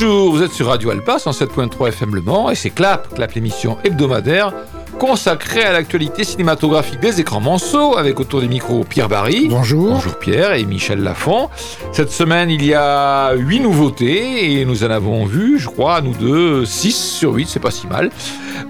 Bonjour, 0.00 0.30
vous 0.30 0.44
êtes 0.44 0.52
sur 0.52 0.68
Radio 0.68 0.90
Alpa 0.90 1.16
107.3 1.16 1.88
FM 1.88 2.14
Le 2.14 2.20
Mans 2.20 2.50
et 2.50 2.54
c'est 2.54 2.70
Clap, 2.70 3.12
Clap 3.16 3.32
l'émission 3.32 3.78
hebdomadaire 3.82 4.54
consacrée 4.98 5.62
à 5.62 5.72
l'actualité 5.72 6.24
cinématographique 6.24 6.98
des 7.00 7.20
écrans 7.20 7.40
manceaux 7.40 7.96
avec 7.96 8.18
autour 8.18 8.40
des 8.40 8.48
micros 8.48 8.84
Pierre 8.84 9.08
Barry. 9.08 9.46
Bonjour. 9.48 9.92
Bonjour 9.92 10.18
Pierre 10.18 10.54
et 10.54 10.64
Michel 10.64 11.00
Lafont. 11.02 11.48
Cette 11.92 12.10
semaine, 12.10 12.50
il 12.50 12.64
y 12.64 12.74
a 12.74 13.32
huit 13.34 13.60
nouveautés 13.60 14.60
et 14.60 14.64
nous 14.64 14.82
en 14.82 14.90
avons 14.90 15.24
vu, 15.24 15.58
je 15.58 15.68
crois, 15.68 16.00
nous 16.00 16.14
deux, 16.14 16.64
6 16.64 16.92
sur 16.92 17.32
8, 17.32 17.48
c'est 17.48 17.60
pas 17.60 17.70
si 17.70 17.86
mal. 17.86 18.10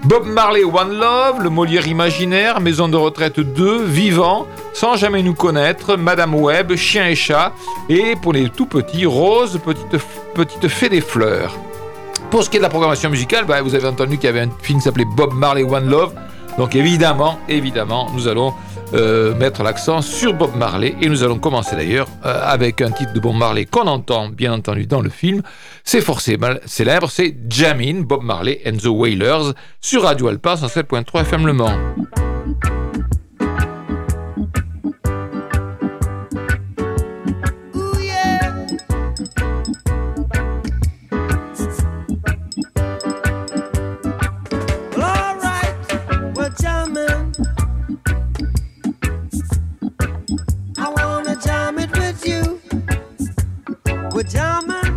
Bob 0.03 0.27
Marley 0.27 0.63
One 0.63 0.99
Love, 0.99 1.41
Le 1.41 1.49
Molière 1.49 1.87
Imaginaire, 1.87 2.61
Maison 2.61 2.87
de 2.87 2.95
retraite 2.95 3.39
2, 3.39 3.83
Vivant, 3.83 4.45
Sans 4.73 4.95
jamais 4.95 5.23
nous 5.23 5.33
connaître, 5.33 5.97
Madame 5.97 6.35
Webb, 6.35 6.75
Chien 6.75 7.07
et 7.07 7.15
chat, 7.15 7.53
et 7.89 8.15
pour 8.15 8.33
les 8.33 8.49
tout 8.49 8.67
petits, 8.67 9.05
Rose, 9.05 9.59
Petite, 9.65 10.01
petite 10.35 10.67
Fée 10.67 10.89
des 10.89 11.01
Fleurs. 11.01 11.57
Pour 12.31 12.43
ce 12.43 12.49
qui 12.49 12.57
est 12.57 12.59
de 12.59 12.63
la 12.63 12.69
programmation 12.69 13.09
musicale, 13.09 13.45
bah, 13.45 13.61
vous 13.61 13.73
avez 13.73 13.87
entendu 13.87 14.17
qu'il 14.17 14.25
y 14.25 14.29
avait 14.29 14.41
un 14.41 14.51
film 14.61 14.79
qui 14.79 14.85
s'appelait 14.85 15.05
Bob 15.05 15.33
Marley 15.33 15.63
One 15.63 15.89
Love. 15.89 16.13
Donc 16.57 16.75
évidemment, 16.75 17.39
évidemment, 17.47 18.07
nous 18.13 18.27
allons 18.27 18.53
euh, 18.93 19.33
mettre 19.35 19.63
l'accent 19.63 20.01
sur 20.01 20.33
Bob 20.33 20.55
Marley 20.55 20.95
et 21.01 21.09
nous 21.09 21.23
allons 21.23 21.39
commencer 21.39 21.75
d'ailleurs 21.75 22.07
euh, 22.25 22.41
avec 22.43 22.81
un 22.81 22.91
titre 22.91 23.13
de 23.13 23.19
Bob 23.19 23.35
Marley 23.35 23.65
qu'on 23.65 23.87
entend 23.87 24.29
bien 24.29 24.53
entendu 24.53 24.85
dans 24.85 25.01
le 25.01 25.09
film. 25.09 25.41
C'est 25.83 26.01
forcément 26.01 26.53
célèbre, 26.65 27.09
c'est 27.09 27.35
Jamin, 27.49 28.01
Bob 28.01 28.23
Marley 28.23 28.61
and 28.65 28.77
the 28.77 28.87
Wailers 28.87 29.53
sur 29.81 30.03
Radio 30.03 30.27
Alpa 30.27 30.55
107.3 30.55 31.21
FM 31.21 31.47
Le. 31.47 32.18
Pajama. 54.19 54.88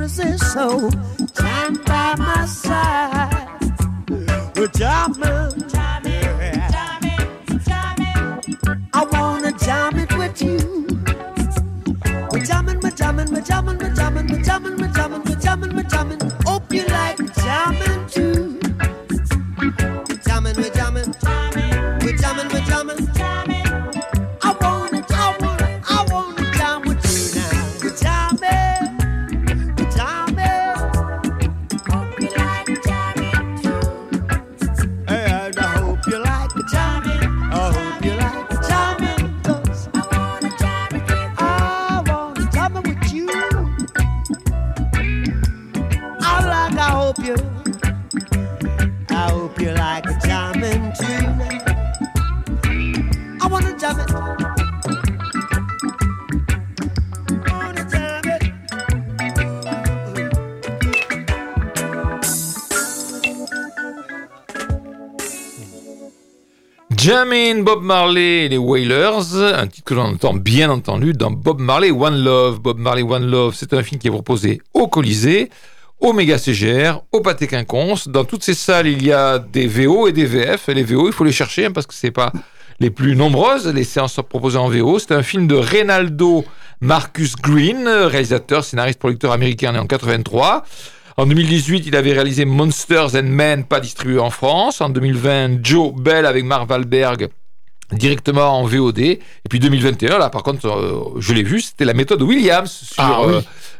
resist. 0.00 0.52
So 0.52 0.90
stand 1.34 1.84
by 1.84 2.14
my 2.16 2.46
side. 2.46 3.58
Well, 4.56 4.68
jump 4.68 5.18
it, 5.18 5.68
jump 5.68 6.06
it. 6.06 6.20
I 8.92 9.04
wanna 9.12 9.52
jam 9.52 9.98
it 9.98 10.12
with 10.16 10.42
you. 10.42 10.58
We're 12.32 12.44
jamming, 12.44 12.80
we're 12.80 12.90
jamming, 12.90 13.30
we're 13.32 13.42
jamming, 13.42 13.78
we 13.78 13.88
jamming, 13.90 14.26
we 14.28 14.42
jamming. 14.42 14.89
Bob 67.30 67.82
Marley 67.82 68.46
et 68.46 68.48
les 68.48 68.58
Wailers, 68.58 69.54
un 69.54 69.68
titre 69.68 69.84
que 69.84 69.94
l'on 69.94 70.06
entend 70.06 70.34
bien 70.34 70.68
entendu 70.68 71.12
dans 71.12 71.30
Bob 71.30 71.60
Marley 71.60 71.92
One 71.92 72.24
Love. 72.24 72.58
Bob 72.58 72.78
Marley 72.78 73.04
One 73.04 73.30
Love, 73.30 73.54
c'est 73.56 73.72
un 73.72 73.84
film 73.84 74.00
qui 74.00 74.08
est 74.08 74.10
proposé 74.10 74.60
au 74.74 74.88
Colisée, 74.88 75.48
au 76.00 76.12
Méga 76.12 76.38
CGR, 76.38 77.02
au 77.12 77.20
Pâté 77.20 77.46
Quinconce. 77.46 78.08
Dans 78.08 78.24
toutes 78.24 78.42
ces 78.42 78.54
salles, 78.54 78.88
il 78.88 79.04
y 79.04 79.12
a 79.12 79.38
des 79.38 79.68
VO 79.68 80.08
et 80.08 80.12
des 80.12 80.24
VF. 80.24 80.68
Et 80.70 80.74
les 80.74 80.82
VO, 80.82 81.06
il 81.06 81.12
faut 81.12 81.22
les 81.22 81.30
chercher 81.30 81.66
hein, 81.66 81.70
parce 81.70 81.86
que 81.86 81.94
c'est 81.94 82.10
pas 82.10 82.32
les 82.80 82.90
plus 82.90 83.14
nombreuses. 83.14 83.68
Les 83.68 83.84
séances 83.84 84.14
sont 84.14 84.24
proposées 84.24 84.58
en 84.58 84.68
VO. 84.68 84.98
C'est 84.98 85.12
un 85.12 85.22
film 85.22 85.46
de 85.46 85.54
Reynaldo 85.54 86.44
Marcus 86.80 87.36
Green, 87.36 87.86
réalisateur, 87.86 88.64
scénariste, 88.64 88.98
producteur 88.98 89.30
américain 89.30 89.70
né 89.70 89.78
en 89.78 89.86
83. 89.86 90.64
En 91.20 91.26
2018, 91.26 91.84
il 91.86 91.96
avait 91.96 92.14
réalisé 92.14 92.46
Monsters 92.46 93.14
and 93.14 93.24
Men, 93.24 93.64
pas 93.64 93.80
distribué 93.80 94.18
en 94.18 94.30
France. 94.30 94.80
En 94.80 94.88
2020, 94.88 95.62
Joe 95.62 95.92
Bell 95.92 96.24
avec 96.24 96.46
Mark 96.46 96.70
Wahlberg 96.70 97.28
directement 97.92 98.58
en 98.58 98.64
VOD. 98.64 99.00
Et 99.00 99.20
puis 99.50 99.60
2021, 99.60 100.16
là 100.16 100.30
par 100.30 100.42
contre, 100.42 100.66
euh, 100.66 101.20
je 101.20 101.34
l'ai 101.34 101.42
vu, 101.42 101.60
c'était 101.60 101.84
la 101.84 101.92
méthode 101.92 102.22
Williams 102.22 102.70
sur 102.70 103.02
ah 103.02 103.20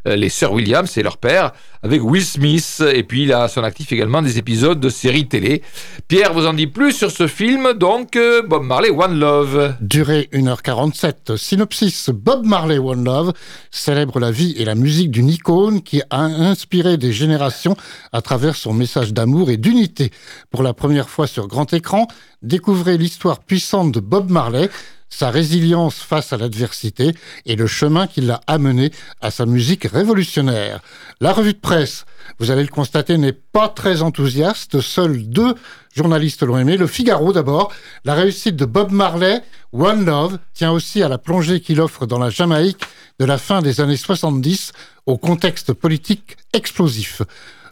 euh, 0.07 0.17
les 0.17 0.29
sœurs 0.29 0.53
Williams 0.53 0.99
et 0.99 1.03
leur 1.03 1.17
père, 1.17 1.53
avec 1.83 2.03
Will 2.03 2.25
Smith. 2.25 2.83
Et 2.93 3.03
puis 3.03 3.25
il 3.25 3.33
a 3.33 3.45
à 3.45 3.49
son 3.49 3.63
actif 3.63 3.93
également 3.93 4.23
des 4.23 4.39
épisodes 4.39 4.81
de 4.81 4.89
séries 4.89 5.29
télé. 5.29 5.63
Pierre 6.09 6.33
vous 6.33 6.47
en 6.47 6.53
dit 6.53 6.67
plus 6.67 6.93
sur 6.93 7.11
ce 7.11 7.27
film, 7.27 7.73
donc 7.73 8.17
euh, 8.17 8.43
Bob 8.43 8.65
Marley 8.65 8.91
One 8.91 9.19
Love. 9.19 9.75
Durée 9.81 10.29
1h47. 10.33 11.37
Synopsis 11.37 12.11
Bob 12.11 12.45
Marley 12.45 12.79
One 12.79 13.05
Love 13.05 13.33
célèbre 13.71 14.21
la 14.21 14.31
vie 14.31 14.55
et 14.59 14.65
la 14.65 14.75
musique 14.75 15.11
d'une 15.11 15.29
icône 15.29 15.83
qui 15.83 16.03
a 16.11 16.21
inspiré 16.21 16.97
des 16.97 17.13
générations 17.13 17.77
à 18.13 18.23
travers 18.23 18.57
son 18.57 18.73
message 18.73 19.13
d'amour 19.13 19.51
et 19.51 19.57
d'unité. 19.57 20.11
Pour 20.51 20.63
la 20.63 20.75
première 20.75 21.09
fois 21.09 21.27
sur 21.27 21.47
grand 21.47 21.73
écran, 21.73 22.07
découvrez 22.43 22.99
l'histoire 22.99 23.41
puissante 23.41 23.93
de 23.93 24.01
Bob 24.01 24.31
Marley, 24.31 24.71
sa 25.11 25.31
résilience 25.31 25.97
face 25.97 26.33
à 26.33 26.37
l'adversité 26.37 27.13
et 27.45 27.57
le 27.57 27.67
chemin 27.67 28.07
qui 28.07 28.21
l'a 28.21 28.41
amené 28.47 28.93
à 29.21 29.31
sa 29.31 29.45
musique 29.45 29.85
révolutionnaire. 29.85 30.81
La 31.21 31.33
revue 31.33 31.53
de 31.53 31.59
presse, 31.59 32.07
vous 32.39 32.51
allez 32.51 32.63
le 32.63 32.69
constater, 32.69 33.19
n'est 33.19 33.33
pas 33.33 33.69
très 33.69 34.03
enthousiaste. 34.03 34.81
Seuls 34.81 35.29
deux 35.29 35.55
journalistes 35.95 36.43
l'ont 36.43 36.59
aimé. 36.59 36.77
Le 36.77 36.87
Figaro 36.87 37.33
d'abord. 37.33 37.73
La 38.05 38.15
réussite 38.15 38.57
de 38.57 38.65
Bob 38.65 38.93
Marley, 38.93 39.43
One 39.73 40.05
Love, 40.05 40.39
tient 40.55 40.71
aussi 40.71 41.03
à 41.03 41.09
la 41.09 41.19
plongée 41.19 41.61
qu'il 41.61 41.81
offre 41.81 42.07
dans 42.07 42.19
la 42.19 42.31
Jamaïque 42.31 42.85
de 43.19 43.25
la 43.25 43.37
fin 43.37 43.61
des 43.61 43.81
années 43.81 43.97
70 43.97 44.73
au 45.07 45.19
contexte 45.19 45.73
politique 45.73 46.37
explosif. 46.53 47.23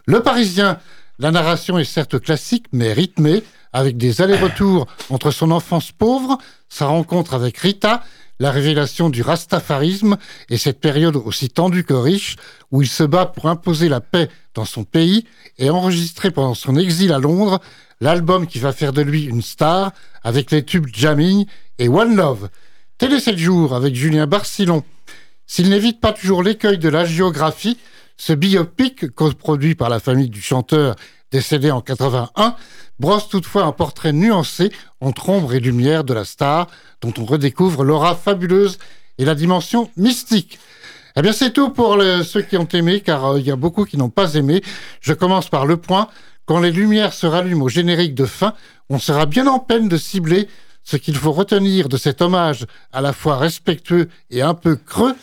Le 0.05 0.21
Parisien, 0.21 0.79
la 1.19 1.31
narration 1.31 1.77
est 1.77 1.83
certes 1.83 2.19
classique 2.19 2.65
mais 2.71 2.93
rythmée 2.93 3.43
avec 3.73 3.97
des 3.97 4.21
allers-retours 4.21 4.87
entre 5.09 5.31
son 5.31 5.51
enfance 5.51 5.91
pauvre, 5.91 6.37
sa 6.69 6.87
rencontre 6.87 7.33
avec 7.33 7.57
Rita, 7.57 8.03
la 8.39 8.51
révélation 8.51 9.09
du 9.09 9.21
rastafarisme 9.21 10.17
et 10.49 10.57
cette 10.57 10.79
période 10.79 11.17
aussi 11.17 11.49
tendue 11.49 11.83
que 11.83 11.93
riche 11.93 12.37
où 12.71 12.81
il 12.81 12.87
se 12.87 13.03
bat 13.03 13.25
pour 13.25 13.47
imposer 13.47 13.89
la 13.89 13.99
paix 13.99 14.29
dans 14.55 14.65
son 14.65 14.85
pays 14.85 15.25
et 15.57 15.69
enregistrer 15.69 16.31
pendant 16.31 16.53
son 16.53 16.77
exil 16.77 17.11
à 17.11 17.19
Londres 17.19 17.59
l'album 17.99 18.47
qui 18.47 18.59
va 18.59 18.71
faire 18.71 18.93
de 18.93 19.01
lui 19.01 19.25
une 19.25 19.41
star 19.41 19.91
avec 20.23 20.51
les 20.51 20.63
tubes 20.63 20.87
Jamming 20.91 21.45
et 21.79 21.89
One 21.89 22.15
Love. 22.15 22.49
Télé 22.97 23.19
7 23.19 23.37
jours 23.37 23.75
avec 23.75 23.93
Julien 23.93 24.25
Barcillon. 24.25 24.83
S'il 25.45 25.69
n'évite 25.69 25.99
pas 25.99 26.13
toujours 26.13 26.43
l'écueil 26.43 26.77
de 26.77 26.89
la 26.89 27.03
géographie, 27.03 27.77
ce 28.19 28.33
biopic, 28.33 29.07
produit 29.37 29.75
par 29.75 29.89
la 29.89 29.99
famille 29.99 30.29
du 30.29 30.41
chanteur 30.41 30.95
décédé 31.31 31.71
en 31.71 31.79
81, 31.79 32.55
brosse 32.99 33.29
toutefois 33.29 33.63
un 33.63 33.71
portrait 33.71 34.11
nuancé 34.11 34.71
entre 34.99 35.29
ombre 35.29 35.53
et 35.53 35.59
lumière 35.61 36.03
de 36.03 36.13
la 36.13 36.25
star, 36.25 36.67
dont 37.01 37.13
on 37.17 37.23
redécouvre 37.23 37.85
l'aura 37.85 38.15
fabuleuse 38.15 38.77
et 39.19 39.25
la 39.25 39.35
dimension 39.35 39.89
mystique. 39.95 40.59
Eh 41.15 41.21
bien, 41.21 41.31
c'est 41.31 41.51
tout 41.51 41.69
pour 41.69 41.97
ceux 42.25 42.41
qui 42.41 42.57
ont 42.57 42.67
aimé, 42.67 42.99
car 42.99 43.25
euh, 43.25 43.39
il 43.39 43.45
y 43.45 43.51
a 43.51 43.55
beaucoup 43.55 43.85
qui 43.85 43.97
n'ont 43.97 44.09
pas 44.09 44.33
aimé. 44.35 44.61
Je 44.99 45.13
commence 45.13 45.49
par 45.49 45.65
le 45.65 45.77
point. 45.77 46.09
Quand 46.45 46.59
les 46.59 46.71
lumières 46.71 47.13
se 47.13 47.25
rallument 47.25 47.65
au 47.65 47.69
générique 47.69 48.15
de 48.15 48.25
fin, 48.25 48.53
on 48.89 48.99
sera 48.99 49.27
bien 49.27 49.47
en 49.47 49.59
peine 49.59 49.87
de 49.87 49.97
cibler 49.97 50.49
ce 50.83 50.97
qu'il 50.97 51.15
faut 51.15 51.31
retenir 51.31 51.87
de 51.87 51.97
cet 51.97 52.21
hommage 52.21 52.65
à 52.91 52.99
la 52.99 53.13
fois 53.13 53.37
respectueux 53.37 54.09
et 54.29 54.41
un 54.41 54.55
peu 54.55 54.75
creux. 54.75 55.15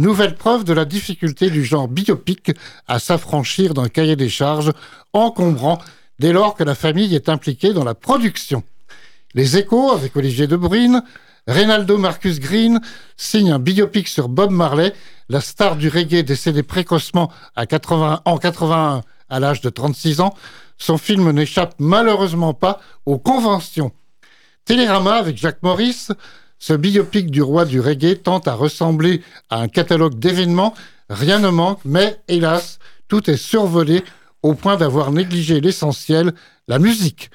Nouvelle 0.00 0.34
preuve 0.34 0.64
de 0.64 0.72
la 0.72 0.86
difficulté 0.86 1.50
du 1.50 1.62
genre 1.62 1.86
biopic 1.86 2.52
à 2.88 2.98
s'affranchir 2.98 3.74
d'un 3.74 3.90
cahier 3.90 4.16
des 4.16 4.30
charges 4.30 4.72
encombrant 5.12 5.78
dès 6.18 6.32
lors 6.32 6.54
que 6.54 6.64
la 6.64 6.74
famille 6.74 7.14
est 7.14 7.28
impliquée 7.28 7.74
dans 7.74 7.84
la 7.84 7.94
production. 7.94 8.62
Les 9.34 9.58
échos, 9.58 9.92
avec 9.92 10.16
Olivier 10.16 10.46
Debrine, 10.46 11.02
Reynaldo 11.46 11.98
Marcus 11.98 12.40
Green 12.40 12.80
signe 13.18 13.52
un 13.52 13.58
biopic 13.58 14.08
sur 14.08 14.30
Bob 14.30 14.52
Marley, 14.52 14.94
la 15.28 15.42
star 15.42 15.76
du 15.76 15.90
reggae 15.90 16.24
décédé 16.24 16.62
précocement 16.62 17.30
à 17.54 17.66
80, 17.66 18.22
en 18.24 18.38
81 18.38 19.02
à 19.28 19.38
l'âge 19.38 19.60
de 19.60 19.68
36 19.68 20.22
ans. 20.22 20.32
Son 20.78 20.96
film 20.96 21.30
n'échappe 21.30 21.74
malheureusement 21.78 22.54
pas 22.54 22.80
aux 23.04 23.18
conventions. 23.18 23.92
Télérama 24.64 25.16
avec 25.16 25.36
Jacques 25.36 25.62
Maurice, 25.62 26.10
ce 26.60 26.74
biopic 26.74 27.30
du 27.30 27.42
roi 27.42 27.64
du 27.64 27.80
reggae 27.80 28.22
tente 28.22 28.46
à 28.46 28.54
ressembler 28.54 29.22
à 29.48 29.60
un 29.60 29.68
catalogue 29.68 30.18
d'événements. 30.18 30.74
Rien 31.08 31.40
ne 31.40 31.48
manque, 31.48 31.80
mais 31.84 32.20
hélas, 32.28 32.78
tout 33.08 33.28
est 33.28 33.38
survolé 33.38 34.04
au 34.42 34.54
point 34.54 34.76
d'avoir 34.76 35.10
négligé 35.10 35.60
l'essentiel, 35.60 36.32
la 36.68 36.78
musique. 36.78 37.30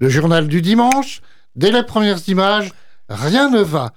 Le 0.00 0.08
journal 0.08 0.48
du 0.48 0.60
dimanche, 0.60 1.22
dès 1.54 1.70
les 1.70 1.84
premières 1.84 2.28
images, 2.28 2.72
rien 3.08 3.48
ne 3.48 3.60
va. 3.60 3.92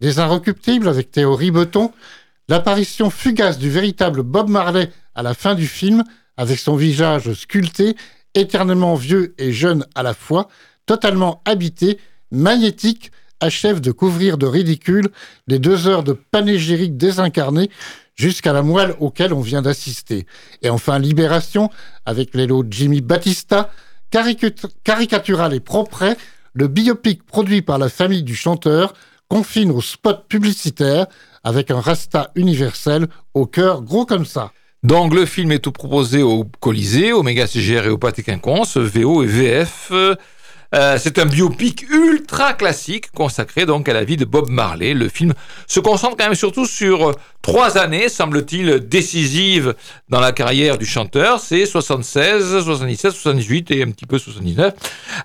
Des 0.00 0.20
inrecuptibles 0.20 0.88
avec 0.88 1.10
Théorie 1.10 1.50
Beton, 1.50 1.92
l'apparition 2.48 3.10
fugace 3.10 3.58
du 3.58 3.70
véritable 3.70 4.22
Bob 4.22 4.48
Marley 4.48 4.90
à 5.16 5.22
la 5.22 5.34
fin 5.34 5.54
du 5.56 5.66
film, 5.66 6.04
avec 6.36 6.60
son 6.60 6.76
visage 6.76 7.32
sculpté, 7.34 7.96
éternellement 8.34 8.94
vieux 8.94 9.34
et 9.38 9.52
jeune 9.52 9.84
à 9.96 10.04
la 10.04 10.14
fois, 10.14 10.48
totalement 10.86 11.42
habité, 11.44 11.98
magnétique, 12.30 13.10
achève 13.42 13.80
de 13.80 13.92
couvrir 13.92 14.38
de 14.38 14.46
ridicule 14.46 15.08
les 15.48 15.58
deux 15.58 15.88
heures 15.88 16.04
de 16.04 16.12
panégyrique 16.12 16.96
désincarné 16.96 17.70
jusqu'à 18.14 18.52
la 18.52 18.62
moelle 18.62 18.94
auquel 19.00 19.32
on 19.32 19.40
vient 19.40 19.62
d'assister. 19.62 20.26
Et 20.62 20.70
enfin, 20.70 20.98
Libération, 20.98 21.70
avec 22.06 22.34
l'élo 22.34 22.64
Jimmy 22.68 23.00
Battista, 23.00 23.70
caricatural 24.84 25.54
et 25.54 25.60
propre, 25.60 26.14
le 26.54 26.68
biopic 26.68 27.24
produit 27.24 27.62
par 27.62 27.78
la 27.78 27.88
famille 27.88 28.22
du 28.22 28.34
chanteur 28.34 28.94
confine 29.28 29.70
au 29.70 29.80
spot 29.80 30.26
publicitaire 30.28 31.06
avec 31.42 31.70
un 31.70 31.80
rasta 31.80 32.30
universel 32.34 33.06
au 33.34 33.46
cœur 33.46 33.82
gros 33.82 34.04
comme 34.04 34.26
ça. 34.26 34.52
Donc 34.82 35.14
le 35.14 35.26
film 35.26 35.52
est 35.52 35.60
tout 35.60 35.72
proposé 35.72 36.22
au 36.22 36.44
Colisée, 36.60 37.12
au 37.12 37.22
Méga 37.22 37.46
CGR 37.46 37.86
et 37.86 37.88
au 37.88 37.98
Pâté 37.98 38.22
Quinconce, 38.22 38.76
VO 38.76 39.22
et 39.22 39.26
VF. 39.26 39.92
Euh, 40.74 40.96
c'est 40.98 41.18
un 41.18 41.26
biopic 41.26 41.86
ultra 41.90 42.54
classique 42.54 43.10
consacré 43.12 43.66
donc 43.66 43.88
à 43.88 43.92
la 43.92 44.04
vie 44.04 44.16
de 44.16 44.24
Bob 44.24 44.48
Marley. 44.48 44.94
Le 44.94 45.08
film 45.08 45.34
se 45.66 45.80
concentre 45.80 46.16
quand 46.16 46.24
même 46.24 46.34
surtout 46.34 46.64
sur 46.64 47.10
euh, 47.10 47.12
trois 47.42 47.76
années, 47.76 48.08
semble-t-il, 48.08 48.88
décisives 48.88 49.74
dans 50.08 50.20
la 50.20 50.32
carrière 50.32 50.78
du 50.78 50.86
chanteur. 50.86 51.40
C'est 51.40 51.66
76, 51.66 52.64
77, 52.64 53.12
78 53.12 53.70
et 53.72 53.82
un 53.82 53.90
petit 53.90 54.06
peu 54.06 54.18
79. 54.18 54.72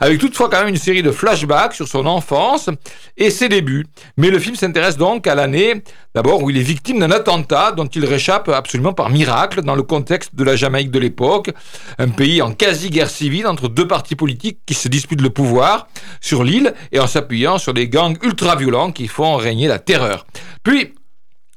Avec 0.01 0.19
toutefois 0.19 0.49
quand 0.49 0.59
même 0.59 0.67
une 0.67 0.75
série 0.75 1.03
de 1.03 1.11
flashbacks 1.11 1.73
sur 1.73 1.87
son 1.87 2.05
enfance 2.05 2.69
et 3.15 3.29
ses 3.29 3.47
débuts. 3.47 3.85
Mais 4.17 4.29
le 4.29 4.39
film 4.39 4.55
s'intéresse 4.55 4.97
donc 4.97 5.27
à 5.27 5.35
l'année 5.35 5.81
d'abord 6.17 6.41
où 6.41 6.49
il 6.49 6.57
est 6.57 6.63
victime 6.63 6.99
d'un 6.99 7.11
attentat 7.11 7.73
dont 7.73 7.85
il 7.85 8.03
réchappe 8.03 8.49
absolument 8.49 8.91
par 8.91 9.11
miracle 9.11 9.61
dans 9.61 9.75
le 9.75 9.83
contexte 9.83 10.33
de 10.33 10.43
la 10.43 10.55
Jamaïque 10.55 10.89
de 10.89 10.97
l'époque. 10.97 11.51
Un 11.99 12.09
pays 12.09 12.41
en 12.41 12.53
quasi-guerre 12.53 13.09
civile 13.09 13.45
entre 13.45 13.67
deux 13.67 13.87
partis 13.87 14.15
politiques 14.15 14.57
qui 14.65 14.73
se 14.73 14.87
disputent 14.87 15.21
le 15.21 15.29
sur 16.21 16.43
l'île 16.43 16.73
et 16.91 16.99
en 16.99 17.07
s'appuyant 17.07 17.57
sur 17.57 17.73
des 17.73 17.87
gangs 17.87 18.17
ultra-violents 18.23 18.91
qui 18.91 19.07
font 19.07 19.35
régner 19.35 19.67
la 19.67 19.79
terreur. 19.79 20.25
Puis, 20.63 20.93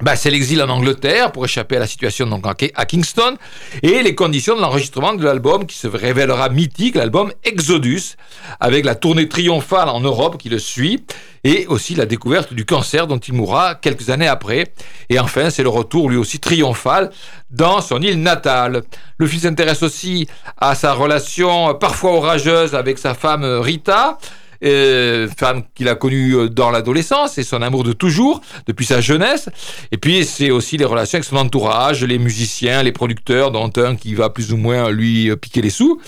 bah, 0.03 0.17
c'est 0.17 0.31
l'exil 0.31 0.63
en 0.63 0.69
Angleterre 0.69 1.33
pour 1.33 1.45
échapper 1.45 1.77
à 1.77 1.81
la 1.81 1.87
situation 1.87 2.27
donc 2.27 2.45
à 2.47 2.87
Kingston 2.87 3.37
et 3.83 4.03
les 4.03 4.15
conditions 4.15 4.57
de 4.57 4.61
l'enregistrement 4.61 5.15
de 5.15 5.25
l'album 5.25 5.67
qui 5.67 5.77
se 5.77 5.87
révélera 5.87 6.49
mythique, 6.49 6.95
l'album 6.95 7.33
Exodus, 7.45 8.17
avec 8.61 8.85
la 8.85 8.95
tournée 8.95 9.29
triomphale 9.29 9.89
en 9.89 10.01
Europe 10.01 10.39
qui 10.39 10.49
le 10.49 10.59
suit 10.59 11.05
et 11.45 11.67
aussi 11.67 11.95
la 11.95 12.07
découverte 12.07 12.53
du 12.55 12.65
cancer 12.65 13.07
dont 13.07 13.19
il 13.19 13.35
mourra 13.35 13.75
quelques 13.75 14.11
années 14.11 14.29
après. 14.29 14.73
Et 15.09 15.19
enfin, 15.19 15.51
c'est 15.51 15.63
le 15.63 15.69
retour 15.69 16.09
lui 16.09 16.17
aussi 16.17 16.39
triomphal 16.39 17.11
dans 17.51 17.81
son 17.81 18.01
île 18.01 18.21
natale. 18.21 18.83
Le 19.19 19.27
fils 19.27 19.43
s'intéresse 19.43 19.83
aussi 19.83 20.27
à 20.59 20.75
sa 20.75 20.95
relation 20.95 21.75
parfois 21.75 22.13
orageuse 22.13 22.75
avec 22.75 22.99
sa 22.99 23.15
femme 23.15 23.45
Rita, 23.45 24.19
euh, 24.63 25.29
femme 25.39 25.63
qu'il 25.75 25.89
a 25.89 25.95
connue 25.95 26.35
euh, 26.35 26.49
dans 26.49 26.71
l'adolescence 26.71 27.39
et 27.39 27.43
son 27.43 27.63
amour 27.63 27.83
de 27.83 27.93
toujours, 27.93 28.41
depuis 28.67 28.85
sa 28.85 29.01
jeunesse. 29.01 29.49
Et 29.91 29.97
puis 29.97 30.25
c'est 30.25 30.51
aussi 30.51 30.77
les 30.77 30.85
relations 30.85 31.17
avec 31.17 31.25
son 31.25 31.37
entourage, 31.37 32.05
les 32.05 32.19
musiciens, 32.19 32.83
les 32.83 32.93
producteurs, 32.93 33.53
dont 33.53 33.71
un 33.77 33.97
qui 33.97 34.15
va 34.15 34.29
plus 34.29 34.53
ou 34.53 34.57
moins 34.57 34.91
lui 34.91 35.31
euh, 35.31 35.37
piquer 35.37 35.63
les 35.63 35.71
sous. 35.71 36.01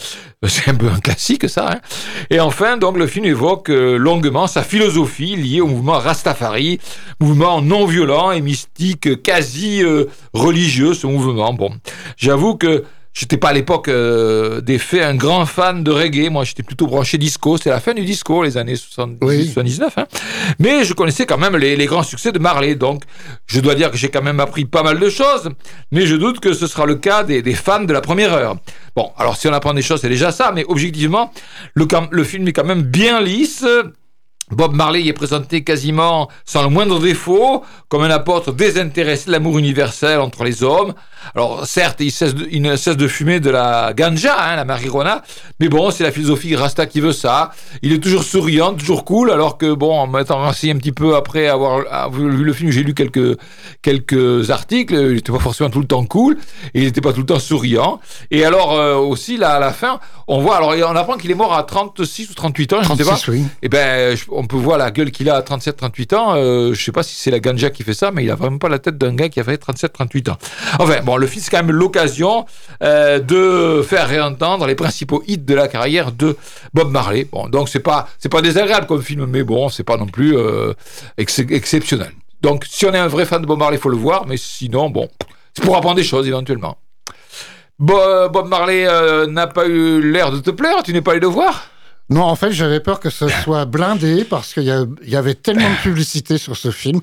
C'est 0.48 0.68
un 0.70 0.74
peu 0.74 0.88
un 0.88 0.98
classique 0.98 1.48
ça. 1.48 1.70
Hein 1.72 1.80
et 2.28 2.40
enfin, 2.40 2.76
donc 2.76 2.98
le 2.98 3.06
film 3.06 3.24
évoque 3.24 3.68
longuement 3.68 4.48
sa 4.48 4.62
philosophie 4.62 5.36
liée 5.36 5.60
au 5.60 5.68
mouvement 5.68 5.98
Rastafari, 5.98 6.80
mouvement 7.20 7.62
non 7.62 7.86
violent 7.86 8.32
et 8.32 8.40
mystique, 8.40 9.22
quasi 9.22 9.82
religieux. 10.32 10.94
Ce 10.94 11.06
mouvement. 11.06 11.52
Bon, 11.52 11.70
j'avoue 12.16 12.56
que 12.56 12.84
J'étais 13.14 13.36
pas 13.36 13.48
à 13.48 13.52
l'époque 13.52 13.88
euh, 13.88 14.62
des 14.62 14.78
faits 14.78 15.02
un 15.02 15.14
grand 15.14 15.44
fan 15.44 15.84
de 15.84 15.90
reggae. 15.90 16.30
Moi, 16.30 16.44
j'étais 16.44 16.62
plutôt 16.62 16.86
branché 16.86 17.18
disco. 17.18 17.58
C'est 17.58 17.68
la 17.68 17.80
fin 17.80 17.92
du 17.92 18.04
disco, 18.04 18.42
les 18.42 18.56
années 18.56 18.76
70, 18.76 19.52
79. 19.52 19.98
Hein. 19.98 20.06
Mais 20.58 20.84
je 20.84 20.94
connaissais 20.94 21.26
quand 21.26 21.36
même 21.36 21.56
les, 21.56 21.84
grands 21.84 22.02
succès 22.02 22.32
de 22.32 22.38
Marley. 22.38 22.74
Donc, 22.74 23.02
je 23.46 23.60
dois 23.60 23.74
dire 23.74 23.90
que 23.90 23.98
j'ai 23.98 24.08
quand 24.08 24.22
même 24.22 24.40
appris 24.40 24.64
pas 24.64 24.82
mal 24.82 24.98
de 24.98 25.10
choses. 25.10 25.50
Mais 25.90 26.06
je 26.06 26.16
doute 26.16 26.40
que 26.40 26.54
ce 26.54 26.66
sera 26.66 26.86
le 26.86 26.94
cas 26.94 27.22
des, 27.22 27.42
fans 27.54 27.84
de 27.84 27.92
la 27.92 28.00
première 28.00 28.32
heure. 28.32 28.56
Bon, 28.96 29.12
alors 29.18 29.36
si 29.36 29.46
on 29.46 29.52
apprend 29.52 29.74
des 29.74 29.82
choses, 29.82 30.00
c'est 30.00 30.08
déjà 30.08 30.32
ça. 30.32 30.50
Mais 30.54 30.64
objectivement, 30.66 31.32
le, 31.74 31.86
le 32.10 32.24
film 32.24 32.48
est 32.48 32.52
quand 32.52 32.64
même 32.64 32.82
bien 32.82 33.20
lisse. 33.20 33.66
Bob 34.50 34.74
Marley 34.74 35.02
y 35.02 35.08
est 35.08 35.14
présenté 35.14 35.64
quasiment 35.64 36.28
sans 36.44 36.62
le 36.62 36.68
moindre 36.68 37.00
défaut, 37.00 37.62
comme 37.88 38.02
un 38.02 38.10
apôtre 38.10 38.52
désintéressé 38.52 39.26
de 39.26 39.32
l'amour 39.32 39.58
universel 39.58 40.20
entre 40.20 40.44
les 40.44 40.62
hommes, 40.62 40.94
Alors 41.34 41.66
certes, 41.66 42.00
il, 42.00 42.10
cesse 42.10 42.34
de, 42.34 42.46
il 42.50 42.60
ne 42.62 42.76
cesse 42.76 42.96
de 42.96 43.06
fumer 43.06 43.40
de 43.40 43.48
la 43.48 43.92
ganja, 43.94 44.36
hein, 44.38 44.56
la 44.56 44.64
marijuana, 44.64 45.22
mais 45.60 45.68
bon, 45.68 45.90
c'est 45.90 46.02
la 46.02 46.12
philosophie 46.12 46.56
Rasta 46.56 46.86
qui 46.86 47.00
veut 47.00 47.12
ça. 47.12 47.52
Il 47.82 47.92
est 47.92 48.00
toujours 48.00 48.24
souriant, 48.24 48.74
toujours 48.74 49.04
cool, 49.04 49.30
alors 49.30 49.56
que 49.56 49.72
bon, 49.72 49.92
en 49.96 50.06
m'étant 50.06 50.38
renseigné 50.38 50.74
un 50.74 50.76
petit 50.76 50.92
peu 50.92 51.14
après 51.14 51.46
avoir 51.46 52.10
vu 52.10 52.28
le 52.28 52.52
film, 52.52 52.70
j'ai 52.70 52.82
lu 52.82 52.94
quelques 52.94 53.38
quelques 53.80 54.50
articles. 54.50 54.94
Il 54.94 55.14
n'était 55.14 55.32
pas 55.32 55.38
forcément 55.38 55.70
tout 55.70 55.80
le 55.80 55.86
temps 55.86 56.04
cool, 56.04 56.36
et 56.74 56.80
il 56.80 56.84
n'était 56.84 57.00
pas 57.00 57.12
tout 57.12 57.20
le 57.20 57.26
temps 57.26 57.38
souriant. 57.38 58.00
Et 58.30 58.44
alors 58.44 58.72
euh, 58.72 58.96
aussi 58.96 59.36
là, 59.36 59.54
à 59.54 59.60
la 59.60 59.72
fin, 59.72 60.00
on 60.26 60.40
voit, 60.40 60.56
alors 60.56 60.74
on 60.90 60.96
apprend 60.96 61.16
qu'il 61.16 61.30
est 61.30 61.36
mort 61.36 61.54
à 61.54 61.62
36 61.62 62.30
ou 62.30 62.34
38 62.34 62.72
ans, 62.72 62.82
je 62.82 62.92
ne 62.92 62.96
sais 62.96 63.04
pas. 63.04 63.18
Oui. 63.28 63.40
Et 63.40 63.66
eh 63.66 63.68
ben, 63.68 64.16
on 64.34 64.46
peut 64.46 64.56
voir 64.56 64.78
la 64.78 64.90
gueule 64.90 65.10
qu'il 65.10 65.28
a 65.28 65.36
à 65.36 65.40
37-38 65.42 66.14
ans. 66.14 66.34
Euh, 66.34 66.74
je 66.74 66.82
sais 66.82 66.92
pas 66.92 67.02
si 67.02 67.14
c'est 67.14 67.30
la 67.30 67.40
ganja 67.40 67.70
qui 67.70 67.82
fait 67.82 67.94
ça, 67.94 68.10
mais 68.10 68.24
il 68.24 68.30
a 68.30 68.34
vraiment 68.34 68.58
pas 68.58 68.68
la 68.68 68.78
tête 68.78 68.98
d'un 68.98 69.14
gars 69.14 69.28
qui 69.28 69.40
a 69.40 69.44
fait 69.44 69.62
37-38 69.62 70.30
ans. 70.30 70.38
Enfin, 70.78 71.00
bon, 71.02 71.16
le 71.16 71.26
film, 71.26 71.42
c'est 71.42 71.50
quand 71.50 71.62
même 71.62 71.74
l'occasion 71.74 72.46
euh, 72.82 73.18
de 73.18 73.82
faire 73.82 74.08
réentendre 74.08 74.66
les 74.66 74.74
principaux 74.74 75.22
hits 75.26 75.38
de 75.38 75.54
la 75.54 75.68
carrière 75.68 76.12
de 76.12 76.36
Bob 76.74 76.90
Marley. 76.90 77.26
Bon, 77.30 77.48
donc 77.48 77.68
c'est 77.68 77.80
pas, 77.80 78.08
c'est 78.18 78.30
pas 78.30 78.42
désagréable 78.42 78.86
comme 78.86 79.02
film, 79.02 79.26
mais 79.26 79.42
bon, 79.42 79.68
c'est 79.68 79.84
pas 79.84 79.96
non 79.96 80.06
plus 80.06 80.36
euh, 80.36 80.72
exceptionnel. 81.16 82.12
Donc, 82.40 82.64
si 82.68 82.86
on 82.86 82.92
est 82.92 82.98
un 82.98 83.08
vrai 83.08 83.24
fan 83.24 83.40
de 83.40 83.46
Bob 83.46 83.58
Marley, 83.58 83.76
il 83.76 83.80
faut 83.80 83.88
le 83.88 83.96
voir, 83.96 84.26
mais 84.26 84.36
sinon, 84.36 84.90
bon, 84.90 85.08
c'est 85.54 85.64
pour 85.64 85.76
apprendre 85.76 85.96
des 85.96 86.04
choses 86.04 86.26
éventuellement. 86.26 86.76
Bob 87.78 88.48
Marley 88.48 88.86
euh, 88.86 89.26
n'a 89.26 89.46
pas 89.46 89.66
eu 89.66 90.00
l'air 90.00 90.30
de 90.30 90.38
te 90.38 90.50
plaire, 90.50 90.82
tu 90.84 90.92
n'es 90.92 91.00
pas 91.00 91.12
allé 91.12 91.20
le 91.20 91.26
voir? 91.26 91.71
Non, 92.10 92.22
en 92.22 92.36
fait, 92.36 92.52
j'avais 92.52 92.80
peur 92.80 93.00
que 93.00 93.10
ce 93.10 93.28
soit 93.28 93.64
blindé 93.64 94.24
parce 94.24 94.52
qu'il 94.52 94.64
y, 94.64 95.16
avait 95.16 95.34
tellement 95.34 95.70
de 95.70 95.82
publicité 95.82 96.36
sur 96.36 96.56
ce 96.56 96.70
film 96.70 97.00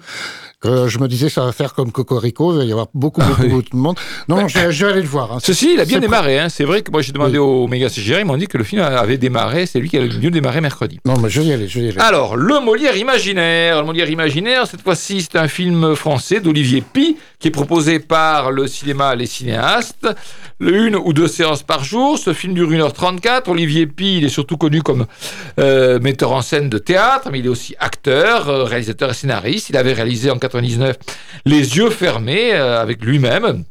que 0.59 0.87
je 0.87 0.99
me 0.99 1.07
disais 1.07 1.29
ça 1.29 1.45
va 1.45 1.51
faire 1.51 1.73
comme 1.73 1.91
Cocorico, 1.91 2.53
il 2.53 2.57
va 2.57 2.63
y 2.65 2.71
avoir 2.71 2.87
beaucoup, 2.93 3.21
beaucoup, 3.21 3.43
ah 3.43 3.69
de 3.71 3.77
monde. 3.77 3.97
Non, 4.27 4.47
je, 4.47 4.59
vais 4.59 4.91
aller 4.91 5.01
le 5.01 5.07
voir. 5.07 5.31
Hein. 5.33 5.37
Ceci, 5.41 5.73
il 5.73 5.79
a 5.79 5.85
bien 5.85 5.99
démarré. 5.99 6.37
Hein. 6.37 6.49
C'est 6.49 6.65
vrai 6.65 6.81
que 6.81 6.91
moi 6.91 7.01
j'ai 7.01 7.13
demandé 7.13 7.37
au 7.37 7.67
méga 7.67 7.87
CGR, 7.89 8.19
ils 8.19 8.25
m'ont 8.25 8.37
dit 8.37 8.47
que 8.47 8.57
le 8.57 8.63
film 8.63 8.81
avait 8.81 9.17
démarré, 9.17 9.65
c'est 9.65 9.79
lui 9.79 9.89
qui 9.89 9.97
a 9.97 10.01
le 10.01 10.09
mieux 10.19 10.31
démarré 10.31 10.59
mercredi. 10.59 10.99
Non, 11.05 11.17
mais 11.17 11.29
je 11.29 11.41
vais 11.41 11.47
y 11.47 11.53
aller, 11.53 11.67
je 11.67 11.79
vais 11.79 11.85
y 11.85 11.89
aller. 11.89 11.99
Alors, 11.99 12.35
Le 12.35 12.59
Molière 12.59 12.97
imaginaire. 12.97 13.79
Le 13.79 13.85
Molière 13.85 14.09
imaginaire, 14.09 14.67
cette 14.67 14.81
fois-ci, 14.81 15.21
c'est 15.21 15.37
un 15.37 15.47
film 15.47 15.95
français 15.95 16.39
d'Olivier 16.41 16.81
Pi 16.81 17.17
qui 17.39 17.47
est 17.47 17.51
proposé 17.51 17.99
par 17.99 18.51
le 18.51 18.67
cinéma 18.67 19.15
Les 19.15 19.25
Cinéastes. 19.27 20.07
Une 20.59 20.97
ou 20.97 21.13
deux 21.13 21.29
séances 21.29 21.63
par 21.63 21.85
jour. 21.85 22.17
Ce 22.19 22.33
film 22.33 22.53
dure 22.53 22.69
1h34. 22.69 23.49
Olivier 23.49 23.87
Pi, 23.87 24.17
il 24.17 24.25
est 24.25 24.29
surtout 24.29 24.57
connu 24.57 24.81
comme 24.81 25.05
euh, 25.57 25.99
metteur 25.99 26.33
en 26.33 26.41
scène 26.41 26.69
de 26.69 26.77
théâtre, 26.77 27.29
mais 27.31 27.39
il 27.39 27.45
est 27.45 27.49
aussi 27.49 27.75
acteur, 27.79 28.49
euh, 28.49 28.63
réalisateur 28.65 29.11
et 29.11 29.13
scénariste. 29.13 29.69
Il 29.69 29.77
avait 29.77 29.93
réalisé 29.93 30.29
en 30.31 30.37
99 30.49 30.97
Les 31.45 31.77
yeux 31.77 31.89
fermés 31.89 32.53
euh, 32.53 32.81
avec 32.81 33.03
lui-même 33.03 33.63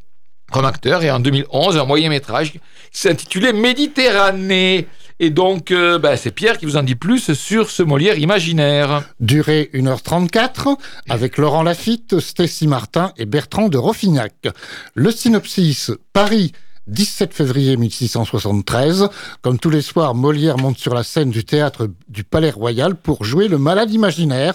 comme 0.50 0.64
acteur 0.64 1.02
et 1.02 1.10
en 1.10 1.20
2011 1.20 1.76
un 1.76 1.84
moyen 1.84 2.08
métrage 2.08 2.52
qui 2.52 2.60
s'intitulait 2.92 3.52
Méditerranée. 3.52 4.86
Et 5.20 5.28
donc, 5.30 5.74
bah, 6.00 6.16
c'est 6.16 6.30
Pierre 6.30 6.56
qui 6.56 6.64
vous 6.64 6.76
en 6.76 6.82
dit 6.82 6.94
plus 6.94 7.34
sur 7.34 7.70
ce 7.70 7.82
Molière 7.82 8.18
imaginaire. 8.18 9.02
Durée 9.20 9.68
1h34, 9.74 10.76
avec 11.10 11.36
Laurent 11.36 11.64
Lafitte, 11.64 12.20
Stécie 12.20 12.68
Martin 12.68 13.12
et 13.18 13.26
Bertrand 13.26 13.68
de 13.68 13.76
Roffignac. 13.76 14.46
Le 14.94 15.10
synopsis, 15.10 15.90
Paris, 16.14 16.52
17 16.88 17.34
février 17.34 17.76
1673. 17.76 19.08
Comme 19.42 19.58
tous 19.58 19.70
les 19.70 19.82
soirs, 19.82 20.14
Molière 20.14 20.58
monte 20.58 20.78
sur 20.78 20.94
la 20.94 21.02
scène 21.02 21.30
du 21.30 21.44
théâtre 21.44 21.88
du 22.08 22.24
Palais 22.24 22.50
Royal 22.50 22.94
pour 22.94 23.24
jouer 23.24 23.48
le 23.48 23.58
malade 23.58 23.92
imaginaire, 23.92 24.54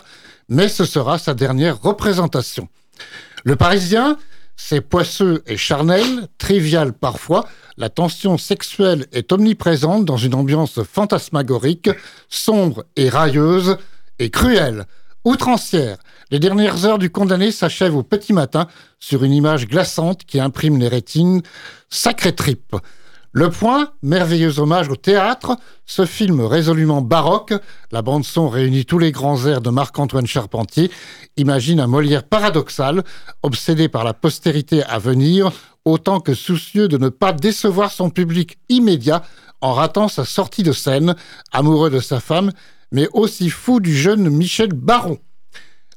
mais 0.53 0.69
ce 0.69 0.85
sera 0.85 1.17
sa 1.17 1.33
dernière 1.33 1.81
représentation. 1.81 2.69
Le 3.43 3.55
Parisien, 3.55 4.17
c'est 4.55 4.81
poisseux 4.81 5.41
et 5.47 5.57
charnel, 5.57 6.27
trivial 6.37 6.93
parfois, 6.93 7.47
la 7.75 7.89
tension 7.89 8.37
sexuelle 8.37 9.07
est 9.11 9.31
omniprésente 9.31 10.05
dans 10.05 10.15
une 10.15 10.35
ambiance 10.35 10.83
fantasmagorique, 10.83 11.89
sombre 12.29 12.85
et 12.95 13.09
railleuse 13.09 13.77
et 14.19 14.29
cruelle, 14.29 14.85
outrancière. 15.25 15.97
Les 16.29 16.39
dernières 16.39 16.85
heures 16.85 16.99
du 16.99 17.09
condamné 17.09 17.51
s'achèvent 17.51 17.95
au 17.95 18.03
petit 18.03 18.31
matin 18.31 18.67
sur 18.99 19.23
une 19.23 19.33
image 19.33 19.67
glaçante 19.67 20.23
qui 20.23 20.39
imprime 20.39 20.77
les 20.77 20.87
rétines. 20.87 21.41
Sacré 21.89 22.35
trip. 22.35 22.75
Le 23.35 23.49
Point, 23.49 23.89
merveilleux 24.03 24.59
hommage 24.59 24.89
au 24.89 24.95
théâtre, 24.95 25.57
ce 25.87 26.05
film 26.05 26.39
résolument 26.41 27.01
baroque, 27.01 27.55
la 27.91 28.03
bande-son 28.03 28.47
réunit 28.47 28.85
tous 28.85 28.99
les 28.99 29.11
grands 29.11 29.47
airs 29.47 29.61
de 29.61 29.71
Marc-Antoine 29.71 30.27
Charpentier, 30.27 30.91
imagine 31.35 31.79
un 31.79 31.87
Molière 31.87 32.25
paradoxal, 32.25 33.03
obsédé 33.41 33.89
par 33.89 34.03
la 34.03 34.13
postérité 34.13 34.83
à 34.83 34.99
venir, 34.99 35.51
autant 35.83 36.19
que 36.19 36.35
soucieux 36.35 36.87
de 36.87 36.99
ne 36.99 37.09
pas 37.09 37.33
décevoir 37.33 37.91
son 37.91 38.11
public 38.11 38.59
immédiat 38.69 39.23
en 39.61 39.73
ratant 39.73 40.09
sa 40.09 40.25
sortie 40.25 40.61
de 40.61 40.71
scène, 40.71 41.15
amoureux 41.51 41.89
de 41.89 42.01
sa 42.01 42.19
femme, 42.19 42.51
mais 42.91 43.07
aussi 43.13 43.49
fou 43.49 43.79
du 43.79 43.97
jeune 43.97 44.29
Michel 44.29 44.73
Baron. 44.73 45.17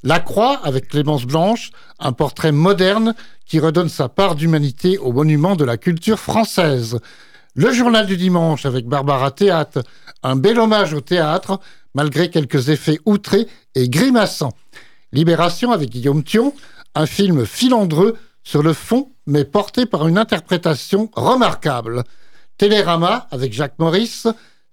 La 0.07 0.21
Croix, 0.21 0.61
avec 0.63 0.87
Clémence 0.87 1.25
Blanche, 1.25 1.71
un 1.99 2.13
portrait 2.13 2.53
moderne 2.53 3.13
qui 3.45 3.59
redonne 3.59 3.89
sa 3.89 4.07
part 4.07 4.35
d'humanité 4.35 4.97
au 4.97 5.11
monument 5.11 5.57
de 5.57 5.65
la 5.65 5.75
culture 5.75 6.17
française. 6.17 6.99
Le 7.55 7.73
journal 7.73 8.05
du 8.05 8.15
dimanche 8.15 8.65
avec 8.65 8.85
Barbara 8.87 9.31
Théâtre, 9.31 9.83
un 10.23 10.37
bel 10.37 10.59
hommage 10.59 10.93
au 10.93 11.01
théâtre, 11.01 11.59
malgré 11.93 12.29
quelques 12.29 12.69
effets 12.69 13.01
outrés 13.05 13.47
et 13.75 13.89
grimaçants. 13.89 14.53
Libération 15.11 15.73
avec 15.73 15.89
Guillaume 15.89 16.23
Thion, 16.23 16.53
un 16.95 17.05
film 17.05 17.45
filandreux 17.45 18.15
sur 18.45 18.63
le 18.63 18.71
fond, 18.71 19.11
mais 19.25 19.43
porté 19.43 19.85
par 19.85 20.07
une 20.07 20.17
interprétation 20.17 21.11
remarquable. 21.17 22.05
Télérama 22.57 23.27
avec 23.29 23.51
Jacques 23.51 23.77
Maurice, 23.77 24.25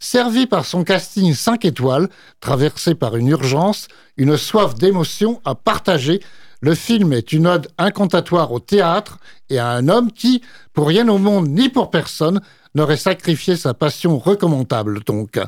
servi 0.04 0.46
par 0.46 0.66
son 0.66 0.84
casting 0.84 1.32
5 1.32 1.64
étoiles, 1.64 2.08
traversé 2.40 2.94
par 2.94 3.16
une 3.16 3.28
urgence, 3.28 3.88
une 4.16 4.36
soif 4.36 4.74
d'émotion 4.74 5.40
à 5.44 5.54
partager, 5.54 6.20
le 6.60 6.74
film 6.74 7.12
est 7.12 7.32
une 7.32 7.46
ode 7.46 7.68
incantatoire 7.78 8.52
au 8.52 8.60
théâtre 8.60 9.18
et 9.48 9.58
à 9.58 9.70
un 9.70 9.88
homme 9.88 10.12
qui, 10.12 10.42
pour 10.72 10.88
rien 10.88 11.08
au 11.08 11.18
monde 11.18 11.48
ni 11.48 11.68
pour 11.68 11.90
personne, 11.90 12.40
n'aurait 12.74 12.98
sacrifié 12.98 13.56
sa 13.56 13.72
passion 13.72 14.18
recommandable 14.18 15.02
donc. 15.04 15.40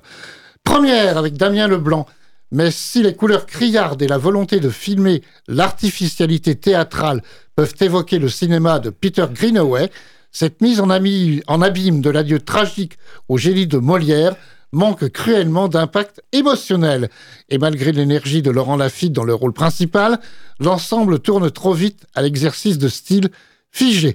Première 0.65 1.19
avec 1.19 1.35
Damien 1.35 1.69
Leblanc, 1.69 2.07
mais 2.51 2.71
si 2.71 3.03
les 3.03 3.15
couleurs 3.15 3.47
criardes 3.47 4.01
et 4.03 4.09
la 4.09 4.19
volonté 4.19 4.59
de 4.59 4.71
filmer 4.71 5.23
l'artificialité 5.49 6.55
théâtrale 6.55 7.23
peuvent 7.57 7.75
évoquer 7.81 8.19
le 8.19 8.29
cinéma 8.29 8.79
de 8.79 8.91
Peter 8.91 9.27
Greenaway, 9.31 9.91
cette 10.37 10.61
mise 10.61 10.81
en, 10.81 10.91
en 10.91 11.63
abîme 11.63 12.03
de 12.03 12.11
l'adieu 12.11 12.41
tragique 12.41 12.99
au 13.27 13.39
génie 13.39 13.67
de 13.67 13.79
Molière 13.79 14.37
manque 14.71 15.09
cruellement 15.09 15.67
d'impact 15.67 16.21
émotionnel. 16.33 17.09
Et 17.49 17.57
malgré 17.57 17.91
l'énergie 17.91 18.43
de 18.43 18.51
Laurent 18.51 18.77
Lafitte 18.77 19.15
dans 19.15 19.25
le 19.25 19.33
rôle 19.33 19.55
principal, 19.55 20.21
l'ensemble 20.61 21.21
tourne 21.21 21.51
trop 21.51 21.73
vite 21.73 22.05
à 22.15 22.21
l'exercice 22.21 22.77
de 22.77 22.89
style 22.89 23.31
figé. 23.71 24.15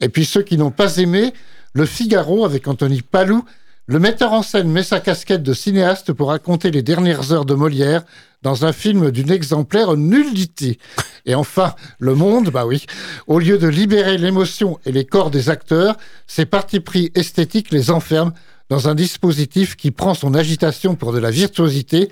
Et 0.00 0.08
puis 0.08 0.24
ceux 0.24 0.42
qui 0.42 0.58
n'ont 0.58 0.70
pas 0.70 0.98
aimé, 0.98 1.32
Le 1.72 1.86
Figaro 1.86 2.44
avec 2.44 2.68
Anthony 2.68 3.02
Palou, 3.02 3.44
le 3.86 3.98
metteur 3.98 4.34
en 4.34 4.42
scène 4.42 4.70
met 4.70 4.84
sa 4.84 5.00
casquette 5.00 5.42
de 5.42 5.54
cinéaste 5.54 6.12
pour 6.12 6.28
raconter 6.28 6.70
les 6.70 6.82
dernières 6.82 7.32
heures 7.32 7.46
de 7.46 7.54
Molière 7.54 8.04
dans 8.42 8.64
un 8.64 8.72
film 8.72 9.10
d'une 9.10 9.32
exemplaire 9.32 9.96
nullité. 9.96 10.78
Et 11.28 11.34
enfin, 11.34 11.74
Le 11.98 12.14
Monde, 12.14 12.48
bah 12.48 12.64
oui, 12.66 12.86
au 13.26 13.38
lieu 13.38 13.58
de 13.58 13.68
libérer 13.68 14.16
l'émotion 14.16 14.80
et 14.86 14.92
les 14.92 15.04
corps 15.04 15.30
des 15.30 15.50
acteurs, 15.50 15.96
ses 16.26 16.46
partis 16.46 16.80
pris 16.80 17.12
esthétiques 17.14 17.70
les 17.70 17.90
enferment 17.90 18.32
dans 18.70 18.88
un 18.88 18.94
dispositif 18.94 19.76
qui 19.76 19.90
prend 19.90 20.14
son 20.14 20.34
agitation 20.34 20.94
pour 20.94 21.12
de 21.12 21.18
la 21.18 21.30
virtuosité, 21.30 22.08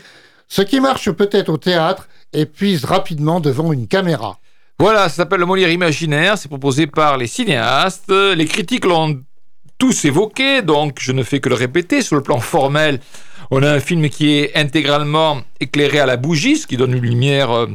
ce 0.48 0.60
qui 0.60 0.80
marche 0.80 1.10
peut-être 1.10 1.48
au 1.48 1.56
théâtre 1.56 2.08
épuise 2.34 2.84
rapidement 2.84 3.40
devant 3.40 3.72
une 3.72 3.88
caméra. 3.88 4.38
Voilà, 4.78 5.08
ça 5.08 5.16
s'appelle 5.16 5.40
le 5.40 5.46
Molière 5.46 5.70
imaginaire, 5.70 6.36
c'est 6.36 6.48
proposé 6.48 6.86
par 6.86 7.16
les 7.16 7.26
cinéastes. 7.26 8.10
Les 8.10 8.44
critiques 8.44 8.84
l'ont 8.84 9.22
tous 9.78 10.04
évoqué, 10.04 10.60
donc 10.60 10.98
je 11.00 11.12
ne 11.12 11.22
fais 11.22 11.40
que 11.40 11.48
le 11.48 11.54
répéter. 11.54 12.02
Sur 12.02 12.16
le 12.16 12.22
plan 12.22 12.40
formel, 12.40 13.00
on 13.50 13.62
a 13.62 13.72
un 13.72 13.80
film 13.80 14.10
qui 14.10 14.32
est 14.32 14.54
intégralement 14.54 15.40
éclairé 15.60 16.00
à 16.00 16.06
la 16.06 16.18
bougie, 16.18 16.56
ce 16.56 16.66
qui 16.66 16.76
donne 16.76 16.92
une 16.92 17.02
lumière 17.02 17.50
euh, 17.50 17.66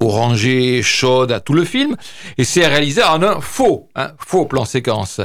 orangée, 0.00 0.82
chaude 0.82 1.32
à 1.32 1.40
tout 1.40 1.54
le 1.54 1.64
film, 1.64 1.96
et 2.38 2.44
c'est 2.44 2.66
réalisé 2.66 3.02
en 3.02 3.22
un 3.22 3.40
faux, 3.40 3.88
hein, 3.94 4.12
faux 4.18 4.46
plan 4.46 4.64
séquence. 4.64 5.20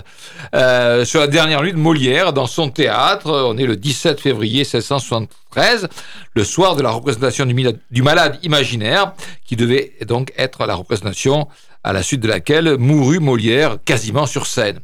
Euh, 0.56 1.06
sur 1.06 1.20
la 1.20 1.28
dernière 1.28 1.62
nuit 1.62 1.74
de 1.74 1.78
Molière, 1.78 2.34
dans 2.34 2.48
son 2.48 2.70
théâtre, 2.70 3.32
on 3.48 3.58
est 3.58 3.66
le 3.66 3.75
17 3.75 4.20
février 4.20 4.60
1673, 4.60 5.88
le 6.34 6.44
soir 6.44 6.75
de 6.75 6.84
la 6.84 6.92
représentation 6.92 7.46
du, 7.46 7.56
du 7.92 8.01
malade 8.01 8.40
imaginaire, 8.44 9.13
qui 9.46 9.56
devait 9.56 9.94
donc 10.08 10.32
être 10.38 10.66
la 10.66 10.75
représentation 10.75 11.48
à 11.84 11.94
la 11.94 12.04
suite 12.04 12.22
de 12.22 12.28
laquelle 12.28 12.78
mourut 12.78 13.20
Molière 13.20 13.78
quasiment 13.84 14.25
sur 14.25 14.46
scène. 14.46 14.80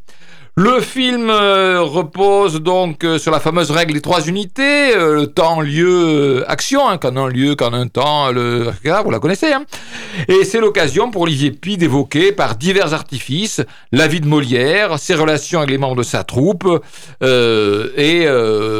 Le 0.59 0.81
film 0.81 1.29
euh, 1.29 1.83
repose 1.83 2.63
donc 2.63 3.03
euh, 3.03 3.19
sur 3.19 3.31
la 3.31 3.39
fameuse 3.39 3.69
règle 3.69 3.93
des 3.93 4.01
trois 4.01 4.25
unités, 4.25 4.95
euh, 4.95 5.13
le 5.13 5.27
temps, 5.27 5.61
lieu, 5.61 6.43
action, 6.47 6.89
hein, 6.89 6.97
qu'en 6.97 7.15
un 7.15 7.29
lieu, 7.29 7.53
qu'en 7.53 7.73
un 7.73 7.85
temps, 7.85 8.31
le... 8.31 8.71
vous 9.03 9.11
la 9.11 9.19
connaissez. 9.19 9.53
Hein 9.53 9.65
et 10.27 10.43
c'est 10.45 10.59
l'occasion 10.59 11.11
pour 11.11 11.21
Olivier 11.21 11.51
Pi 11.51 11.77
d'évoquer 11.77 12.31
par 12.31 12.55
divers 12.55 12.95
artifices 12.95 13.61
la 13.91 14.07
vie 14.07 14.19
de 14.19 14.25
Molière, 14.25 14.97
ses 14.97 15.13
relations 15.13 15.59
avec 15.59 15.69
les 15.69 15.77
membres 15.77 15.97
de 15.97 16.01
sa 16.01 16.23
troupe 16.23 16.67
et 17.21 18.27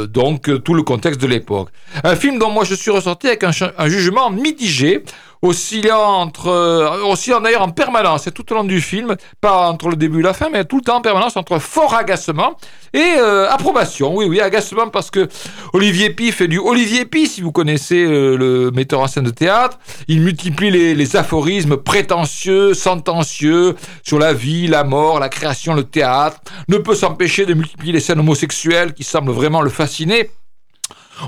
donc 0.10 0.64
tout 0.64 0.74
le 0.74 0.82
contexte 0.82 1.22
de 1.22 1.28
l'époque. 1.28 1.70
Un 2.04 2.16
film 2.16 2.40
dont 2.40 2.50
moi 2.50 2.64
je 2.64 2.74
suis 2.74 2.90
ressorti 2.90 3.28
avec 3.28 3.44
un 3.44 3.88
jugement 3.88 4.32
mitigé 4.32 5.04
oscillant 5.48 6.01
entre, 6.01 6.48
euh, 6.48 7.04
oscillant 7.04 7.42
d'ailleurs 7.42 7.62
en 7.62 7.70
permanence, 7.70 8.24
c'est 8.24 8.32
tout 8.32 8.51
au 8.51 8.56
long 8.56 8.63
du 8.63 8.82
film, 8.82 9.16
pas 9.42 9.70
entre 9.70 9.89
le 9.89 9.96
début 9.96 10.20
et 10.20 10.24
la 10.24 10.34
fin, 10.34 10.50
mais 10.50 10.66
tout 10.66 10.77
le 10.77 10.82
temps 10.82 10.98
en 10.98 11.01
permanence 11.01 11.38
entre 11.38 11.60
fort 11.60 11.96
agacement 11.96 12.58
et 12.94 13.16
euh, 13.18 13.50
approbation. 13.50 14.16
Oui, 14.16 14.25
oui, 14.25 14.39
agacement 14.39 14.89
parce 14.89 15.10
que 15.12 15.27
Olivier 15.74 16.10
Pi 16.12 16.32
fait 16.32 16.48
du 16.48 16.60
Olivier 16.60 17.06
Pi, 17.06 17.27
si 17.27 17.42
vous 17.42 17.51
connaissez 17.51 18.04
euh, 18.04 18.38
le 18.38 18.72
metteur 18.72 19.00
en 19.00 19.08
scène 19.08 19.24
de 19.24 19.30
théâtre. 19.30 19.80
Il 20.08 20.22
multiplie 20.22 20.72
les, 20.72 20.96
les, 20.96 21.16
aphorismes 21.16 21.77
prétentieux, 21.77 22.74
sentencieux 22.74 23.75
sur 24.04 24.20
la 24.20 24.34
vie, 24.34 24.68
la 24.68 24.84
mort, 24.84 25.20
la 25.20 25.30
création, 25.30 25.74
le 25.74 25.84
théâtre. 25.84 26.38
Ne 26.68 26.77
peut 26.77 26.96
s'empêcher 26.96 27.46
de 27.46 27.54
multiplier 27.54 27.94
les 27.94 28.00
scènes 28.00 28.20
homosexuelles 28.20 28.94
qui 28.94 29.04
semblent 29.04 29.32
vraiment 29.32 29.62
le 29.62 29.70
fasciner. 29.70 30.30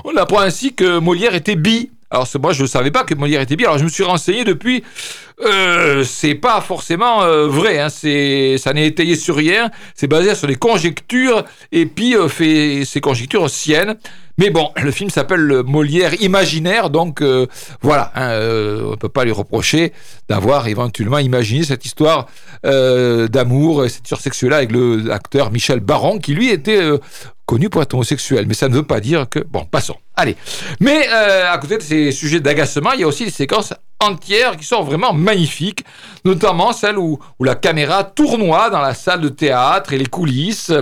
On 0.04 0.16
apprend 0.16 0.40
ainsi 0.40 0.74
que 0.74 0.98
Molière 0.98 1.34
était 1.34 1.56
bi. 1.56 1.90
Alors 2.12 2.26
moi 2.42 2.52
je 2.52 2.62
ne 2.62 2.66
savais 2.66 2.90
pas 2.90 3.04
que 3.04 3.14
Molière 3.14 3.40
était 3.40 3.54
bien. 3.54 3.68
Alors 3.68 3.78
je 3.78 3.84
me 3.84 3.88
suis 3.88 4.02
renseigné 4.02 4.42
depuis. 4.44 4.82
Euh, 5.42 6.02
c'est 6.04 6.34
pas 6.34 6.60
forcément 6.60 7.22
euh, 7.22 7.46
vrai. 7.46 7.78
Hein. 7.78 7.88
C'est 7.88 8.56
ça 8.58 8.72
n'est 8.72 8.88
étayé 8.88 9.14
sur 9.14 9.36
rien. 9.36 9.70
C'est 9.94 10.08
basé 10.08 10.34
sur 10.34 10.48
des 10.48 10.56
conjectures 10.56 11.44
et 11.70 11.86
puis 11.86 12.16
euh, 12.16 12.28
fait 12.28 12.84
ces 12.84 13.00
conjectures 13.00 13.48
siennes. 13.48 13.96
Mais 14.38 14.50
bon, 14.50 14.70
le 14.82 14.90
film 14.90 15.08
s'appelle 15.08 15.62
Molière 15.66 16.14
imaginaire, 16.22 16.88
donc 16.88 17.20
euh, 17.20 17.46
voilà, 17.82 18.10
hein, 18.14 18.30
on 18.86 18.92
ne 18.92 18.96
peut 18.96 19.10
pas 19.10 19.24
lui 19.24 19.32
reprocher 19.32 19.92
d'avoir 20.30 20.66
éventuellement 20.66 21.18
imaginé 21.18 21.62
cette 21.62 21.84
histoire 21.84 22.26
d'amour, 22.64 23.84
cette 23.88 24.04
histoire 24.04 24.20
sexuelle 24.20 24.54
avec 24.54 24.70
l'acteur 24.72 25.50
Michel 25.50 25.80
Baron, 25.80 26.18
qui 26.18 26.32
lui 26.32 26.48
était 26.48 26.80
connu 27.50 27.68
pour 27.68 27.82
être 27.82 27.94
homosexuel, 27.94 28.44
mais 28.46 28.54
ça 28.54 28.68
ne 28.68 28.74
veut 28.74 28.84
pas 28.84 29.00
dire 29.00 29.28
que... 29.28 29.40
Bon, 29.40 29.64
passons. 29.64 29.96
Allez. 30.14 30.36
Mais 30.78 31.08
euh, 31.08 31.50
à 31.50 31.58
côté 31.58 31.78
de 31.78 31.82
ces 31.82 32.12
sujets 32.12 32.38
d'agacement, 32.38 32.92
il 32.92 33.00
y 33.00 33.02
a 33.02 33.08
aussi 33.08 33.24
des 33.24 33.32
séquences 33.32 33.74
entières 33.98 34.56
qui 34.56 34.64
sont 34.64 34.84
vraiment 34.84 35.12
magnifiques, 35.12 35.84
notamment 36.24 36.72
celles 36.72 36.96
où, 36.96 37.18
où 37.40 37.44
la 37.44 37.56
caméra 37.56 38.04
tournoie 38.04 38.70
dans 38.70 38.80
la 38.80 38.94
salle 38.94 39.20
de 39.20 39.28
théâtre 39.28 39.92
et 39.92 39.98
les 39.98 40.06
coulisses, 40.06 40.72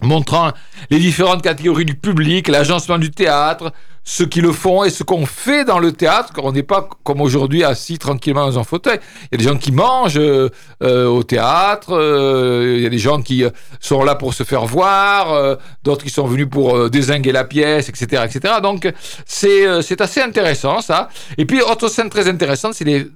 montrant 0.00 0.52
les 0.90 1.00
différentes 1.00 1.42
catégories 1.42 1.84
du 1.84 1.96
public, 1.96 2.46
l'agencement 2.46 2.98
du 2.98 3.10
théâtre, 3.10 3.72
ceux 4.08 4.24
qui 4.24 4.40
le 4.40 4.52
font 4.52 4.84
et 4.84 4.90
ce 4.90 5.02
qu'on 5.02 5.26
fait 5.26 5.66
dans 5.66 5.78
le 5.78 5.92
théâtre, 5.92 6.32
quand 6.32 6.42
on 6.42 6.52
n'est 6.52 6.62
pas 6.62 6.88
comme 7.04 7.20
aujourd'hui 7.20 7.62
assis 7.62 7.98
tranquillement 7.98 8.46
dans 8.46 8.58
un 8.58 8.64
fauteuil. 8.64 8.98
Il 9.24 9.28
y 9.32 9.34
a 9.34 9.38
des 9.44 9.52
gens 9.52 9.58
qui 9.58 9.70
mangent 9.70 10.16
euh, 10.16 10.48
euh, 10.82 11.06
au 11.06 11.22
théâtre, 11.24 11.90
euh, 11.90 12.76
il 12.78 12.82
y 12.82 12.86
a 12.86 12.88
des 12.88 12.98
gens 12.98 13.20
qui 13.20 13.44
sont 13.80 14.02
là 14.02 14.14
pour 14.14 14.32
se 14.32 14.44
faire 14.44 14.64
voir, 14.64 15.58
d'autres 15.82 16.04
qui 16.04 16.10
sont 16.10 16.26
venus 16.26 16.48
pour 16.50 16.88
désinguer 16.88 17.32
la 17.32 17.44
pièce, 17.44 17.90
etc., 17.90 18.22
etc. 18.24 18.54
Donc 18.62 18.90
c'est 19.26 19.82
c'est 19.82 20.00
assez 20.00 20.22
intéressant 20.22 20.80
ça. 20.80 21.10
Et 21.36 21.44
puis 21.44 21.60
autre 21.60 21.88
scène 21.88 22.08
très 22.08 22.28
intéressante, 22.28 22.72
c'est 22.72 22.84
les 22.84 23.08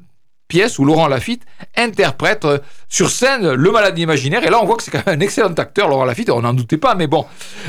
où 0.78 0.84
Laurent 0.84 1.08
Lafitte 1.08 1.42
interprète 1.76 2.44
euh, 2.44 2.58
sur 2.88 3.10
scène 3.10 3.52
le 3.52 3.70
malade 3.70 3.98
imaginaire. 3.98 4.44
Et 4.44 4.50
là, 4.50 4.60
on 4.62 4.66
voit 4.66 4.76
que 4.76 4.82
c'est 4.82 4.90
quand 4.90 5.04
même 5.06 5.18
un 5.18 5.20
excellent 5.20 5.54
acteur, 5.54 5.88
Laurent 5.88 6.04
Lafitte. 6.04 6.30
On 6.30 6.42
n'en 6.42 6.52
doutait 6.52 6.76
pas, 6.76 6.94
mais 6.94 7.06
bon, 7.06 7.24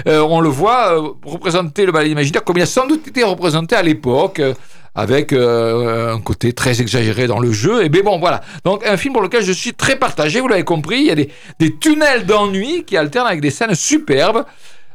euh, 0.07 0.19
on 0.19 0.41
le 0.41 0.49
voit 0.49 0.93
euh, 0.93 1.09
représenter 1.25 1.85
le 1.85 1.91
malade 1.91 2.09
imaginaire 2.09 2.43
comme 2.43 2.57
il 2.57 2.63
a 2.63 2.65
sans 2.65 2.87
doute 2.87 3.07
été 3.07 3.23
représenté 3.23 3.75
à 3.75 3.83
l'époque. 3.83 4.41
avec 4.95 5.33
un 5.33 6.19
côté 6.21 6.53
très 6.53 6.79
exagéré 6.79 7.25
dans 7.25 7.39
le 7.39 7.51
jeu. 7.51 7.83
Et 7.83 7.89
bien 7.89 8.03
bon, 8.03 8.19
voilà. 8.19 8.41
Donc 8.63 8.85
un 8.85 8.95
film 8.95 9.13
pour 9.13 9.23
lequel 9.23 9.43
je 9.43 9.51
suis 9.51 9.73
très 9.73 9.95
partagé, 9.95 10.39
vous 10.39 10.47
l'avez 10.47 10.63
compris. 10.63 10.97
Il 10.99 11.07
y 11.07 11.11
a 11.11 11.15
des, 11.15 11.29
des 11.57 11.75
tunnels 11.75 12.27
d'ennui 12.27 12.83
qui 12.85 12.95
alternent 12.95 13.25
avec 13.25 13.41
des 13.41 13.49
scènes 13.49 13.73
superbes. 13.73 14.45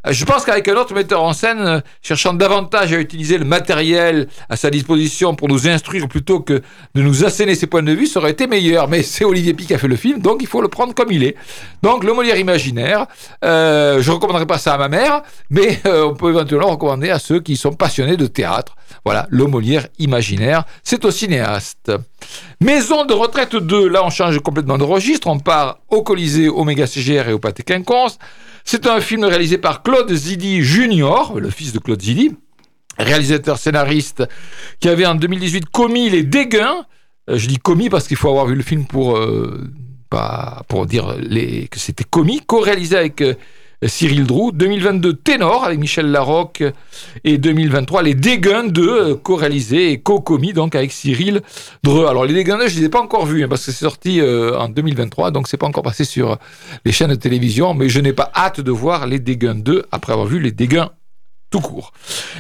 Euh, 0.07 0.13
je 0.13 0.25
pense 0.25 0.45
qu'avec 0.45 0.69
un 0.69 0.77
autre 0.77 0.95
metteur 0.95 1.23
en 1.23 1.33
scène, 1.33 1.61
euh, 1.61 1.81
cherchant 2.03 2.33
davantage 2.33 2.93
à 2.93 2.99
utiliser 2.99 3.39
le 3.39 3.45
matériel 3.45 4.29
à 4.49 4.57
sa 4.57 4.71
disposition 4.71 5.35
pour 5.35 5.49
nous 5.49 5.69
instruire 5.69 6.09
plutôt 6.09 6.41
que 6.41 6.63
de 6.95 7.03
nous 7.03 7.25
asséner 7.25 7.55
ses 7.55 7.67
points 7.67 7.83
de 7.83 7.93
vue, 7.93 8.07
ça 8.07 8.21
aurait 8.21 8.31
été 8.31 8.47
meilleur. 8.47 8.89
Mais 8.89 9.03
c'est 9.03 9.25
Olivier 9.25 9.55
Pic 9.55 9.69
qui 9.69 9.75
a 9.75 9.79
fait 9.79 9.89
le 9.89 9.97
film, 9.97 10.21
donc 10.21 10.39
il 10.41 10.47
faut 10.47 10.63
le 10.63 10.69
prendre 10.69 10.95
comme 10.95 11.11
il 11.11 11.25
est. 11.25 11.37
Donc 11.83 12.05
le 12.05 12.13
Molière 12.13 12.39
imaginaire, 12.39 13.07
euh, 13.45 14.01
je 14.01 14.11
ne 14.11 14.15
recommanderais 14.15 14.47
pas 14.47 14.59
ça 14.59 14.75
à 14.75 14.79
ma 14.79 14.89
mère, 14.89 15.23
mais 15.51 15.81
on 15.85 16.15
peut 16.15 16.31
éventuellement 16.31 16.71
recommander 16.71 17.11
à 17.11 17.19
ceux 17.19 17.41
qui 17.41 17.57
sont 17.57 17.73
passionnés 17.73 18.17
de 18.17 18.27
théâtre. 18.27 18.77
Voilà, 19.05 19.27
le 19.31 19.47
Molière 19.47 19.87
imaginaire, 19.99 20.65
c'est 20.83 21.05
au 21.05 21.11
cinéaste. 21.11 21.93
Maison 22.61 23.05
de 23.05 23.15
retraite 23.15 23.55
2, 23.55 23.89
là 23.89 24.05
on 24.05 24.11
change 24.11 24.39
complètement 24.41 24.79
de 24.79 24.85
registre, 24.85 25.29
on 25.29 25.39
part 25.39 25.81
au 25.89 26.03
Colisée, 26.03 26.49
au 26.49 26.65
Méga 26.65 26.87
CGR 26.87 27.29
et 27.29 27.33
au 27.33 27.39
Pâté 27.39 27.63
Quinconce. 27.63 28.19
C'est 28.65 28.87
un 28.87 29.01
film 29.01 29.25
réalisé 29.25 29.59
par 29.59 29.83
Claude 29.83 30.13
Zidi 30.13 30.63
Junior, 30.63 31.39
le 31.39 31.51
fils 31.51 31.73
de 31.73 31.79
Claude 31.79 32.03
Zidi, 32.03 32.33
réalisateur 32.99 33.59
scénariste 33.59 34.25
qui 34.81 34.89
avait 34.89 35.07
en 35.07 35.15
2018 35.15 35.67
commis 35.67 36.11
Les 36.11 36.23
Déguins. 36.23 36.85
Euh, 37.31 37.39
je 37.39 37.47
dis 37.47 37.59
commis 37.59 37.89
parce 37.89 38.07
qu'il 38.09 38.17
faut 38.17 38.29
avoir 38.29 38.47
vu 38.47 38.55
le 38.55 38.63
film 38.63 38.87
pour, 38.87 39.17
euh, 39.17 39.71
dire 40.87 41.15
les, 41.19 41.69
que 41.69 41.79
c'était 41.79 42.05
commis, 42.05 42.41
co-réalisé 42.47 42.97
avec 42.97 43.21
euh, 43.21 43.35
Cyril 43.87 44.27
Drou. 44.27 44.51
2022, 44.53 45.15
Ténor 45.15 45.65
avec 45.65 45.79
Michel 45.79 46.11
Larocque. 46.11 46.65
Et 47.25 47.39
2023, 47.39 48.03
Les 48.03 48.15
Déguns 48.15 48.65
2, 48.65 48.89
euh, 48.89 49.15
co-réalisé 49.15 49.93
et 49.93 50.01
co-commis 50.01 50.53
donc 50.53 50.75
avec 50.75 50.93
Cyril 50.93 51.43
Dreux. 51.83 52.07
Alors, 52.07 52.25
Les 52.25 52.35
Déguns 52.35 52.59
2, 52.59 52.69
je 52.69 52.75
ne 52.75 52.81
les 52.81 52.87
ai 52.87 52.89
pas 52.89 53.01
encore 53.01 53.27
vus 53.27 53.45
hein, 53.45 53.49
parce 53.49 53.65
que 53.65 53.73
c'est 53.73 53.85
sorti 53.85 54.21
euh, 54.21 54.59
en 54.59 54.69
2023, 54.69 55.31
donc 55.31 55.49
c'est 55.49 55.57
pas 55.57 55.67
encore 55.67 55.83
passé 55.83 56.05
sur 56.05 56.39
les 56.85 56.93
chaînes 56.93 57.11
de 57.11 57.15
télévision. 57.15 57.75
Mais 57.75 57.89
je 57.89 58.01
n'ai 58.01 58.13
pas 58.13 58.31
hâte 58.35 58.61
de 58.61 58.71
voir 58.71 59.07
Les 59.07 59.19
Déguns 59.19 59.55
2 59.55 59.85
après 59.93 60.13
avoir 60.13 60.27
vu 60.27 60.41
Les 60.41 60.53
Déguns 60.53 60.91
tout 61.51 61.61
court. 61.61 61.93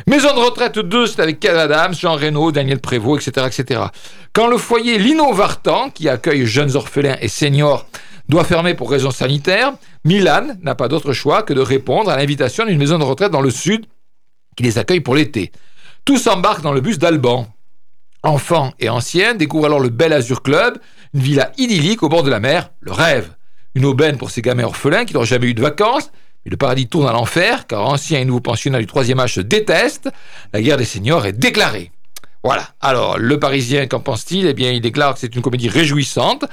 Maison 0.06 0.34
de 0.34 0.40
retraite 0.40 0.78
2, 0.78 1.06
c'est 1.06 1.20
avec 1.20 1.40
Kev 1.40 1.58
Adams, 1.58 1.94
Jean 1.94 2.14
Reno, 2.14 2.52
Daniel 2.52 2.78
Prévost, 2.78 3.26
etc., 3.26 3.46
etc. 3.46 3.80
Quand 4.32 4.48
le 4.48 4.58
foyer 4.58 4.98
Lino 4.98 5.32
Vartan, 5.32 5.90
qui 5.90 6.08
accueille 6.08 6.44
jeunes 6.44 6.76
orphelins 6.76 7.16
et 7.20 7.28
seniors, 7.28 7.86
doit 8.28 8.44
fermer 8.44 8.74
pour 8.74 8.90
raisons 8.90 9.10
sanitaires, 9.10 9.72
Milan 10.04 10.48
n'a 10.62 10.74
pas 10.74 10.88
d'autre 10.88 11.12
choix 11.12 11.42
que 11.42 11.54
de 11.54 11.60
répondre 11.60 12.10
à 12.10 12.16
l'invitation 12.16 12.66
d'une 12.66 12.78
maison 12.78 12.98
de 12.98 13.04
retraite 13.04 13.32
dans 13.32 13.40
le 13.40 13.50
sud 13.50 13.86
qui 14.56 14.62
les 14.62 14.78
accueille 14.78 15.00
pour 15.00 15.14
l'été. 15.14 15.52
Tous 16.04 16.26
embarquent 16.26 16.62
dans 16.62 16.72
le 16.72 16.80
bus 16.80 16.98
d'Alban. 16.98 17.46
Enfants 18.22 18.72
et 18.80 18.88
anciens 18.88 19.34
découvrent 19.34 19.66
alors 19.66 19.80
le 19.80 19.88
Bel 19.88 20.12
Azur 20.12 20.42
Club, 20.42 20.78
une 21.14 21.20
villa 21.20 21.52
idyllique 21.56 22.02
au 22.02 22.08
bord 22.08 22.22
de 22.22 22.30
la 22.30 22.40
mer, 22.40 22.70
le 22.80 22.92
rêve. 22.92 23.30
Une 23.74 23.84
aubaine 23.84 24.18
pour 24.18 24.30
ces 24.30 24.42
gamins 24.42 24.64
orphelins 24.64 25.04
qui 25.04 25.14
n'ont 25.14 25.24
jamais 25.24 25.46
eu 25.46 25.54
de 25.54 25.62
vacances, 25.62 26.10
mais 26.44 26.50
le 26.50 26.56
paradis 26.56 26.88
tourne 26.88 27.06
à 27.06 27.12
l'enfer 27.12 27.66
car 27.66 27.86
anciens 27.86 28.20
et 28.20 28.24
nouveaux 28.24 28.40
pensionnats 28.40 28.80
du 28.80 28.86
troisième 28.86 29.20
âge 29.20 29.34
se 29.34 29.40
détestent, 29.40 30.10
la 30.52 30.60
guerre 30.60 30.76
des 30.76 30.84
seniors 30.84 31.24
est 31.26 31.32
déclarée. 31.32 31.92
Voilà. 32.48 32.66
Alors, 32.80 33.18
le 33.18 33.38
Parisien, 33.38 33.86
qu'en 33.86 34.00
pense-t-il? 34.00 34.46
Eh 34.46 34.54
bien, 34.54 34.72
il 34.72 34.80
déclare 34.80 35.12
que 35.12 35.20
c'est 35.20 35.36
une 35.36 35.42
comédie 35.42 35.68
réjouissante, 35.68 36.46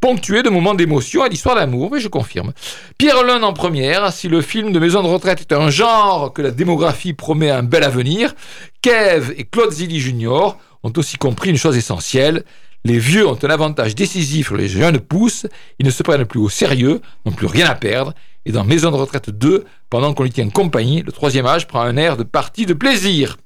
ponctuée 0.00 0.42
de 0.42 0.48
moments 0.48 0.72
d'émotion 0.72 1.26
et 1.26 1.28
d'histoire 1.28 1.56
d'amour, 1.56 1.90
mais 1.92 2.00
je 2.00 2.08
confirme. 2.08 2.54
Pierre 2.96 3.22
Lun 3.22 3.42
en 3.42 3.52
première, 3.52 4.14
si 4.14 4.28
le 4.28 4.40
film 4.40 4.72
de 4.72 4.78
Maison 4.78 5.02
de 5.02 5.08
retraite 5.08 5.42
est 5.42 5.52
un 5.52 5.68
genre 5.68 6.32
que 6.32 6.40
la 6.40 6.52
démographie 6.52 7.12
promet 7.12 7.50
un 7.50 7.62
bel 7.62 7.84
avenir, 7.84 8.34
Kev 8.80 9.34
et 9.36 9.44
Claude 9.44 9.72
Zilli 9.72 10.00
Jr. 10.00 10.56
ont 10.84 10.92
aussi 10.96 11.18
compris 11.18 11.50
une 11.50 11.58
chose 11.58 11.76
essentielle. 11.76 12.44
Les 12.86 12.98
vieux 12.98 13.28
ont 13.28 13.38
un 13.42 13.50
avantage 13.50 13.94
décisif 13.94 14.46
sur 14.46 14.56
les 14.56 14.68
jeunes 14.68 15.00
pousses, 15.00 15.46
ils 15.78 15.84
ne 15.84 15.90
se 15.90 16.02
prennent 16.02 16.24
plus 16.24 16.40
au 16.40 16.48
sérieux, 16.48 17.02
n'ont 17.26 17.32
plus 17.32 17.46
rien 17.46 17.66
à 17.66 17.74
perdre, 17.74 18.14
et 18.46 18.52
dans 18.52 18.64
Maison 18.64 18.90
de 18.90 18.96
retraite 18.96 19.28
2, 19.28 19.66
pendant 19.90 20.14
qu'on 20.14 20.22
lui 20.22 20.30
tient 20.30 20.48
compagnie, 20.48 21.02
le 21.02 21.12
troisième 21.12 21.44
âge 21.44 21.68
prend 21.68 21.82
un 21.82 21.98
air 21.98 22.16
de 22.16 22.22
partie 22.22 22.64
de 22.64 22.72
plaisir. 22.72 23.36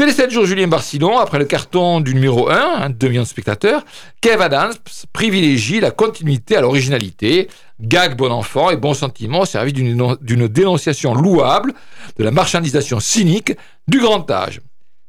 Télé 0.00 0.12
7 0.12 0.30
jours 0.30 0.46
Julien 0.46 0.66
Barcillon, 0.66 1.18
après 1.18 1.38
le 1.38 1.44
carton 1.44 2.00
du 2.00 2.14
numéro 2.14 2.48
1, 2.48 2.54
hein, 2.54 2.88
2 2.88 3.08
millions 3.08 3.20
de 3.20 3.26
spectateurs, 3.26 3.84
Kev 4.22 4.42
Adams 4.42 4.72
privilégie 5.12 5.78
la 5.78 5.90
continuité 5.90 6.56
à 6.56 6.62
l'originalité, 6.62 7.50
gag 7.82 8.16
bon 8.16 8.32
enfant 8.32 8.70
et 8.70 8.78
bon 8.78 8.94
sentiment 8.94 9.40
au 9.40 9.44
service 9.44 9.74
d'une 9.74 10.48
dénonciation 10.48 11.12
louable 11.12 11.74
de 12.16 12.24
la 12.24 12.30
marchandisation 12.30 12.98
cynique 12.98 13.52
du 13.88 14.00
grand 14.00 14.30
âge. 14.30 14.62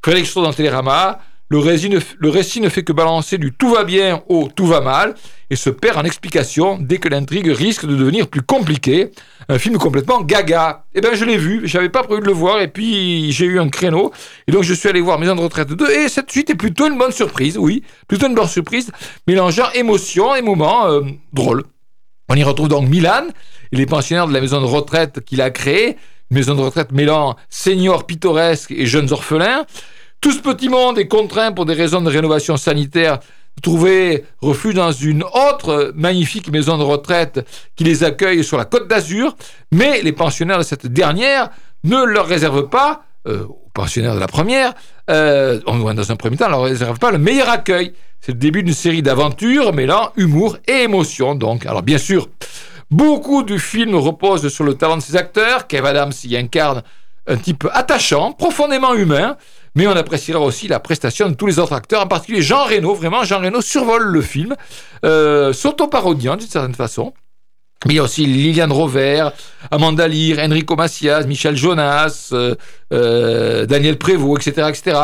Frédéric 0.04 0.30
dans 0.34 0.52
Télérama, 0.52 1.20
le 1.48 1.58
récit, 1.58 1.88
le 2.18 2.28
récit 2.28 2.60
ne 2.60 2.68
fait 2.68 2.82
que 2.82 2.92
balancer 2.92 3.38
du 3.38 3.50
tout 3.50 3.70
va 3.70 3.84
bien 3.84 4.22
au 4.28 4.50
tout 4.54 4.66
va 4.66 4.82
mal 4.82 5.14
et 5.52 5.56
se 5.56 5.68
perd 5.68 5.98
en 5.98 6.04
explications 6.04 6.78
dès 6.80 6.96
que 6.96 7.10
l'intrigue 7.10 7.48
risque 7.48 7.84
de 7.84 7.94
devenir 7.94 8.26
plus 8.28 8.40
compliquée. 8.40 9.10
Un 9.50 9.58
film 9.58 9.76
complètement 9.76 10.22
gaga. 10.22 10.86
Eh 10.94 11.02
bien, 11.02 11.12
je 11.12 11.26
l'ai 11.26 11.36
vu, 11.36 11.68
j'avais 11.68 11.90
pas 11.90 12.02
prévu 12.02 12.22
de 12.22 12.26
le 12.26 12.32
voir 12.32 12.62
et 12.62 12.68
puis 12.68 13.30
j'ai 13.32 13.44
eu 13.44 13.60
un 13.60 13.68
créneau 13.68 14.12
et 14.48 14.52
donc 14.52 14.62
je 14.62 14.72
suis 14.72 14.88
allé 14.88 15.02
voir 15.02 15.18
Maison 15.18 15.34
de 15.34 15.42
retraite 15.42 15.68
2 15.68 15.90
et 15.90 16.08
cette 16.08 16.30
suite 16.30 16.48
est 16.48 16.54
plutôt 16.54 16.88
une 16.88 16.96
bonne 16.96 17.12
surprise, 17.12 17.58
oui, 17.58 17.82
plutôt 18.08 18.28
une 18.28 18.34
bonne 18.34 18.48
surprise, 18.48 18.90
mélangeant 19.26 19.70
émotion 19.74 20.34
et 20.34 20.40
moments 20.40 20.86
euh, 20.86 21.02
drôles. 21.34 21.64
On 22.30 22.34
y 22.34 22.42
retrouve 22.42 22.68
donc 22.68 22.88
Milan 22.88 23.24
et 23.72 23.76
les 23.76 23.84
pensionnaires 23.84 24.28
de 24.28 24.32
la 24.32 24.40
maison 24.40 24.58
de 24.58 24.66
retraite 24.66 25.22
qu'il 25.22 25.42
a 25.42 25.50
créée, 25.50 25.98
maison 26.30 26.54
de 26.54 26.62
retraite 26.62 26.92
mêlant 26.92 27.36
seniors 27.50 28.06
pittoresques 28.06 28.70
et 28.70 28.86
jeunes 28.86 29.12
orphelins. 29.12 29.66
Tout 30.22 30.32
ce 30.32 30.40
petit 30.40 30.70
monde 30.70 30.98
est 30.98 31.08
contraint 31.08 31.52
pour 31.52 31.66
des 31.66 31.74
raisons 31.74 32.00
de 32.00 32.08
rénovation 32.08 32.56
sanitaire 32.56 33.18
trouver 33.60 34.24
refuge 34.40 34.74
dans 34.74 34.92
une 34.92 35.22
autre 35.24 35.92
magnifique 35.94 36.50
maison 36.50 36.78
de 36.78 36.82
retraite 36.82 37.46
qui 37.76 37.84
les 37.84 38.04
accueille 38.04 38.42
sur 38.44 38.56
la 38.56 38.64
côte 38.64 38.88
d'Azur, 38.88 39.36
mais 39.70 40.02
les 40.02 40.12
pensionnaires 40.12 40.58
de 40.58 40.62
cette 40.62 40.86
dernière 40.86 41.50
ne 41.84 42.04
leur 42.04 42.26
réservent 42.26 42.68
pas, 42.68 43.04
euh, 43.26 43.44
aux 43.44 43.70
pensionnaires 43.74 44.14
de 44.14 44.20
la 44.20 44.26
première, 44.26 44.74
euh, 45.10 45.60
dans 45.60 46.12
un 46.12 46.16
premier 46.16 46.36
temps, 46.36 46.46
ne 46.46 46.50
leur 46.50 46.62
réservent 46.62 46.98
pas 46.98 47.10
le 47.10 47.18
meilleur 47.18 47.48
accueil. 47.48 47.92
C'est 48.20 48.32
le 48.32 48.38
début 48.38 48.62
d'une 48.62 48.74
série 48.74 49.02
d'aventures 49.02 49.72
mêlant 49.72 50.12
humour 50.16 50.58
et 50.68 50.82
émotion, 50.82 51.34
donc. 51.34 51.66
Alors 51.66 51.82
bien 51.82 51.98
sûr, 51.98 52.28
beaucoup 52.90 53.42
du 53.42 53.58
film 53.58 53.94
repose 53.96 54.48
sur 54.48 54.64
le 54.64 54.74
talent 54.74 54.96
de 54.96 55.02
ses 55.02 55.16
acteurs. 55.16 55.66
Kev 55.66 55.86
Adams 55.86 56.12
y 56.24 56.36
incarne 56.36 56.82
un 57.26 57.36
type 57.36 57.66
attachant, 57.72 58.32
profondément 58.32 58.94
humain, 58.94 59.36
mais 59.74 59.86
on 59.86 59.96
appréciera 59.96 60.40
aussi 60.40 60.68
la 60.68 60.80
prestation 60.80 61.28
de 61.28 61.34
tous 61.34 61.46
les 61.46 61.58
autres 61.58 61.72
acteurs, 61.72 62.02
en 62.02 62.06
particulier 62.06 62.42
Jean 62.42 62.64
Reno. 62.64 62.94
Vraiment, 62.94 63.24
Jean 63.24 63.40
Reno 63.40 63.60
survole 63.60 64.04
le 64.04 64.20
film, 64.20 64.54
euh, 65.04 65.52
s'auto-parodiant 65.52 66.36
d'une 66.36 66.48
certaine 66.48 66.74
façon. 66.74 67.12
Mais 67.86 67.94
il 67.94 67.96
y 67.96 68.00
a 68.00 68.04
aussi 68.04 68.26
Liliane 68.26 68.70
Rover, 68.70 69.28
Amanda 69.70 70.06
Lear, 70.06 70.38
Enrico 70.38 70.76
Macias, 70.76 71.24
Michel 71.24 71.56
Jonas, 71.56 72.28
euh, 72.32 72.54
euh, 72.92 73.66
Daniel 73.66 73.98
Prévost, 73.98 74.46
etc., 74.46 74.68
etc., 74.68 74.98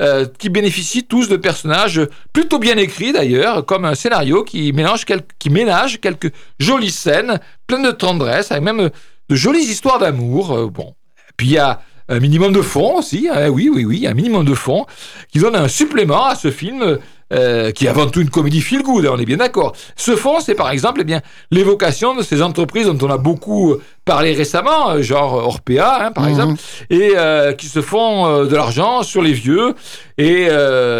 euh, 0.00 0.26
qui 0.38 0.50
bénéficient 0.50 1.04
tous 1.04 1.28
de 1.28 1.36
personnages 1.36 2.02
plutôt 2.32 2.58
bien 2.58 2.76
écrits 2.76 3.12
d'ailleurs, 3.12 3.64
comme 3.64 3.86
un 3.86 3.94
scénario 3.94 4.44
qui 4.44 4.72
mélange 4.72 5.06
qui 5.38 5.50
ménage 5.50 6.00
quelques 6.00 6.32
jolies 6.58 6.90
scènes, 6.90 7.40
pleines 7.66 7.84
de 7.84 7.92
tendresse, 7.92 8.52
avec 8.52 8.62
même 8.62 8.90
de 9.30 9.34
jolies 9.34 9.64
histoires 9.64 9.98
d'amour. 9.98 10.70
bon, 10.70 10.94
puis 11.36 11.48
il 11.48 11.52
y 11.52 11.58
a 11.58 11.80
un 12.08 12.20
minimum 12.20 12.52
de 12.52 12.62
fond 12.62 12.98
aussi, 12.98 13.28
hein, 13.30 13.48
oui, 13.48 13.70
oui, 13.72 13.84
oui, 13.84 14.06
un 14.06 14.14
minimum 14.14 14.44
de 14.44 14.54
fond, 14.54 14.86
qui 15.30 15.38
donne 15.38 15.56
un 15.56 15.68
supplément 15.68 16.26
à 16.26 16.34
ce 16.34 16.50
film 16.50 16.98
euh, 17.30 17.72
qui 17.72 17.84
est 17.84 17.88
avant 17.88 18.06
tout 18.06 18.22
une 18.22 18.30
comédie 18.30 18.62
feel 18.62 18.82
good, 18.82 19.04
hein, 19.04 19.10
on 19.12 19.18
est 19.18 19.26
bien 19.26 19.36
d'accord. 19.36 19.76
Ce 19.96 20.16
fond, 20.16 20.40
c'est 20.40 20.54
par 20.54 20.70
exemple 20.70 21.02
eh 21.02 21.04
bien 21.04 21.20
l'évocation 21.50 22.14
de 22.14 22.22
ces 22.22 22.40
entreprises 22.40 22.86
dont 22.86 23.06
on 23.06 23.10
a 23.10 23.18
beaucoup 23.18 23.76
parlé 24.06 24.32
récemment, 24.32 24.92
euh, 24.92 25.02
genre 25.02 25.34
Orpea, 25.34 26.06
hein, 26.06 26.10
par 26.10 26.24
mhm. 26.24 26.30
exemple, 26.30 26.60
et 26.88 27.12
euh, 27.16 27.52
qui 27.52 27.66
se 27.66 27.82
font 27.82 28.44
de 28.44 28.56
l'argent 28.56 29.02
sur 29.02 29.20
les 29.20 29.34
vieux 29.34 29.74
et 30.16 30.48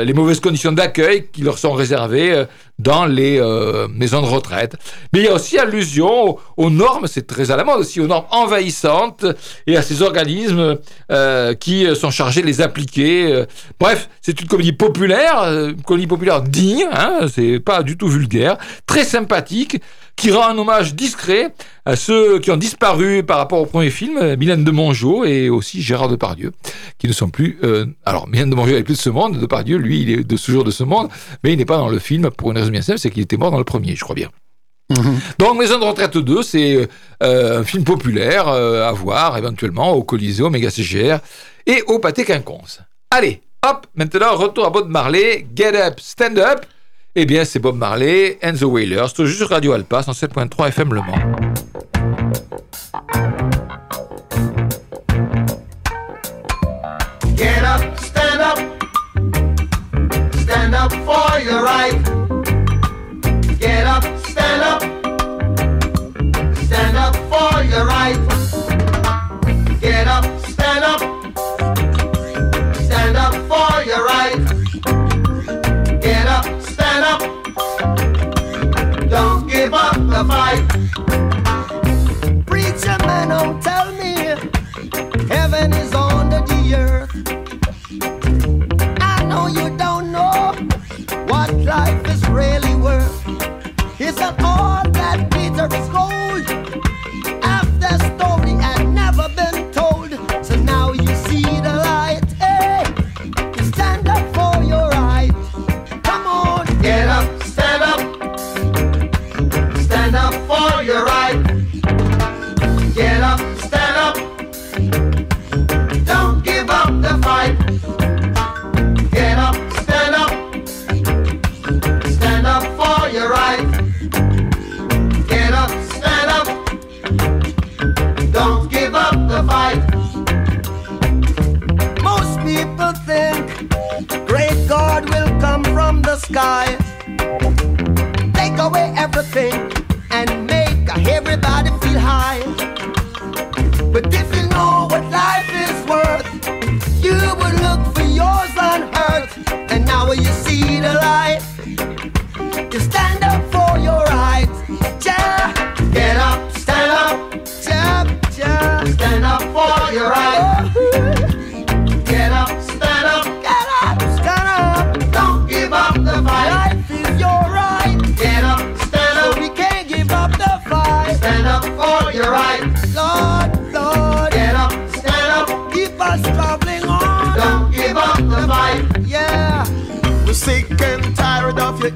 les 0.04 0.12
mauvaises 0.12 0.40
conditions 0.40 0.72
d'accueil 0.72 1.28
qui 1.32 1.40
leur 1.40 1.56
sont 1.56 1.72
réservées 1.72 2.44
dans 2.78 3.06
les 3.06 3.40
maisons 3.94 4.20
de 4.22 4.26
retraite. 4.26 4.76
Mais 5.12 5.20
il 5.20 5.24
y 5.24 5.28
a 5.28 5.34
aussi 5.34 5.58
allusion 5.58 6.38
aux, 6.56 6.70
normes, 6.70 7.06
c'est 7.06 7.26
très 7.26 7.50
à 7.50 7.56
la 7.56 7.64
mode 7.64 7.80
aussi, 7.80 8.00
aux 8.00 8.06
normes 8.06 8.26
envahissantes 8.30 9.26
et 9.66 9.76
à 9.76 9.82
ces 9.82 10.02
organismes 10.02 10.76
qui 11.60 11.86
sont 11.96 12.10
chargés 12.10 12.40
de 12.40 12.46
les 12.46 12.60
appliquer. 12.60 13.44
Bref, 13.80 14.08
c'est 14.22 14.40
une 14.40 14.48
comédie 14.48 14.72
populaire, 14.72 15.42
une 15.44 15.82
comédie 15.82 16.06
populaire 16.06 16.42
digne, 16.42 16.86
hein, 16.92 17.26
c'est 17.32 17.60
pas 17.60 17.82
du 17.82 17.96
tout 17.96 18.08
vulgaire, 18.08 18.58
très 18.86 19.04
sympathique, 19.04 19.80
qui 20.18 20.32
rend 20.32 20.48
un 20.48 20.58
hommage 20.58 20.94
discret 20.94 21.54
à 21.86 21.96
ceux 21.96 22.40
qui 22.40 22.50
ont 22.50 22.56
disparu 22.56 23.22
par 23.22 23.38
rapport 23.38 23.60
au 23.60 23.66
premier 23.66 23.88
film, 23.88 24.34
Mylène 24.34 24.64
de 24.64 24.70
Mongeau 24.70 25.24
et 25.24 25.48
aussi 25.48 25.80
Gérard 25.80 26.08
Depardieu, 26.08 26.52
qui 26.98 27.06
ne 27.06 27.12
sont 27.12 27.30
plus... 27.30 27.58
Euh, 27.62 27.86
alors, 28.04 28.28
Mylène 28.28 28.50
de 28.50 28.56
Mongeau 28.56 28.72
n'est 28.72 28.82
plus 28.82 28.96
de 28.96 29.00
ce 29.00 29.10
monde, 29.10 29.38
Depardieu, 29.38 29.78
lui, 29.78 30.02
il 30.02 30.10
est 30.10 30.24
de 30.24 30.36
ce 30.36 30.50
jour 30.50 30.64
de 30.64 30.72
ce 30.72 30.82
monde, 30.82 31.08
mais 31.42 31.52
il 31.52 31.56
n'est 31.56 31.64
pas 31.64 31.78
dans 31.78 31.88
le 31.88 32.00
film 32.00 32.30
pour 32.30 32.50
une 32.50 32.58
raison 32.58 32.70
bien 32.70 32.82
simple, 32.82 32.98
c'est 32.98 33.10
qu'il 33.10 33.22
était 33.22 33.36
mort 33.36 33.52
dans 33.52 33.58
le 33.58 33.64
premier, 33.64 33.94
je 33.94 34.02
crois 34.02 34.16
bien. 34.16 34.28
Mhm. 34.90 35.20
Donc 35.38 35.58
Maison 35.58 35.78
de 35.78 35.84
retraite 35.84 36.18
2, 36.18 36.42
c'est 36.42 36.88
euh, 37.22 37.60
un 37.60 37.64
film 37.64 37.84
populaire 37.84 38.48
euh, 38.48 38.88
à 38.88 38.92
voir 38.92 39.38
éventuellement 39.38 39.92
au 39.92 40.02
Colisée, 40.02 40.42
au 40.42 40.50
Méga 40.50 40.70
CGR 40.70 41.18
et 41.66 41.82
au 41.86 42.00
Pâté 42.00 42.24
Quinconce. 42.24 42.80
Allez, 43.10 43.42
Hop, 43.66 43.88
maintenant, 43.96 44.36
retour 44.36 44.66
à 44.66 44.70
Bob 44.70 44.88
Marley. 44.88 45.44
Get 45.54 45.74
up, 45.74 45.98
stand 45.98 46.38
up. 46.38 46.64
Eh 47.20 47.26
bien, 47.26 47.44
c'est 47.44 47.58
Bob 47.58 47.76
Marley 47.76 48.38
and 48.44 48.52
the 48.52 48.62
Wailers, 48.62 49.12
toujours 49.12 49.26
juste 49.26 49.50
Radio 49.50 49.72
Alpa, 49.72 50.02
107.3 50.02 50.68
FM 50.68 50.94
Le 50.94 51.00
Mans. 51.00 51.38
The 80.18 80.24
fight. 80.24 80.77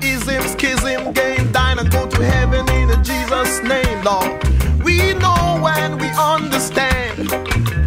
ism, 0.02 0.42
schism, 0.48 1.12
game, 1.12 1.50
dine 1.52 1.78
and 1.78 1.90
go 1.90 2.06
to 2.06 2.22
heaven 2.24 2.68
in 2.70 2.88
Jesus' 3.04 3.62
name, 3.62 4.04
Lord. 4.04 4.30
We 4.84 5.14
know 5.14 5.66
and 5.78 6.00
we 6.00 6.08
understand. 6.08 7.32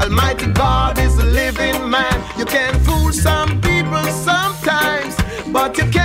Almighty 0.02 0.48
God 0.52 0.98
is 1.00 1.18
a 1.18 1.26
living 1.26 1.90
man. 1.90 2.18
You 2.38 2.46
can 2.46 2.74
fool 2.84 3.12
some 3.12 3.62
people 3.62 4.04
sometimes, 4.24 5.16
but 5.52 5.78
you 5.78 5.86
can't. 5.92 6.05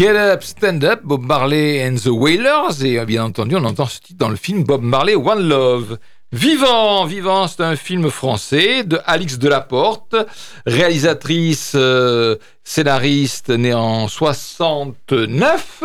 Get 0.00 0.16
Up, 0.16 0.42
Stand 0.42 0.82
Up, 0.82 1.02
Bob 1.04 1.20
Marley 1.24 1.82
and 1.82 1.96
the 1.96 2.06
Wailers, 2.06 2.82
et 2.82 3.04
bien 3.04 3.22
entendu, 3.22 3.56
on 3.56 3.64
entend 3.66 3.84
ce 3.84 4.00
titre 4.00 4.18
dans 4.18 4.30
le 4.30 4.36
film 4.36 4.64
Bob 4.64 4.80
Marley 4.80 5.14
One 5.14 5.46
Love. 5.46 5.98
Vivant, 6.32 7.06
Vivant, 7.06 7.48
c'est 7.48 7.64
un 7.64 7.74
film 7.74 8.08
français 8.08 8.84
de 8.84 9.00
Alix 9.04 9.40
Delaporte, 9.40 10.14
réalisatrice, 10.64 11.72
euh, 11.74 12.36
scénariste 12.62 13.48
née 13.48 13.74
en 13.74 14.06
69. 14.06 15.82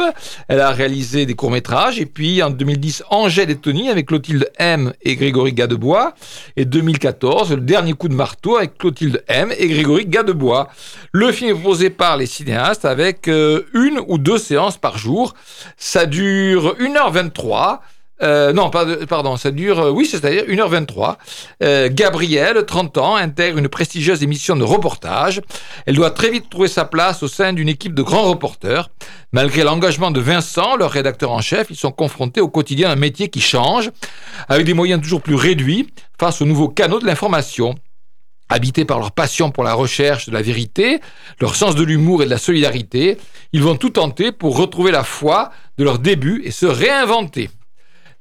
Elle 0.47 0.59
a 0.59 0.69
réalisé 0.69 1.25
des 1.25 1.33
courts-métrages 1.33 1.99
et 1.99 2.05
puis 2.05 2.43
en 2.43 2.51
2010 2.51 3.05
Angèle 3.09 3.49
et 3.49 3.55
Tony 3.55 3.89
avec 3.89 4.05
Clotilde 4.05 4.51
M 4.59 4.93
et 5.01 5.15
Grégory 5.15 5.51
Gadebois 5.51 6.13
et 6.55 6.65
2014 6.65 7.49
Le 7.49 7.61
dernier 7.61 7.93
coup 7.93 8.07
de 8.07 8.13
marteau 8.13 8.57
avec 8.57 8.77
Clotilde 8.77 9.23
M 9.27 9.51
et 9.57 9.67
Grégory 9.67 10.05
Gadebois. 10.05 10.67
Le 11.11 11.31
film 11.31 11.49
est 11.49 11.53
proposé 11.55 11.89
par 11.89 12.17
les 12.17 12.27
cinéastes 12.27 12.85
avec 12.85 13.27
euh, 13.29 13.63
une 13.73 13.99
ou 14.07 14.19
deux 14.19 14.37
séances 14.37 14.77
par 14.77 14.99
jour. 14.99 15.33
Ça 15.75 16.05
dure 16.05 16.75
1h23. 16.77 17.79
Euh, 18.23 18.53
non, 18.53 18.69
pardon, 18.69 19.35
ça 19.35 19.51
dure, 19.51 19.79
euh, 19.79 19.91
oui, 19.91 20.05
c'est-à-dire 20.05 20.43
1h23. 20.47 21.17
Euh, 21.63 21.89
Gabrielle, 21.91 22.63
30 22.65 22.97
ans, 22.97 23.15
intègre 23.15 23.57
une 23.57 23.67
prestigieuse 23.67 24.23
émission 24.23 24.55
de 24.55 24.63
reportage. 24.63 25.41
Elle 25.85 25.95
doit 25.95 26.11
très 26.11 26.29
vite 26.29 26.49
trouver 26.49 26.69
sa 26.69 26.85
place 26.85 27.23
au 27.23 27.27
sein 27.27 27.51
d'une 27.51 27.67
équipe 27.67 27.93
de 27.93 28.01
grands 28.01 28.23
reporters. 28.23 28.89
Malgré 29.33 29.63
l'engagement 29.63 30.11
de 30.11 30.21
Vincent, 30.21 30.77
leur 30.77 30.91
rédacteur 30.91 31.31
en 31.31 31.41
chef, 31.41 31.67
ils 31.69 31.75
sont 31.75 31.91
confrontés 31.91 32.39
au 32.39 32.47
quotidien 32.47 32.87
d'un 32.87 32.95
métier 32.95 33.27
qui 33.27 33.41
change, 33.41 33.91
avec 34.47 34.65
des 34.65 34.73
moyens 34.73 35.01
toujours 35.01 35.21
plus 35.21 35.35
réduits 35.35 35.89
face 36.17 36.41
aux 36.41 36.45
nouveaux 36.45 36.69
canaux 36.69 36.99
de 36.99 37.05
l'information. 37.05 37.75
Habités 38.47 38.85
par 38.85 38.99
leur 38.99 39.11
passion 39.11 39.49
pour 39.51 39.63
la 39.63 39.73
recherche 39.73 40.27
de 40.27 40.31
la 40.31 40.43
vérité, 40.43 41.01
leur 41.41 41.55
sens 41.55 41.75
de 41.75 41.83
l'humour 41.83 42.21
et 42.21 42.25
de 42.25 42.29
la 42.29 42.37
solidarité, 42.37 43.17
ils 43.51 43.63
vont 43.63 43.75
tout 43.75 43.89
tenter 43.89 44.31
pour 44.31 44.55
retrouver 44.55 44.91
la 44.91 45.03
foi 45.03 45.51
de 45.77 45.83
leur 45.83 45.99
début 45.99 46.43
et 46.45 46.51
se 46.51 46.67
réinventer. 46.67 47.49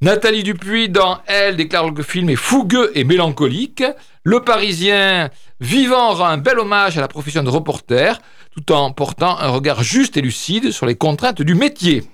Nathalie 0.05 0.43
Dupuis, 0.43 0.91
dans 0.91 1.21
Elle, 1.27 1.57
déclare 1.57 1.91
que 1.91 1.97
le 1.97 2.03
film 2.03 2.29
est 2.29 2.37
fougueux 2.37 2.93
et 2.95 3.05
mélancolique. 3.05 3.83
Le 4.23 4.41
Parisien 4.41 5.31
vivant 5.61 6.13
rend 6.13 6.27
un 6.27 6.37
bel 6.37 6.59
hommage 6.59 6.99
à 6.99 7.01
la 7.01 7.09
profession 7.09 7.43
de 7.43 7.49
reporter, 7.49 8.21
tout 8.55 8.71
en 8.71 8.93
portant 8.93 9.39
un 9.39 9.49
regard 9.49 9.83
juste 9.83 10.19
et 10.19 10.21
lucide 10.21 10.73
sur 10.73 10.85
les 10.85 10.95
contraintes 10.95 11.41
du 11.41 11.55
métier. 11.55 12.05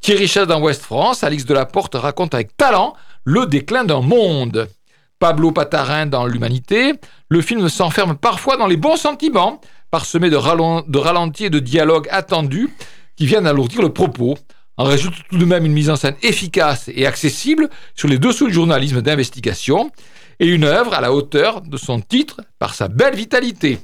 Thierry 0.00 0.28
Chasse 0.28 0.46
dans 0.46 0.60
Ouest 0.60 0.82
France, 0.82 1.24
Alix 1.24 1.44
Delaporte 1.44 1.96
raconte 1.96 2.32
avec 2.32 2.56
talent 2.56 2.94
le 3.24 3.46
déclin 3.46 3.82
d'un 3.82 4.02
monde. 4.02 4.68
Pablo 5.18 5.50
Patarin 5.50 6.06
dans 6.06 6.26
L'Humanité, 6.26 6.92
le 7.28 7.40
film 7.40 7.68
s'enferme 7.68 8.16
parfois 8.16 8.56
dans 8.56 8.68
les 8.68 8.76
bons 8.76 8.96
sentiments, 8.96 9.60
parsemé 9.90 10.30
de 10.30 10.36
ralentis 10.36 11.46
et 11.46 11.50
de 11.50 11.58
dialogues 11.58 12.06
attendus 12.12 12.70
qui 13.16 13.26
viennent 13.26 13.48
alourdir 13.48 13.82
le 13.82 13.92
propos. 13.92 14.38
En 14.82 14.86
résulte 14.86 15.14
tout 15.30 15.38
de 15.38 15.44
même 15.44 15.64
une 15.64 15.72
mise 15.72 15.90
en 15.90 15.94
scène 15.94 16.16
efficace 16.24 16.90
et 16.92 17.06
accessible 17.06 17.68
sur 17.94 18.08
les 18.08 18.18
dessous 18.18 18.48
du 18.48 18.52
journalisme 18.52 19.00
d'investigation 19.00 19.92
et 20.40 20.48
une 20.48 20.64
œuvre 20.64 20.92
à 20.92 21.00
la 21.00 21.12
hauteur 21.12 21.60
de 21.60 21.76
son 21.76 22.00
titre 22.00 22.40
par 22.58 22.74
sa 22.74 22.88
belle 22.88 23.14
vitalité. 23.14 23.78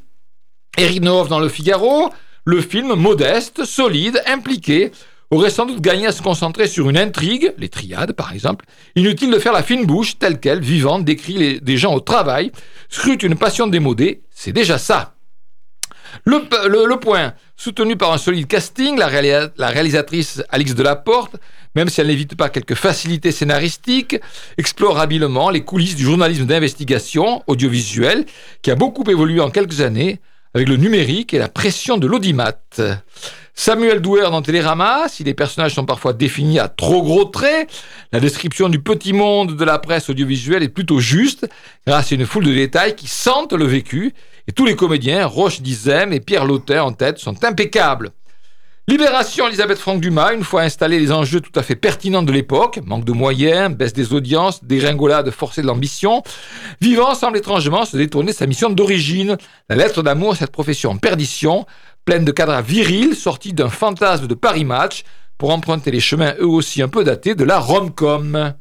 Eric 0.77 1.01
Nov 1.01 1.29
dans 1.29 1.39
Le 1.39 1.49
Figaro, 1.49 2.11
le 2.45 2.61
film 2.61 2.95
modeste, 2.95 3.65
solide, 3.65 4.21
impliqué, 4.27 4.91
aurait 5.31 5.51
sans 5.51 5.67
doute 5.67 5.81
gagné 5.81 6.09
à 6.09 6.11
se 6.11 6.21
concentrer 6.21 6.67
sur 6.67 6.91
une 6.91 6.99
intrigue, 6.99 7.55
les 7.59 7.69
triades 7.69 8.15
par 8.15 8.33
exemple. 8.33 8.65
Inutile 8.97 9.31
de 9.31 9.39
faire 9.39 9.53
la 9.53 9.63
fine 9.63 9.87
bouche 9.87 10.19
telle 10.19 10.41
qu'elle, 10.41 10.61
vivante, 10.61 11.05
décrit 11.05 11.61
des 11.61 11.77
gens 11.77 11.95
au 11.95 12.01
travail, 12.01 12.51
scrute 12.89 13.23
une 13.23 13.37
passion 13.37 13.69
démodée, 13.69 14.23
c'est 14.31 14.53
déjà 14.53 14.79
ça. 14.79 15.15
Le, 16.25 16.97
point, 16.97 17.35
soutenu 17.57 17.97
par 17.97 18.13
un 18.13 18.19
solide 18.19 18.47
casting, 18.47 18.99
la, 18.99 19.09
réalisatrice 19.09 20.43
Alix 20.51 20.75
Delaporte, 20.75 21.37
même 21.75 21.89
si 21.89 22.01
elle 22.01 22.09
n'évite 22.09 22.35
pas 22.35 22.49
quelques 22.49 22.75
facilités 22.75 23.33
scénaristiques, 23.33 24.17
explore 24.57 24.99
habilement 24.99 25.51
les 25.51 25.63
coulisses 25.63 25.97
du 25.97 26.05
journalisme 26.05 26.47
d'investigation 26.47 27.43
audiovisuel 27.47 28.25
qui 28.63 28.71
a 28.71 28.75
beaucoup 28.75 29.05
évolué 29.09 29.41
en 29.41 29.51
quelques 29.51 29.81
années 29.81 30.21
avec 30.55 30.69
le 30.69 30.77
numérique 30.77 31.35
et 31.35 31.39
la 31.39 31.49
pression 31.49 31.99
de 31.99 32.07
l'audimat. 32.07 32.53
Samuel 33.55 34.01
Douer 34.01 34.23
dans 34.31 34.41
Télérama, 34.41 35.09
si 35.09 35.25
les 35.25 35.35
personnages 35.35 35.75
sont 35.75 35.85
parfois 35.85 36.13
définis 36.13 36.61
à 36.61 36.69
trop 36.69 37.03
gros 37.03 37.25
traits, 37.25 37.69
la 38.13 38.21
description 38.21 38.69
du 38.69 38.79
petit 38.79 39.13
monde 39.13 39.57
de 39.57 39.65
la 39.65 39.81
presse 39.81 40.09
audiovisuelle 40.09 40.63
est 40.63 40.69
plutôt 40.69 41.01
juste, 41.01 41.49
grâce 41.85 42.13
à 42.13 42.15
une 42.15 42.25
foule 42.25 42.45
de 42.45 42.55
détails 42.55 42.95
qui 42.95 43.09
sentent 43.09 43.53
le 43.53 43.65
vécu, 43.65 44.15
et 44.49 44.53
tous 44.53 44.65
les 44.65 44.77
comédiens, 44.77 45.27
Roche 45.27 45.61
Dizem 45.61 46.13
et 46.15 46.21
Pierre 46.21 46.47
Lauter 46.47 46.79
en 46.79 46.93
tête, 46.93 47.19
sont 47.19 47.45
impeccables. 47.45 48.11
Libération 48.89 49.47
Elisabeth 49.47 49.77
Franck 49.77 50.01
Dumas, 50.01 50.33
une 50.33 50.43
fois 50.43 50.63
installés 50.63 50.99
les 50.99 51.13
enjeux 51.13 51.43
tout 51.43 51.53
à 51.55 51.63
fait 51.63 51.77
pertinents 51.77 52.23
de 52.23 52.33
l'époque, 52.33 52.81
manque 52.87 53.05
de 53.05 53.13
moyens, 53.13 53.71
baisse 53.77 53.93
des 53.93 54.15
audiences, 54.15 54.65
dégringolade 54.65 55.31
forcée 55.31 55.61
de 55.61 55.67
l'ambition, 55.67 56.23
Vivant 56.81 57.15
semble 57.15 57.37
étrangement 57.37 57.85
se 57.85 57.99
détourner 57.99 58.33
de 58.33 58.37
sa 58.37 58.47
mission 58.47 58.71
d'origine, 58.71 59.37
la 59.69 59.77
lettre 59.77 60.03
d'amour 60.03 60.35
cette 60.35 60.51
profession 60.51 60.93
en 60.93 60.97
perdition, 60.97 61.67
pleine 62.07 62.25
de 62.25 62.33
cadres 62.33 62.63
virils 62.63 63.15
sortis 63.15 63.53
d'un 63.53 63.69
fantasme 63.69 64.27
de 64.27 64.35
Paris 64.35 64.65
Match 64.65 65.05
pour 65.37 65.51
emprunter 65.51 65.91
les 65.91 66.01
chemins 66.01 66.33
eux 66.41 66.47
aussi 66.47 66.81
un 66.81 66.89
peu 66.89 67.05
datés 67.05 67.35
de 67.35 67.45
la 67.45 67.59
rom-com. 67.59 68.55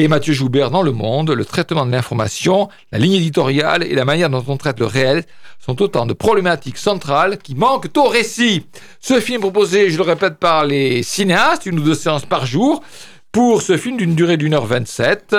Et 0.00 0.08
Mathieu 0.08 0.32
Joubert 0.32 0.70
dans 0.70 0.80
Le 0.80 0.92
Monde, 0.92 1.28
le 1.28 1.44
traitement 1.44 1.84
de 1.84 1.92
l'information, 1.92 2.70
la 2.90 2.98
ligne 2.98 3.12
éditoriale 3.12 3.82
et 3.82 3.94
la 3.94 4.06
manière 4.06 4.30
dont 4.30 4.42
on 4.48 4.56
traite 4.56 4.80
le 4.80 4.86
réel 4.86 5.24
sont 5.58 5.82
autant 5.82 6.06
de 6.06 6.14
problématiques 6.14 6.78
centrales 6.78 7.36
qui 7.36 7.54
manquent 7.54 7.94
au 7.98 8.08
récit. 8.08 8.64
Ce 8.98 9.20
film 9.20 9.42
proposé, 9.42 9.90
je 9.90 9.98
le 9.98 10.02
répète, 10.02 10.38
par 10.38 10.64
les 10.64 11.02
cinéastes, 11.02 11.66
une 11.66 11.80
ou 11.80 11.82
deux 11.82 11.94
séances 11.94 12.24
par 12.24 12.46
jour, 12.46 12.82
pour 13.30 13.60
ce 13.60 13.76
film 13.76 13.98
d'une 13.98 14.14
durée 14.14 14.38
d'une 14.38 14.54
heure 14.54 14.64
27, 14.64 15.36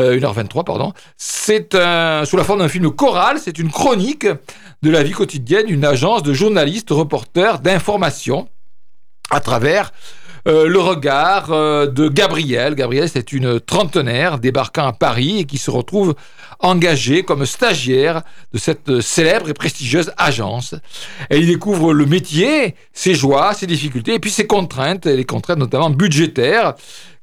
euh, 0.00 0.16
une 0.16 0.24
heure 0.24 0.32
23, 0.32 0.64
pardon. 0.64 0.94
C'est 1.18 1.74
sous 1.74 2.36
la 2.38 2.44
forme 2.44 2.60
d'un 2.60 2.68
film 2.68 2.90
choral, 2.90 3.38
c'est 3.38 3.58
une 3.58 3.70
chronique 3.70 4.26
de 4.80 4.90
la 4.90 5.02
vie 5.02 5.12
quotidienne 5.12 5.66
d'une 5.66 5.84
agence 5.84 6.22
de 6.22 6.32
journalistes, 6.32 6.88
reporters, 6.88 7.58
d'information 7.58 8.48
à 9.30 9.40
travers 9.40 9.88
euh, 9.88 10.17
le 10.48 10.78
regard 10.78 11.52
euh, 11.52 11.86
de 11.86 12.08
Gabrielle. 12.08 12.74
Gabrielle, 12.74 13.08
c'est 13.08 13.32
une 13.32 13.60
trentenaire 13.60 14.38
débarquant 14.38 14.86
à 14.86 14.92
Paris 14.92 15.40
et 15.40 15.44
qui 15.44 15.58
se 15.58 15.70
retrouve 15.70 16.14
engagée 16.60 17.22
comme 17.22 17.44
stagiaire 17.44 18.22
de 18.52 18.58
cette 18.58 19.00
célèbre 19.00 19.50
et 19.50 19.54
prestigieuse 19.54 20.10
agence. 20.16 20.74
Elle 21.28 21.44
y 21.44 21.46
découvre 21.46 21.92
le 21.92 22.06
métier, 22.06 22.74
ses 22.92 23.14
joies, 23.14 23.52
ses 23.52 23.66
difficultés 23.66 24.14
et 24.14 24.18
puis 24.18 24.30
ses 24.30 24.46
contraintes, 24.46 25.06
les 25.06 25.24
contraintes 25.24 25.58
notamment 25.58 25.90
budgétaires, 25.90 26.74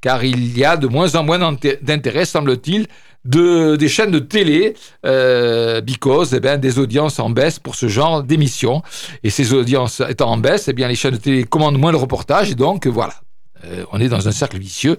car 0.01 0.23
il 0.23 0.55
y 0.57 0.63
a 0.63 0.77
de 0.77 0.87
moins 0.87 1.15
en 1.15 1.23
moins 1.23 1.39
d'intérêt, 1.81 2.25
semble-t-il, 2.25 2.87
de, 3.25 3.75
des 3.75 3.89
chaînes 3.89 4.11
de 4.11 4.19
télé, 4.19 4.75
euh, 5.05 5.81
because 5.81 6.33
eh 6.33 6.39
bien, 6.39 6.57
des 6.57 6.79
audiences 6.79 7.19
en 7.19 7.29
baisse 7.29 7.59
pour 7.59 7.75
ce 7.75 7.87
genre 7.87 8.23
d'émissions. 8.23 8.81
Et 9.23 9.29
ces 9.29 9.53
audiences 9.53 10.01
étant 10.07 10.31
en 10.31 10.37
baisse, 10.37 10.67
eh 10.67 10.73
bien, 10.73 10.87
les 10.87 10.95
chaînes 10.95 11.15
de 11.15 11.17
télé 11.17 11.43
commandent 11.43 11.79
moins 11.79 11.91
le 11.91 11.97
reportage. 11.97 12.51
Et 12.51 12.55
donc, 12.55 12.87
voilà. 12.87 13.13
Euh, 13.71 13.83
on 13.91 13.99
est 13.99 14.09
dans 14.09 14.27
un 14.27 14.31
cercle 14.31 14.57
vicieux. 14.57 14.97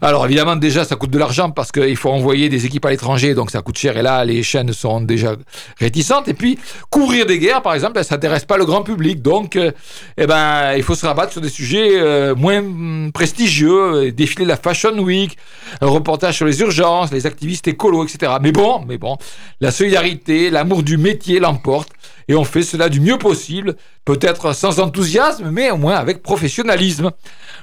Alors 0.00 0.24
évidemment 0.26 0.56
déjà 0.56 0.84
ça 0.84 0.96
coûte 0.96 1.10
de 1.10 1.18
l'argent 1.18 1.50
parce 1.50 1.72
qu'il 1.72 1.96
faut 1.96 2.10
envoyer 2.10 2.48
des 2.48 2.66
équipes 2.66 2.84
à 2.86 2.90
l'étranger 2.90 3.34
donc 3.34 3.50
ça 3.50 3.62
coûte 3.62 3.78
cher. 3.78 3.96
Et 3.96 4.02
là 4.02 4.24
les 4.24 4.42
chaînes 4.42 4.72
sont 4.72 5.00
déjà 5.00 5.36
réticentes. 5.78 6.28
Et 6.28 6.34
puis 6.34 6.58
couvrir 6.90 7.26
des 7.26 7.38
guerres 7.38 7.62
par 7.62 7.74
exemple 7.74 8.02
ça 8.04 8.14
n'intéresse 8.14 8.44
pas 8.44 8.56
le 8.56 8.64
grand 8.64 8.82
public. 8.82 9.22
Donc 9.22 9.56
euh, 9.56 9.72
eh 10.16 10.26
ben 10.26 10.74
il 10.76 10.82
faut 10.82 10.94
se 10.94 11.06
rabattre 11.06 11.32
sur 11.32 11.40
des 11.40 11.48
sujets 11.48 12.00
euh, 12.00 12.34
moins 12.34 13.10
prestigieux. 13.12 14.12
Défiler 14.12 14.44
la 14.44 14.56
Fashion 14.56 14.98
Week 14.98 15.36
un 15.80 15.86
reportage 15.86 16.36
sur 16.36 16.46
les 16.46 16.60
urgences 16.60 17.12
les 17.12 17.26
activistes 17.26 17.66
écolos 17.68 18.04
etc 18.04 18.32
mais 18.40 18.52
bon 18.52 18.84
mais 18.86 18.98
bon 18.98 19.16
la 19.60 19.70
solidarité 19.70 20.50
l'amour 20.50 20.82
du 20.82 20.96
métier 20.96 21.40
l'emporte 21.40 21.90
et 22.28 22.34
on 22.34 22.44
fait 22.44 22.62
cela 22.62 22.88
du 22.88 23.00
mieux 23.00 23.18
possible, 23.18 23.76
peut-être 24.04 24.54
sans 24.54 24.80
enthousiasme, 24.80 25.50
mais 25.50 25.70
au 25.70 25.76
moins 25.76 25.96
avec 25.96 26.22
professionnalisme. 26.22 27.10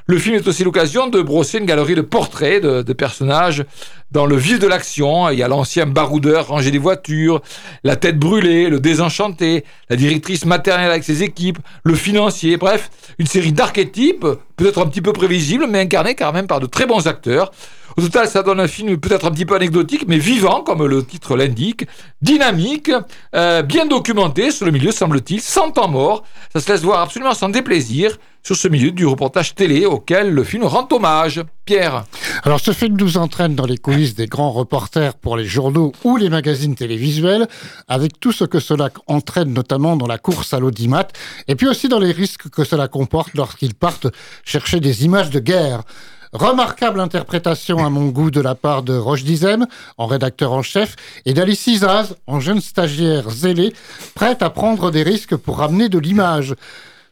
Le 0.07 0.17
film 0.17 0.35
est 0.35 0.47
aussi 0.47 0.63
l'occasion 0.63 1.07
de 1.07 1.21
brosser 1.21 1.59
une 1.59 1.65
galerie 1.65 1.95
de 1.95 2.01
portraits 2.01 2.61
de, 2.61 2.93
personnages 2.93 3.63
dans 4.11 4.25
le 4.25 4.35
vif 4.35 4.59
de 4.59 4.67
l'action. 4.67 5.29
Il 5.29 5.39
y 5.39 5.43
a 5.43 5.47
l'ancien 5.47 5.85
baroudeur 5.85 6.47
rangé 6.47 6.71
des 6.71 6.77
voitures, 6.77 7.41
la 7.83 7.95
tête 7.95 8.19
brûlée, 8.19 8.69
le 8.69 8.79
désenchanté, 8.79 9.63
la 9.89 9.95
directrice 9.95 10.45
maternelle 10.45 10.89
avec 10.89 11.03
ses 11.03 11.23
équipes, 11.23 11.59
le 11.83 11.95
financier, 11.95 12.57
bref, 12.57 12.89
une 13.19 13.27
série 13.27 13.53
d'archétypes, 13.53 14.25
peut-être 14.57 14.81
un 14.81 14.87
petit 14.87 15.01
peu 15.01 15.13
prévisibles, 15.13 15.67
mais 15.69 15.79
incarnés 15.79 16.15
quand 16.15 16.33
même 16.33 16.47
par 16.47 16.59
de 16.59 16.65
très 16.65 16.85
bons 16.85 17.07
acteurs. 17.07 17.51
Au 17.97 18.01
total, 18.01 18.27
ça 18.27 18.43
donne 18.43 18.59
un 18.59 18.67
film 18.67 18.97
peut-être 18.97 19.25
un 19.25 19.31
petit 19.31 19.45
peu 19.45 19.55
anecdotique, 19.55 20.05
mais 20.07 20.17
vivant, 20.17 20.61
comme 20.61 20.85
le 20.85 21.03
titre 21.05 21.35
l'indique, 21.35 21.85
dynamique, 22.21 22.91
euh, 23.35 23.61
bien 23.61 23.85
documenté 23.85 24.51
sur 24.51 24.65
le 24.65 24.71
milieu, 24.71 24.91
semble-t-il, 24.91 25.41
sans 25.41 25.71
temps 25.71 25.87
mort. 25.87 26.23
Ça 26.53 26.61
se 26.61 26.71
laisse 26.71 26.81
voir 26.81 27.01
absolument 27.01 27.33
sans 27.33 27.49
déplaisir 27.49 28.17
sur 28.43 28.55
ce 28.55 28.67
milieu 28.67 28.91
du 28.91 29.05
reportage 29.05 29.55
télé 29.55 29.85
auquel 29.85 30.31
le 30.31 30.43
film 30.43 30.63
rend 30.63 30.87
hommage. 30.91 31.41
Pierre. 31.65 32.05
Alors 32.43 32.59
ce 32.59 32.71
film 32.71 32.97
nous 32.97 33.17
entraîne 33.17 33.55
dans 33.55 33.67
les 33.67 33.77
coulisses 33.77 34.15
des 34.15 34.25
grands 34.25 34.51
reporters 34.51 35.13
pour 35.13 35.37
les 35.37 35.45
journaux 35.45 35.91
ou 36.03 36.17
les 36.17 36.29
magazines 36.29 36.75
télévisuels, 36.75 37.47
avec 37.87 38.19
tout 38.19 38.31
ce 38.31 38.45
que 38.45 38.59
cela 38.59 38.89
entraîne 39.05 39.53
notamment 39.53 39.95
dans 39.95 40.07
la 40.07 40.17
course 40.17 40.53
à 40.53 40.59
l'audimat, 40.59 41.07
et 41.47 41.55
puis 41.55 41.67
aussi 41.67 41.87
dans 41.87 41.99
les 41.99 42.11
risques 42.11 42.49
que 42.49 42.63
cela 42.63 42.87
comporte 42.87 43.35
lorsqu'ils 43.35 43.75
partent 43.75 44.07
chercher 44.43 44.79
des 44.79 45.05
images 45.05 45.29
de 45.29 45.39
guerre. 45.39 45.83
Remarquable 46.33 47.01
interprétation 47.01 47.85
à 47.85 47.89
mon 47.89 48.07
goût 48.07 48.31
de 48.31 48.39
la 48.39 48.55
part 48.55 48.83
de 48.83 48.95
Roche 48.95 49.25
Dizem, 49.25 49.67
en 49.97 50.05
rédacteur 50.05 50.53
en 50.53 50.61
chef, 50.61 50.95
et 51.25 51.33
d'Alice 51.33 51.67
Izaz, 51.67 52.15
en 52.25 52.39
jeune 52.39 52.61
stagiaire 52.61 53.29
zélée, 53.29 53.73
prête 54.15 54.41
à 54.41 54.49
prendre 54.49 54.91
des 54.91 55.03
risques 55.03 55.35
pour 55.35 55.57
ramener 55.57 55.89
de 55.89 55.99
l'image. 55.99 56.55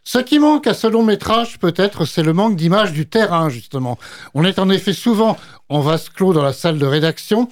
Ce 0.04 0.18
qui 0.18 0.38
manque 0.38 0.66
à 0.66 0.72
ce 0.72 0.86
long 0.86 1.02
métrage, 1.02 1.58
peut-être, 1.58 2.06
c'est 2.06 2.22
le 2.22 2.32
manque 2.32 2.56
d'image 2.56 2.92
du 2.92 3.06
terrain, 3.06 3.50
justement. 3.50 3.98
On 4.32 4.44
est 4.44 4.58
en 4.58 4.70
effet 4.70 4.94
souvent 4.94 5.36
en 5.68 5.80
vase 5.80 6.08
clos 6.08 6.32
dans 6.32 6.42
la 6.42 6.54
salle 6.54 6.78
de 6.78 6.86
rédaction. 6.86 7.48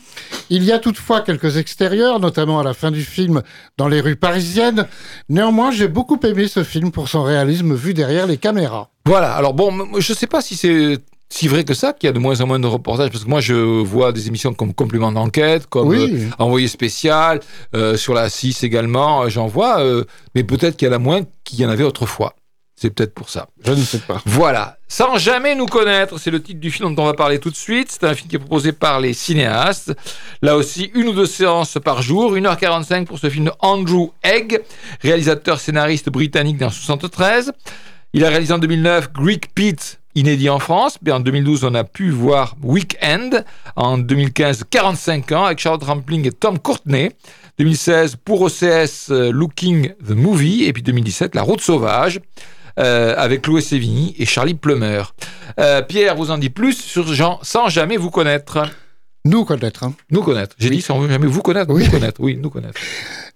Il 0.48 0.64
y 0.64 0.72
a 0.72 0.78
toutefois 0.78 1.20
quelques 1.20 1.58
extérieurs, 1.58 2.18
notamment 2.18 2.58
à 2.58 2.64
la 2.64 2.72
fin 2.72 2.90
du 2.90 3.02
film, 3.02 3.42
dans 3.76 3.88
les 3.88 4.00
rues 4.00 4.16
parisiennes. 4.16 4.86
Néanmoins, 5.28 5.70
j'ai 5.70 5.88
beaucoup 5.88 6.18
aimé 6.24 6.48
ce 6.48 6.64
film 6.64 6.90
pour 6.90 7.10
son 7.10 7.22
réalisme 7.22 7.74
vu 7.74 7.92
derrière 7.92 8.26
les 8.26 8.38
caméras. 8.38 8.88
Voilà, 9.04 9.34
alors 9.34 9.52
bon, 9.52 10.00
je 10.00 10.12
ne 10.12 10.16
sais 10.16 10.26
pas 10.26 10.40
si 10.40 10.56
c'est 10.56 10.98
si 11.30 11.48
vrai 11.48 11.64
que 11.64 11.74
ça 11.74 11.92
qu'il 11.92 12.06
y 12.06 12.10
a 12.10 12.12
de 12.12 12.18
moins 12.18 12.40
en 12.40 12.46
moins 12.46 12.58
de 12.58 12.66
reportages 12.66 13.10
parce 13.10 13.24
que 13.24 13.28
moi 13.28 13.40
je 13.40 13.54
vois 13.54 14.12
des 14.12 14.28
émissions 14.28 14.54
comme 14.54 14.72
complément 14.72 15.12
d'enquête 15.12 15.66
comme 15.66 15.92
euh, 15.92 16.28
envoyé 16.38 16.68
spécial 16.68 17.40
euh, 17.74 17.96
sur 17.96 18.14
la 18.14 18.28
6 18.28 18.62
également 18.64 19.22
euh, 19.22 19.28
j'en 19.28 19.46
vois 19.46 19.82
mais 20.34 20.44
peut-être 20.44 20.76
qu'il 20.76 20.88
y 20.88 20.90
en 20.90 20.94
a 20.94 20.98
moins 20.98 21.22
qu'il 21.44 21.60
y 21.60 21.66
en 21.66 21.70
avait 21.70 21.84
autrefois 21.84 22.34
c'est 22.80 22.90
peut-être 22.90 23.12
pour 23.12 23.28
ça. 23.28 23.48
Je 23.64 23.72
ne 23.72 23.82
sais 23.82 23.98
pas. 23.98 24.22
Voilà. 24.24 24.78
Sans 24.86 25.18
jamais 25.18 25.56
nous 25.56 25.66
connaître, 25.66 26.16
c'est 26.18 26.30
le 26.30 26.40
titre 26.40 26.60
du 26.60 26.70
film 26.70 26.94
dont 26.94 27.02
on 27.02 27.06
va 27.06 27.14
parler 27.14 27.40
tout 27.40 27.50
de 27.50 27.56
suite. 27.56 27.88
C'est 27.90 28.04
un 28.04 28.14
film 28.14 28.28
qui 28.28 28.36
est 28.36 28.38
proposé 28.38 28.70
par 28.70 29.00
les 29.00 29.14
cinéastes. 29.14 29.92
Là 30.42 30.56
aussi, 30.56 30.92
une 30.94 31.08
ou 31.08 31.12
deux 31.12 31.26
séances 31.26 31.76
par 31.84 32.02
jour. 32.02 32.36
1h45 32.36 33.04
pour 33.04 33.18
ce 33.18 33.28
film 33.30 33.46
de 33.46 33.52
Andrew 33.58 34.10
Egg, 34.22 34.62
réalisateur 35.00 35.58
scénariste 35.58 36.08
britannique 36.08 36.58
dans 36.58 36.70
73. 36.70 37.50
Il 38.12 38.24
a 38.24 38.28
réalisé 38.28 38.52
en 38.52 38.58
2009 38.58 39.12
Greek 39.12 39.52
Pete, 39.56 39.98
inédit 40.18 40.50
en 40.50 40.58
France. 40.58 40.98
Mais 41.02 41.12
en 41.12 41.20
2012, 41.20 41.64
on 41.64 41.74
a 41.74 41.84
pu 41.84 42.10
voir 42.10 42.56
Weekend. 42.62 43.44
En 43.76 43.98
2015, 43.98 44.64
45 44.70 45.32
ans, 45.32 45.44
avec 45.44 45.58
Charlotte 45.58 45.84
Rampling 45.84 46.26
et 46.26 46.32
Tom 46.32 46.58
Courtenay. 46.58 47.12
2016, 47.58 48.16
pour 48.24 48.42
OCS, 48.42 49.10
euh, 49.10 49.30
Looking 49.32 49.92
the 50.06 50.10
Movie. 50.10 50.64
Et 50.64 50.72
puis 50.72 50.82
2017, 50.82 51.34
La 51.34 51.42
Route 51.42 51.60
Sauvage. 51.60 52.20
Euh, 52.78 53.14
avec 53.16 53.46
Louis 53.48 53.62
Sévigny 53.62 54.14
et 54.18 54.24
Charlie 54.24 54.54
Plumer. 54.54 55.02
Euh, 55.58 55.82
Pierre 55.82 56.14
vous 56.14 56.30
en 56.30 56.38
dit 56.38 56.50
plus 56.50 56.74
sur 56.74 57.12
Jean 57.12 57.40
sans 57.42 57.68
jamais 57.68 57.96
vous 57.96 58.10
connaître. 58.10 58.60
Nous 59.24 59.44
connaître. 59.44 59.84
Hein. 59.84 59.94
Nous 60.10 60.22
connaître. 60.22 60.54
J'ai 60.58 60.70
dit 60.70 60.80
sans 60.80 61.06
jamais 61.08 61.26
vous 61.26 61.42
connaître. 61.42 61.72
Oui. 61.72 61.84
Nous 61.84 61.90
connaître. 61.90 62.20
Oui, 62.20 62.36
nous 62.36 62.50
connaître. 62.50 62.80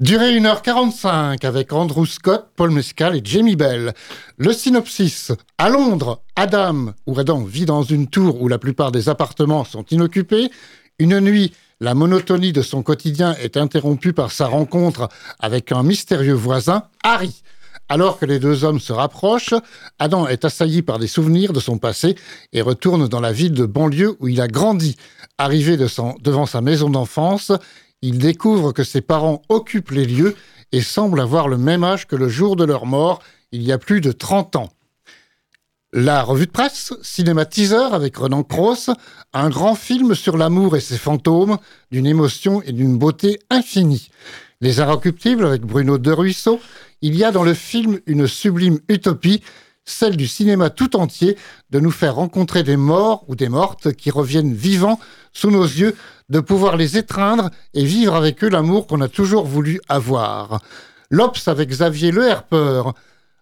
Durée 0.01 0.38
1h45 0.38 1.45
avec 1.45 1.73
Andrew 1.73 2.07
Scott, 2.07 2.49
Paul 2.57 2.71
Mescal 2.71 3.16
et 3.16 3.21
Jamie 3.25 3.57
Bell. 3.57 3.92
Le 4.38 4.53
synopsis. 4.53 5.33
À 5.59 5.68
Londres, 5.68 6.23
Adam, 6.37 6.95
ou 7.07 7.18
Adam, 7.18 7.45
vit 7.45 7.66
dans 7.66 7.83
une 7.83 8.07
tour 8.07 8.40
où 8.40 8.49
la 8.49 8.59
plupart 8.59 8.92
des 8.92 9.09
appartements 9.09 9.64
sont 9.64 9.85
inoccupés. 9.90 10.51
Une 10.99 11.21
nuit, 11.21 11.53
la 11.81 11.95
monotonie 11.95 12.53
de 12.53 12.62
son 12.62 12.83
quotidien 12.83 13.35
est 13.42 13.57
interrompue 13.57 14.12
par 14.12 14.31
sa 14.31 14.47
rencontre 14.47 15.09
avec 15.40 15.73
un 15.73 15.83
mystérieux 15.83 16.33
voisin, 16.33 16.85
Harry. 17.03 17.42
Alors 17.93 18.19
que 18.19 18.25
les 18.25 18.39
deux 18.39 18.65
hommes 18.65 18.81
se 18.81 18.95
rapprochent, 18.95 19.53
Adam 19.99 20.27
est 20.27 20.47
assailli 20.47 20.81
par 20.81 20.99
des 20.99 21.07
souvenirs 21.07 21.53
de 21.53 21.61
son 21.61 21.77
passé 21.77 22.15
et 22.55 22.63
retourne 22.63 23.07
dans 23.07 23.21
la 23.21 23.33
ville 23.33 23.53
de 23.53 23.67
banlieue 23.67 24.17
où 24.19 24.29
il 24.29 24.41
a 24.41 24.49
grandi. 24.49 24.97
Arrivé 25.37 25.77
devant 25.77 26.47
sa 26.47 26.63
maison 26.63 26.89
d'enfance, 26.89 27.53
il 28.01 28.17
découvre 28.17 28.73
que 28.73 28.83
ses 28.83 29.03
parents 29.03 29.43
occupent 29.51 29.91
les 29.91 30.07
lieux 30.07 30.37
et 30.73 30.81
semblent 30.81 31.21
avoir 31.21 31.49
le 31.49 31.59
même 31.59 31.85
âge 31.85 32.07
que 32.07 32.17
le 32.17 32.31
jour 32.31 32.57
de 32.57 32.65
leur 32.65 32.87
mort, 32.87 33.21
il 33.51 33.63
y 33.63 33.73
a 33.73 33.77
plus 33.79 34.01
de 34.01 34.11
30 34.11 34.57
ans. 34.57 34.71
La 35.93 36.23
revue 36.23 36.47
de 36.47 36.51
presse, 36.51 36.95
cinématiseur 37.03 37.93
avec 37.93 38.17
Renan 38.17 38.43
Cross, 38.43 38.89
un 39.35 39.51
grand 39.51 39.75
film 39.75 40.15
sur 40.15 40.39
l'amour 40.39 40.79
et 40.79 40.81
ses 40.81 40.97
fantômes, 40.97 41.59
d'une 41.91 42.07
émotion 42.07 42.63
et 42.63 42.73
d'une 42.73 42.97
beauté 42.97 43.39
infinie. 43.51 44.09
Les 44.63 44.81
Inrecuptibles 44.81 45.45
avec 45.45 45.63
Bruno 45.63 45.99
De 45.99 46.13
Ruisseau, 46.13 46.59
il 47.03 47.17
y 47.17 47.25
a 47.25 47.33
dans 47.33 47.43
le 47.43 47.55
film 47.55 48.01
une 48.07 48.27
sublime 48.27 48.79
utopie, 48.88 49.43
celle 49.85 50.17
du 50.17 50.29
cinéma 50.29 50.71
tout 50.71 50.97
entier, 50.97 51.37
de 51.71 51.81
nous 51.81 51.91
faire 51.91 52.15
rencontrer 52.15 52.62
des 52.62 52.77
morts 52.77 53.25
ou 53.29 53.35
des 53.35 53.49
mortes 53.49 53.93
qui 53.93 54.11
reviennent 54.11 54.55
vivants 54.55 55.01
sous 55.33 55.51
nos 55.51 55.65
yeux, 55.65 55.97
de 56.29 56.41
pouvoir 56.41 56.77
les 56.77 56.97
étreindre 56.97 57.51
et 57.75 57.85
vivre 57.85 58.15
avec 58.15 58.43
eux 58.45 58.49
l'amour 58.49 58.87
qu'on 58.87 59.01
a 59.01 59.09
toujours 59.09 59.45
voulu 59.45 59.81
avoir. 59.88 60.62
L'Obs 61.11 61.49
avec 61.49 61.69
Xavier 61.69 62.12
Le 62.12 62.27
Herper, 62.27 62.83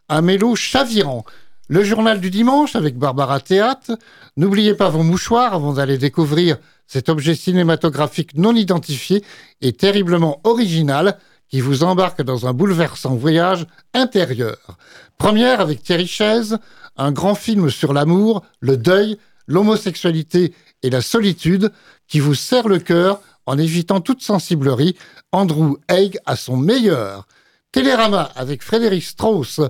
un 0.08 0.54
chavirant. 0.56 1.24
Le 1.68 1.84
journal 1.84 2.20
du 2.20 2.30
dimanche 2.30 2.74
avec 2.74 2.98
Barbara 2.98 3.38
Théâtre. 3.38 3.96
N'oubliez 4.36 4.74
pas 4.74 4.88
vos 4.88 5.04
mouchoirs 5.04 5.54
avant 5.54 5.74
d'aller 5.74 5.98
découvrir 5.98 6.56
cet 6.88 7.08
objet 7.08 7.36
cinématographique 7.36 8.34
non 8.34 8.56
identifié 8.56 9.22
et 9.60 9.72
terriblement 9.72 10.40
original 10.42 11.16
qui 11.50 11.60
vous 11.60 11.82
embarque 11.82 12.22
dans 12.22 12.46
un 12.46 12.52
bouleversant 12.52 13.14
voyage 13.16 13.66
intérieur. 13.92 14.78
Première 15.18 15.60
avec 15.60 15.82
Thierry 15.82 16.06
Chaise, 16.06 16.58
un 16.96 17.12
grand 17.12 17.34
film 17.34 17.70
sur 17.70 17.92
l'amour, 17.92 18.44
le 18.60 18.76
deuil, 18.76 19.18
l'homosexualité 19.46 20.54
et 20.82 20.90
la 20.90 21.02
solitude 21.02 21.72
qui 22.06 22.20
vous 22.20 22.34
serre 22.34 22.68
le 22.68 22.78
cœur 22.78 23.20
en 23.46 23.58
évitant 23.58 24.00
toute 24.00 24.22
sensiblerie. 24.22 24.96
Andrew 25.32 25.76
Haig 25.88 26.18
à 26.24 26.36
son 26.36 26.56
meilleur. 26.56 27.26
Télérama 27.72 28.30
avec 28.34 28.62
Frédéric 28.62 29.04
Strauss 29.04 29.60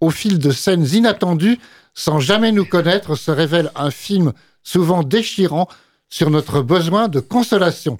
au 0.00 0.10
fil 0.10 0.38
de 0.38 0.50
scènes 0.50 0.86
inattendues 0.92 1.58
sans 1.94 2.20
jamais 2.20 2.52
nous 2.52 2.64
connaître 2.64 3.16
se 3.16 3.30
révèle 3.30 3.70
un 3.74 3.90
film 3.90 4.32
souvent 4.62 5.02
déchirant 5.02 5.68
sur 6.08 6.30
notre 6.30 6.60
besoin 6.60 7.08
de 7.08 7.20
consolation. 7.20 7.98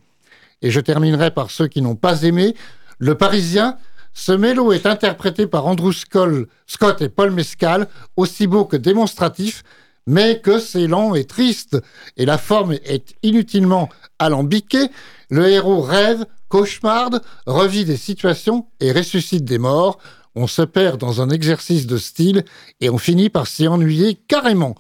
Et 0.63 0.71
je 0.71 0.81
terminerai 0.81 1.31
par 1.31 1.51
ceux 1.51 1.69
qui 1.69 1.81
n'ont 1.81 1.97
pas 1.97 2.23
aimé, 2.23 2.55
le 3.01 3.15
Parisien, 3.15 3.79
ce 4.13 4.33
mélo 4.33 4.73
est 4.73 4.85
interprété 4.85 5.47
par 5.47 5.67
Andrew 5.67 5.91
Scott 5.93 7.01
et 7.01 7.09
Paul 7.09 7.31
Mescal, 7.31 7.89
aussi 8.17 8.47
beau 8.47 8.67
que 8.67 8.77
démonstratif, 8.77 9.63
mais 10.07 10.41
que 10.41 10.59
c'est 10.59 10.87
lent 10.87 11.15
et 11.15 11.25
triste, 11.25 11.79
et 12.19 12.27
la 12.27 12.37
forme 12.37 12.73
est 12.73 13.15
inutilement 13.23 13.89
alambiquée. 14.19 14.91
Le 15.31 15.49
héros 15.49 15.81
rêve, 15.81 16.27
cauchemarde, 16.49 17.23
revit 17.47 17.87
des 17.87 17.97
situations 17.97 18.67
et 18.81 18.93
ressuscite 18.93 19.45
des 19.45 19.59
morts. 19.59 19.99
On 20.35 20.47
se 20.47 20.63
perd 20.63 21.01
dans 21.01 21.23
un 21.23 21.31
exercice 21.31 21.87
de 21.87 21.97
style 21.97 22.45
et 22.83 22.91
on 22.91 22.99
finit 22.99 23.31
par 23.31 23.47
s'y 23.47 23.67
ennuyer 23.67 24.15
carrément. 24.29 24.75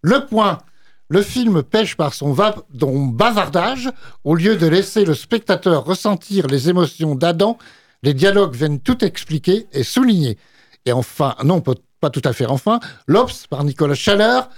Le 0.00 0.24
point, 0.24 0.58
le 1.10 1.22
film 1.22 1.62
pêche 1.62 1.96
par 1.96 2.14
son 2.14 2.32
bavardage. 2.32 3.90
Au 4.24 4.34
lieu 4.34 4.56
de 4.56 4.66
laisser 4.66 5.04
le 5.04 5.14
spectateur 5.14 5.84
ressentir 5.84 6.46
les 6.46 6.70
émotions 6.70 7.16
d'Adam, 7.16 7.58
les 8.02 8.14
dialogues 8.14 8.54
viennent 8.54 8.80
tout 8.80 9.04
expliquer 9.04 9.66
et 9.72 9.82
souligner. 9.82 10.38
Et 10.86 10.92
enfin, 10.92 11.34
non, 11.44 11.60
pas 11.60 12.10
tout 12.10 12.22
à 12.24 12.32
fait 12.32 12.46
enfin, 12.46 12.80
L'Obs 13.06 13.46
par 13.48 13.64
Nicolas 13.64 13.94
Chaleur, 13.94 14.48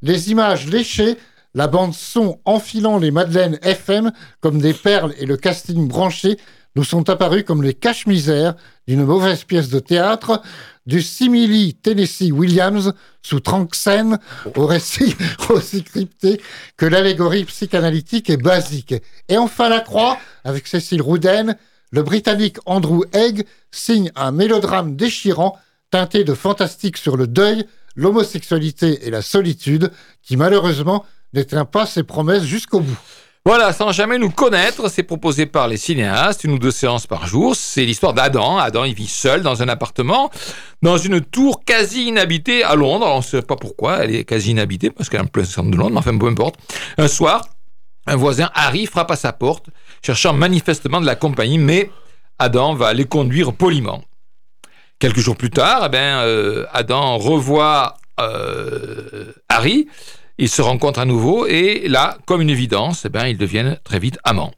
les 0.00 0.30
images 0.30 0.66
léchées, 0.68 1.18
la 1.54 1.66
bande 1.66 1.92
son 1.92 2.38
enfilant 2.44 2.98
les 2.98 3.10
Madeleines 3.10 3.58
FM 3.62 4.12
comme 4.40 4.60
des 4.60 4.74
perles 4.74 5.12
et 5.18 5.26
le 5.26 5.36
casting 5.36 5.88
branché 5.88 6.38
nous 6.76 6.84
sont 6.84 7.08
apparus 7.08 7.44
comme 7.44 7.62
les 7.62 7.74
caches-misères 7.74 8.54
d'une 8.86 9.04
mauvaise 9.04 9.44
pièce 9.44 9.70
de 9.70 9.78
théâtre 9.78 10.42
du 10.86 11.02
simili 11.02 11.74
Tennessee 11.74 12.32
Williams 12.32 12.94
sous 13.22 13.40
Tranxène 13.40 14.18
au 14.54 14.66
récit 14.66 15.16
aussi 15.48 15.82
crypté 15.82 16.40
que 16.76 16.86
l'allégorie 16.86 17.44
psychanalytique 17.44 18.30
est 18.30 18.36
basique. 18.36 18.94
Et 19.28 19.36
enfin 19.36 19.68
la 19.68 19.80
croix, 19.80 20.18
avec 20.44 20.66
Cécile 20.66 21.02
Rouden, 21.02 21.56
le 21.90 22.02
Britannique 22.02 22.58
Andrew 22.66 23.04
Egg 23.12 23.46
signe 23.70 24.10
un 24.16 24.32
mélodrame 24.32 24.96
déchirant 24.96 25.58
teinté 25.90 26.24
de 26.24 26.34
fantastique 26.34 26.96
sur 26.96 27.16
le 27.16 27.26
deuil, 27.26 27.64
l'homosexualité 27.94 29.06
et 29.06 29.10
la 29.10 29.22
solitude, 29.22 29.90
qui 30.22 30.36
malheureusement 30.36 31.04
n'éteint 31.32 31.64
pas 31.64 31.86
ses 31.86 32.02
promesses 32.02 32.44
jusqu'au 32.44 32.80
bout. 32.80 32.98
Voilà, 33.46 33.72
sans 33.72 33.92
jamais 33.92 34.18
nous 34.18 34.30
connaître, 34.30 34.90
c'est 34.90 35.04
proposé 35.04 35.46
par 35.46 35.68
les 35.68 35.76
cinéastes, 35.76 36.42
une 36.42 36.54
ou 36.54 36.58
deux 36.58 36.72
séances 36.72 37.06
par 37.06 37.28
jour. 37.28 37.54
C'est 37.54 37.84
l'histoire 37.84 38.12
d'Adam. 38.12 38.56
Adam, 38.58 38.82
il 38.82 38.92
vit 38.92 39.06
seul 39.06 39.42
dans 39.42 39.62
un 39.62 39.68
appartement, 39.68 40.32
dans 40.82 40.98
une 40.98 41.20
tour 41.20 41.64
quasi 41.64 42.08
inhabitée 42.08 42.64
à 42.64 42.74
Londres. 42.74 43.06
on 43.08 43.18
ne 43.18 43.22
sait 43.22 43.42
pas 43.42 43.54
pourquoi, 43.54 43.98
elle 43.98 44.16
est 44.16 44.24
quasi 44.24 44.50
inhabitée, 44.50 44.90
parce 44.90 45.08
qu'elle 45.08 45.20
est 45.20 45.22
en 45.22 45.28
plein 45.28 45.44
centre 45.44 45.70
de 45.70 45.76
Londres, 45.76 45.92
mais 45.92 45.98
enfin, 45.98 46.18
peu 46.18 46.26
importe. 46.26 46.56
Un 46.98 47.06
soir, 47.06 47.46
un 48.08 48.16
voisin, 48.16 48.50
Harry, 48.52 48.84
frappe 48.84 49.12
à 49.12 49.16
sa 49.16 49.32
porte, 49.32 49.66
cherchant 50.04 50.32
manifestement 50.32 51.00
de 51.00 51.06
la 51.06 51.14
compagnie, 51.14 51.58
mais 51.58 51.88
Adam 52.40 52.74
va 52.74 52.94
les 52.94 53.04
conduire 53.04 53.52
poliment. 53.52 54.02
Quelques 54.98 55.20
jours 55.20 55.36
plus 55.36 55.50
tard, 55.50 55.84
eh 55.86 55.88
ben, 55.88 56.18
euh, 56.18 56.66
Adam 56.72 57.16
revoit 57.16 57.94
euh, 58.18 59.32
Harry, 59.48 59.86
ils 60.38 60.48
se 60.48 60.62
rencontrent 60.62 61.00
à 61.00 61.04
nouveau, 61.04 61.46
et 61.46 61.88
là, 61.88 62.18
comme 62.26 62.40
une 62.42 62.50
évidence, 62.50 63.04
eh 63.04 63.08
ben, 63.08 63.26
ils 63.26 63.38
deviennent 63.38 63.78
très 63.84 63.98
vite 63.98 64.18
amants. 64.24 64.52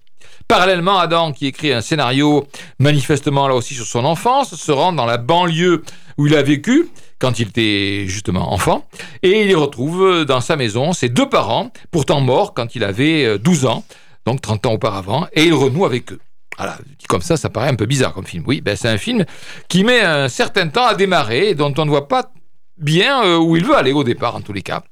Parallèlement, 0.46 0.98
Adam, 0.98 1.32
qui 1.32 1.46
écrit 1.46 1.72
un 1.72 1.82
scénario 1.82 2.46
manifestement 2.78 3.48
là 3.48 3.54
aussi 3.54 3.74
sur 3.74 3.86
son 3.86 4.04
enfance, 4.04 4.54
se 4.54 4.72
rend 4.72 4.92
dans 4.92 5.04
la 5.04 5.18
banlieue 5.18 5.82
où 6.16 6.26
il 6.26 6.34
a 6.34 6.42
vécu 6.42 6.88
quand 7.18 7.38
il 7.38 7.48
était 7.48 8.04
justement 8.06 8.52
enfant, 8.52 8.86
et 9.22 9.42
il 9.42 9.50
y 9.50 9.54
retrouve 9.54 10.24
dans 10.24 10.40
sa 10.40 10.56
maison 10.56 10.92
ses 10.92 11.08
deux 11.08 11.28
parents, 11.28 11.70
pourtant 11.90 12.20
morts 12.20 12.54
quand 12.54 12.74
il 12.74 12.84
avait 12.84 13.38
12 13.38 13.66
ans, 13.66 13.84
donc 14.24 14.40
30 14.40 14.66
ans 14.66 14.72
auparavant, 14.72 15.26
et 15.32 15.44
il 15.44 15.54
renoue 15.54 15.84
avec 15.84 16.12
eux. 16.12 16.20
Voilà, 16.58 16.76
comme 17.08 17.22
ça, 17.22 17.36
ça 17.36 17.50
paraît 17.50 17.68
un 17.68 17.76
peu 17.76 17.86
bizarre 17.86 18.12
comme 18.12 18.26
film. 18.26 18.42
Oui, 18.46 18.60
ben 18.60 18.76
c'est 18.76 18.88
un 18.88 18.98
film 18.98 19.24
qui 19.68 19.84
met 19.84 20.00
un 20.00 20.28
certain 20.28 20.68
temps 20.68 20.86
à 20.86 20.94
démarrer 20.94 21.54
dont 21.54 21.72
on 21.78 21.84
ne 21.84 21.90
voit 21.90 22.08
pas 22.08 22.32
bien 22.76 23.24
euh, 23.24 23.36
où 23.36 23.56
il 23.56 23.64
veut 23.64 23.76
aller 23.76 23.92
au 23.92 24.02
départ, 24.02 24.34
en 24.34 24.40
tous 24.40 24.52
les 24.52 24.62
cas. 24.62 24.82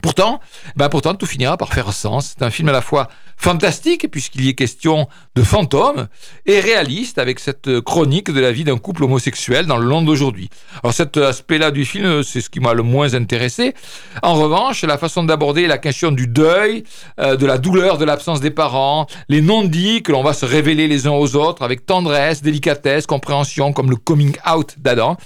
Pourtant, 0.00 0.40
ben 0.74 0.88
pourtant, 0.88 1.14
tout 1.14 1.26
finira 1.26 1.58
par 1.58 1.74
faire 1.74 1.92
sens. 1.92 2.34
C'est 2.36 2.44
un 2.44 2.50
film 2.50 2.68
à 2.70 2.72
la 2.72 2.80
fois 2.80 3.08
fantastique, 3.36 4.10
puisqu'il 4.10 4.44
y 4.44 4.48
est 4.48 4.54
question 4.54 5.08
de 5.34 5.42
fantômes, 5.42 6.06
et 6.46 6.60
réaliste, 6.60 7.18
avec 7.18 7.40
cette 7.40 7.80
chronique 7.80 8.30
de 8.30 8.40
la 8.40 8.52
vie 8.52 8.64
d'un 8.64 8.78
couple 8.78 9.04
homosexuel 9.04 9.66
dans 9.66 9.76
le 9.76 9.86
monde 9.86 10.06
d'aujourd'hui. 10.06 10.48
Alors 10.82 10.94
cet 10.94 11.16
aspect-là 11.16 11.72
du 11.72 11.84
film, 11.84 12.22
c'est 12.22 12.40
ce 12.40 12.48
qui 12.48 12.60
m'a 12.60 12.72
le 12.72 12.82
moins 12.84 13.14
intéressé. 13.14 13.74
En 14.22 14.34
revanche, 14.34 14.82
la 14.82 14.96
façon 14.96 15.24
d'aborder 15.24 15.66
la 15.66 15.78
question 15.78 16.12
du 16.12 16.26
deuil, 16.26 16.84
euh, 17.20 17.36
de 17.36 17.44
la 17.44 17.58
douleur 17.58 17.98
de 17.98 18.04
l'absence 18.04 18.40
des 18.40 18.50
parents, 18.50 19.06
les 19.28 19.40
non-dits 19.40 20.02
que 20.02 20.12
l'on 20.12 20.22
va 20.22 20.34
se 20.34 20.46
révéler 20.46 20.86
les 20.86 21.06
uns 21.06 21.12
aux 21.12 21.34
autres 21.36 21.62
avec 21.62 21.84
tendresse, 21.84 22.42
délicatesse, 22.42 23.06
compréhension, 23.06 23.72
comme 23.72 23.90
le 23.90 23.96
coming 23.96 24.36
out 24.50 24.76
d'Adam, 24.78 25.16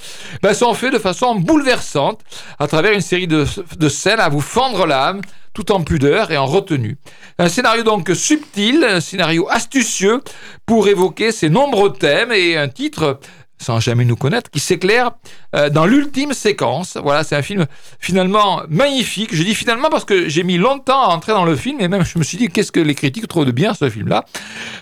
ben, 0.43 0.55
sont 0.55 0.75
faits 0.75 0.93
de 0.93 0.99
façon 0.99 1.35
bouleversante 1.35 2.21
à 2.59 2.67
travers 2.67 2.93
une 2.93 3.01
série 3.03 3.29
de, 3.29 3.45
de 3.79 3.89
scènes 3.89 4.21
à 4.21 4.29
vous 4.29 4.41
fendre 4.57 4.87
l'âme, 4.87 5.21
tout 5.53 5.71
en 5.71 5.83
pudeur 5.83 6.31
et 6.31 6.39
en 6.39 6.47
retenue. 6.47 6.97
Un 7.39 7.51
scénario 7.51 7.83
donc 7.83 8.11
subtil, 8.15 8.87
un 8.89 9.01
scénario 9.01 9.47
astucieux 9.51 10.23
pour 10.65 10.89
évoquer 10.89 11.31
ces 11.31 11.51
nombreux 11.51 11.93
thèmes 11.93 12.33
et 12.33 12.57
un 12.57 12.69
titre 12.69 13.21
sans 13.59 13.81
jamais 13.81 14.07
nous 14.07 14.17
connaître, 14.17 14.51
qui 14.51 14.61
s'éclaire 14.61 15.13
euh, 15.57 15.71
dans 15.71 15.87
l'ultime 15.87 16.35
séquence. 16.35 16.99
Voilà, 17.03 17.25
c'est 17.25 17.35
un 17.35 17.43
film 17.43 17.67
finalement 17.99 18.63
magnifique. 18.69 19.35
Je 19.35 19.43
dis 19.43 19.55
finalement 19.55 19.89
parce 19.89 20.05
que 20.05 20.29
j'ai 20.29 20.43
mis 20.43 20.59
longtemps 20.59 21.01
à 21.01 21.15
entrer 21.15 21.33
dans 21.33 21.45
le 21.45 21.57
film 21.57 21.81
et 21.81 21.89
même 21.89 22.05
je 22.05 22.19
me 22.19 22.25
suis 22.25 22.37
dit 22.37 22.49
qu'est-ce 22.49 22.73
que 22.73 22.81
les 22.81 22.95
critiques 22.95 23.27
trouvent 23.27 23.47
de 23.47 23.53
bien 23.53 23.73
ce 23.73 23.89
film-là? 23.89 24.25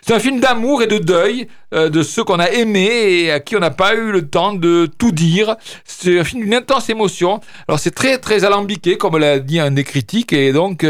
C'est 0.02 0.14
un 0.14 0.18
film 0.18 0.40
d'amour 0.40 0.82
et 0.82 0.88
de 0.88 0.98
deuil 0.98 1.46
euh, 1.72 1.90
de 1.90 2.02
ceux 2.02 2.24
qu'on 2.24 2.40
a 2.40 2.50
aimés 2.50 3.22
et 3.22 3.30
à 3.30 3.40
qui 3.40 3.56
on 3.56 3.60
n'a 3.60 3.70
pas 3.70 3.94
eu 3.94 4.10
le 4.10 4.26
temps 4.26 4.52
de 4.52 4.90
tout 4.98 5.12
dire. 5.12 5.54
C'est 5.84 6.18
un 6.18 6.24
film 6.24 6.42
d'une 6.42 6.54
intense 6.54 6.90
émotion. 6.90 7.40
Alors 7.68 7.78
c'est 7.78 7.94
très 7.94 8.18
très 8.18 8.44
alambiqué 8.44 8.98
comme 8.98 9.16
l'a 9.16 9.38
dit 9.38 9.60
un 9.60 9.70
des 9.70 9.84
critiques 9.84 10.32
et 10.32 10.52
donc 10.52 10.84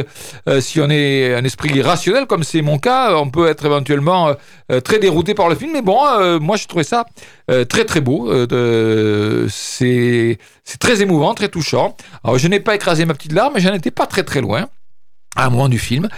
euh, 0.48 0.60
si 0.62 0.80
on 0.80 0.88
est 0.88 1.34
un 1.34 1.44
esprit 1.44 1.82
rationnel 1.82 2.24
comme 2.26 2.42
c'est 2.42 2.62
mon 2.62 2.78
cas, 2.78 3.16
on 3.16 3.28
peut 3.28 3.48
être 3.48 3.66
éventuellement 3.66 4.34
très 4.82 4.98
dérouté 4.98 5.34
par 5.34 5.50
le 5.50 5.56
film. 5.56 5.72
Mais 5.74 5.82
bon, 5.82 6.00
moi 6.40 6.56
je 6.56 6.66
trouvais 6.66 6.84
ça 6.84 7.04
très 7.68 7.84
très 7.84 8.00
beau. 8.00 8.30
C'est 9.78 10.38
très 10.78 11.02
émouvant, 11.02 11.34
très 11.34 11.48
touchant. 11.48 11.96
Je 12.36 12.48
n'ai 12.48 12.60
pas 12.60 12.74
écrasé 12.74 13.04
ma 13.04 13.14
petite 13.14 13.32
larme, 13.32 13.54
mais 13.54 13.60
j'en 13.60 13.74
étais 13.74 13.90
pas 13.90 14.06
très 14.06 14.22
très 14.22 14.40
loin 14.40 14.68
à 15.36 15.46
un 15.46 15.50
moment 15.50 15.68
du 15.68 15.78
film. 15.78 16.08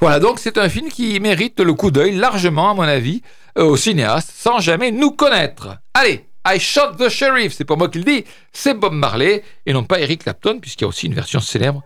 Voilà, 0.00 0.20
donc 0.20 0.38
c'est 0.38 0.58
un 0.58 0.68
film 0.68 0.88
qui 0.88 1.18
mérite 1.20 1.60
le 1.60 1.74
coup 1.74 1.90
d'œil 1.90 2.16
largement, 2.16 2.70
à 2.70 2.74
mon 2.74 2.82
avis, 2.82 3.22
euh, 3.58 3.64
au 3.64 3.76
cinéaste, 3.76 4.30
sans 4.34 4.58
jamais 4.58 4.90
nous 4.90 5.12
connaître. 5.12 5.78
Allez, 5.94 6.26
I 6.46 6.58
Shot 6.58 6.96
the 6.98 7.08
Sheriff, 7.08 7.54
c'est 7.54 7.64
pas 7.64 7.76
moi 7.76 7.88
qui 7.88 7.98
le 7.98 8.04
dis, 8.04 8.24
c'est 8.52 8.74
Bob 8.74 8.92
Marley, 8.92 9.42
et 9.64 9.72
non 9.72 9.84
pas 9.84 10.00
Eric 10.00 10.24
Clapton, 10.24 10.58
puisqu'il 10.60 10.82
y 10.82 10.86
a 10.86 10.88
aussi 10.88 11.06
une 11.06 11.14
version 11.14 11.40
célèbre 11.40 11.82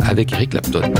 avec 0.00 0.32
Eric 0.32 0.50
Clapton. 0.50 0.92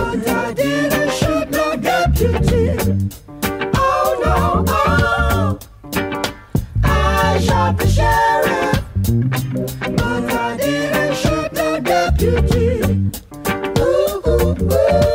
Woo! 14.68 15.05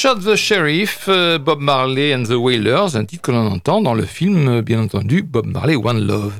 Shot 0.00 0.20
the 0.24 0.34
Sheriff, 0.34 1.08
euh, 1.08 1.38
Bob 1.38 1.60
Marley 1.60 2.14
and 2.14 2.22
the 2.22 2.30
Wailers, 2.30 2.96
un 2.96 3.04
titre 3.04 3.20
que 3.20 3.32
l'on 3.32 3.46
entend 3.48 3.82
dans 3.82 3.92
le 3.92 4.06
film, 4.06 4.48
euh, 4.48 4.62
bien 4.62 4.80
entendu, 4.80 5.20
Bob 5.20 5.44
Marley 5.44 5.76
One 5.76 6.06
Love. 6.06 6.32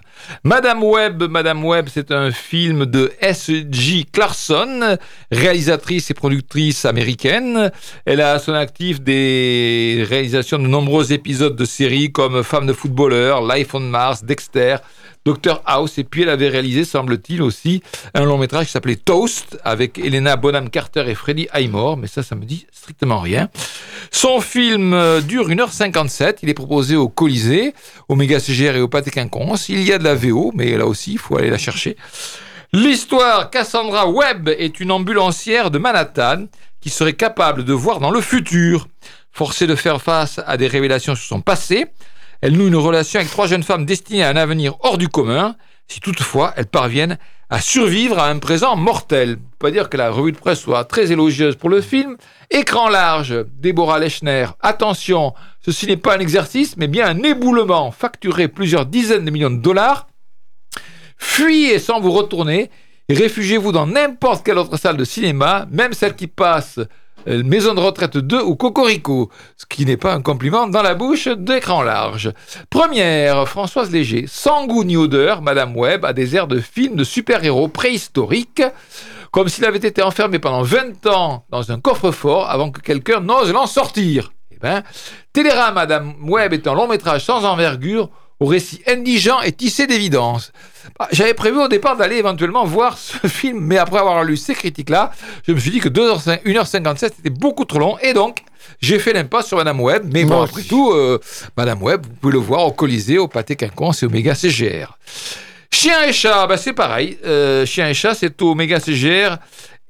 Madame 0.44 0.82
Webb, 0.82 1.24
Madame 1.24 1.62
Webb, 1.62 1.90
c'est 1.92 2.10
un 2.10 2.30
film 2.30 2.86
de 2.86 3.12
S.J. 3.20 4.06
Clarkson, 4.10 4.96
réalisatrice 5.30 6.10
et 6.10 6.14
productrice 6.14 6.86
américaine. 6.86 7.70
Elle 8.06 8.22
a 8.22 8.32
à 8.32 8.38
son 8.38 8.54
actif 8.54 9.02
des 9.02 10.06
réalisations 10.08 10.58
de 10.58 10.66
nombreux 10.66 11.12
épisodes 11.12 11.54
de 11.54 11.64
séries 11.66 12.12
comme 12.12 12.42
Femme 12.42 12.66
de 12.66 12.72
footballeur, 12.72 13.46
Life 13.46 13.74
on 13.74 13.80
Mars, 13.80 14.24
Dexter, 14.24 14.76
Dr 15.24 15.62
House. 15.66 15.98
Et 15.98 16.04
puis 16.04 16.22
elle 16.22 16.28
avait 16.28 16.48
réalisé, 16.48 16.84
semble-t-il, 16.84 17.42
aussi 17.42 17.82
un 18.14 18.24
long 18.24 18.38
métrage 18.38 18.66
qui 18.66 18.72
s'appelait 18.72 18.96
Toast 18.96 19.58
avec 19.64 19.98
Elena 19.98 20.36
Bonham 20.36 20.70
Carter 20.70 21.04
et 21.08 21.14
Freddie 21.14 21.48
Highmore. 21.52 21.96
Mais 21.96 22.06
ça, 22.06 22.22
ça 22.22 22.34
me 22.34 22.44
dit 22.44 22.66
strictement 22.72 23.20
rien. 23.20 23.48
Son 24.10 24.40
film 24.40 24.94
euh, 24.94 25.20
dure 25.20 25.48
1h57. 25.48 26.38
Il 26.42 26.48
est 26.48 26.54
proposé 26.54 26.96
au 26.96 27.08
Colisée, 27.08 27.74
au 28.08 28.16
Méga 28.16 28.40
CGR 28.40 28.76
et 28.76 28.80
au 28.80 28.88
Pâté 28.88 29.10
Quinconce. 29.10 29.68
Il 29.68 29.82
y 29.82 29.92
a 29.92 29.98
de 29.98 30.04
la 30.04 30.14
VO, 30.14 30.52
mais 30.54 30.76
là 30.76 30.86
aussi, 30.86 31.12
il 31.12 31.18
faut 31.18 31.36
aller 31.38 31.50
la 31.50 31.58
chercher. 31.58 31.96
L'histoire 32.72 33.50
Cassandra 33.50 34.08
Webb 34.08 34.48
est 34.48 34.78
une 34.78 34.92
ambulancière 34.92 35.72
de 35.72 35.78
Manhattan 35.78 36.46
qui 36.80 36.88
serait 36.88 37.14
capable 37.14 37.64
de 37.64 37.72
voir 37.72 37.98
dans 37.98 38.10
le 38.10 38.20
futur. 38.20 38.86
Forcée 39.32 39.66
de 39.66 39.74
faire 39.74 40.00
face 40.00 40.40
à 40.46 40.56
des 40.56 40.66
révélations 40.66 41.14
sur 41.14 41.24
son 41.24 41.40
passé, 41.40 41.86
elle 42.42 42.56
noue 42.56 42.68
une 42.68 42.76
relation 42.76 43.20
avec 43.20 43.30
trois 43.30 43.46
jeunes 43.46 43.62
femmes 43.62 43.84
destinées 43.84 44.24
à 44.24 44.30
un 44.30 44.36
avenir 44.36 44.76
hors 44.80 44.98
du 44.98 45.08
commun, 45.08 45.56
si 45.88 46.00
toutefois 46.00 46.54
elles 46.56 46.66
parviennent 46.66 47.18
à 47.50 47.60
survivre 47.60 48.18
à 48.18 48.28
un 48.28 48.38
présent 48.38 48.76
mortel. 48.76 49.36
Pas 49.58 49.70
dire 49.70 49.90
que 49.90 49.96
la 49.96 50.10
revue 50.10 50.32
de 50.32 50.38
presse 50.38 50.60
soit 50.60 50.84
très 50.84 51.10
élogieuse 51.12 51.56
pour 51.56 51.68
le 51.68 51.80
film. 51.80 52.16
Écran 52.50 52.88
large, 52.88 53.44
Déborah 53.58 53.98
Lechner. 53.98 54.46
Attention, 54.60 55.34
ceci 55.60 55.86
n'est 55.86 55.96
pas 55.96 56.16
un 56.16 56.20
exercice, 56.20 56.76
mais 56.76 56.86
bien 56.86 57.08
un 57.08 57.22
éboulement 57.22 57.90
facturé 57.90 58.48
plusieurs 58.48 58.86
dizaines 58.86 59.24
de 59.24 59.30
millions 59.30 59.50
de 59.50 59.60
dollars. 59.60 60.06
Fuyez 61.18 61.78
sans 61.78 62.00
vous 62.00 62.12
retourner 62.12 62.70
et 63.08 63.14
réfugiez-vous 63.14 63.72
dans 63.72 63.86
n'importe 63.86 64.46
quelle 64.46 64.58
autre 64.58 64.78
salle 64.78 64.96
de 64.96 65.04
cinéma, 65.04 65.66
même 65.70 65.92
celle 65.92 66.14
qui 66.14 66.28
passe 66.28 66.78
Maison 67.26 67.74
de 67.74 67.80
retraite 67.80 68.16
2 68.16 68.42
ou 68.42 68.56
Cocorico, 68.56 69.30
ce 69.56 69.66
qui 69.66 69.84
n'est 69.84 69.96
pas 69.96 70.14
un 70.14 70.22
compliment 70.22 70.66
dans 70.66 70.82
la 70.82 70.94
bouche 70.94 71.28
d'écran 71.28 71.82
large. 71.82 72.32
Première, 72.70 73.46
Françoise 73.48 73.90
Léger, 73.90 74.24
sans 74.26 74.66
goût 74.66 74.84
ni 74.84 74.96
odeur, 74.96 75.42
Madame 75.42 75.76
Webb 75.76 76.04
a 76.04 76.12
des 76.12 76.34
airs 76.36 76.46
de 76.46 76.60
film 76.60 76.96
de 76.96 77.04
super-héros 77.04 77.68
préhistoriques, 77.68 78.62
comme 79.30 79.48
s'il 79.48 79.64
avait 79.64 79.78
été 79.78 80.02
enfermé 80.02 80.38
pendant 80.38 80.62
20 80.62 81.06
ans 81.06 81.44
dans 81.50 81.70
un 81.70 81.78
coffre-fort 81.78 82.48
avant 82.48 82.70
que 82.70 82.80
quelqu'un 82.80 83.20
n'ose 83.20 83.52
l'en 83.52 83.66
sortir. 83.66 84.32
Eh 84.50 84.56
ben, 84.56 84.82
Télérama 85.32 85.72
Madame 85.72 86.14
Webb 86.22 86.52
est 86.52 86.66
un 86.66 86.74
long 86.74 86.88
métrage 86.88 87.24
sans 87.24 87.44
envergure 87.44 88.10
au 88.40 88.46
récit 88.46 88.82
indigent 88.86 89.40
et 89.42 89.52
tissé 89.52 89.86
d'évidence. 89.86 90.52
Bah, 90.98 91.08
j'avais 91.12 91.34
prévu 91.34 91.58
au 91.58 91.68
départ 91.68 91.96
d'aller 91.96 92.16
éventuellement 92.16 92.64
voir 92.64 92.98
ce 92.98 93.26
film, 93.28 93.60
mais 93.60 93.76
après 93.76 93.98
avoir 93.98 94.24
lu 94.24 94.36
ces 94.36 94.54
critiques-là, 94.54 95.12
je 95.46 95.52
me 95.52 95.58
suis 95.58 95.70
dit 95.70 95.78
que 95.80 95.88
2h, 95.88 96.42
1h57 96.44 96.98
c'était 97.16 97.30
beaucoup 97.30 97.64
trop 97.66 97.78
long, 97.78 97.98
et 97.98 98.14
donc 98.14 98.38
j'ai 98.80 98.98
fait 98.98 99.12
l'impasse 99.12 99.48
sur 99.48 99.58
Madame 99.58 99.80
Webb. 99.80 100.10
Mais 100.12 100.24
bon, 100.24 100.40
après 100.42 100.62
tout, 100.62 100.90
euh, 100.92 101.18
Madame 101.56 101.82
Webb, 101.82 102.06
vous 102.06 102.14
pouvez 102.14 102.32
le 102.32 102.38
voir 102.38 102.66
au 102.66 102.72
Colisée, 102.72 103.18
au 103.18 103.28
Pâté 103.28 103.56
Quinconce 103.56 104.02
et 104.02 104.06
au 104.06 104.10
Méga 104.10 104.34
CGR. 104.34 104.98
Chien 105.72 106.02
et 106.04 106.12
chat, 106.12 106.46
bah 106.46 106.56
c'est 106.56 106.72
pareil. 106.72 107.18
Euh, 107.24 107.64
Chien 107.64 107.88
et 107.88 107.94
chat, 107.94 108.14
c'est 108.14 108.40
au 108.42 108.54
Méga 108.54 108.80
CGR 108.80 109.36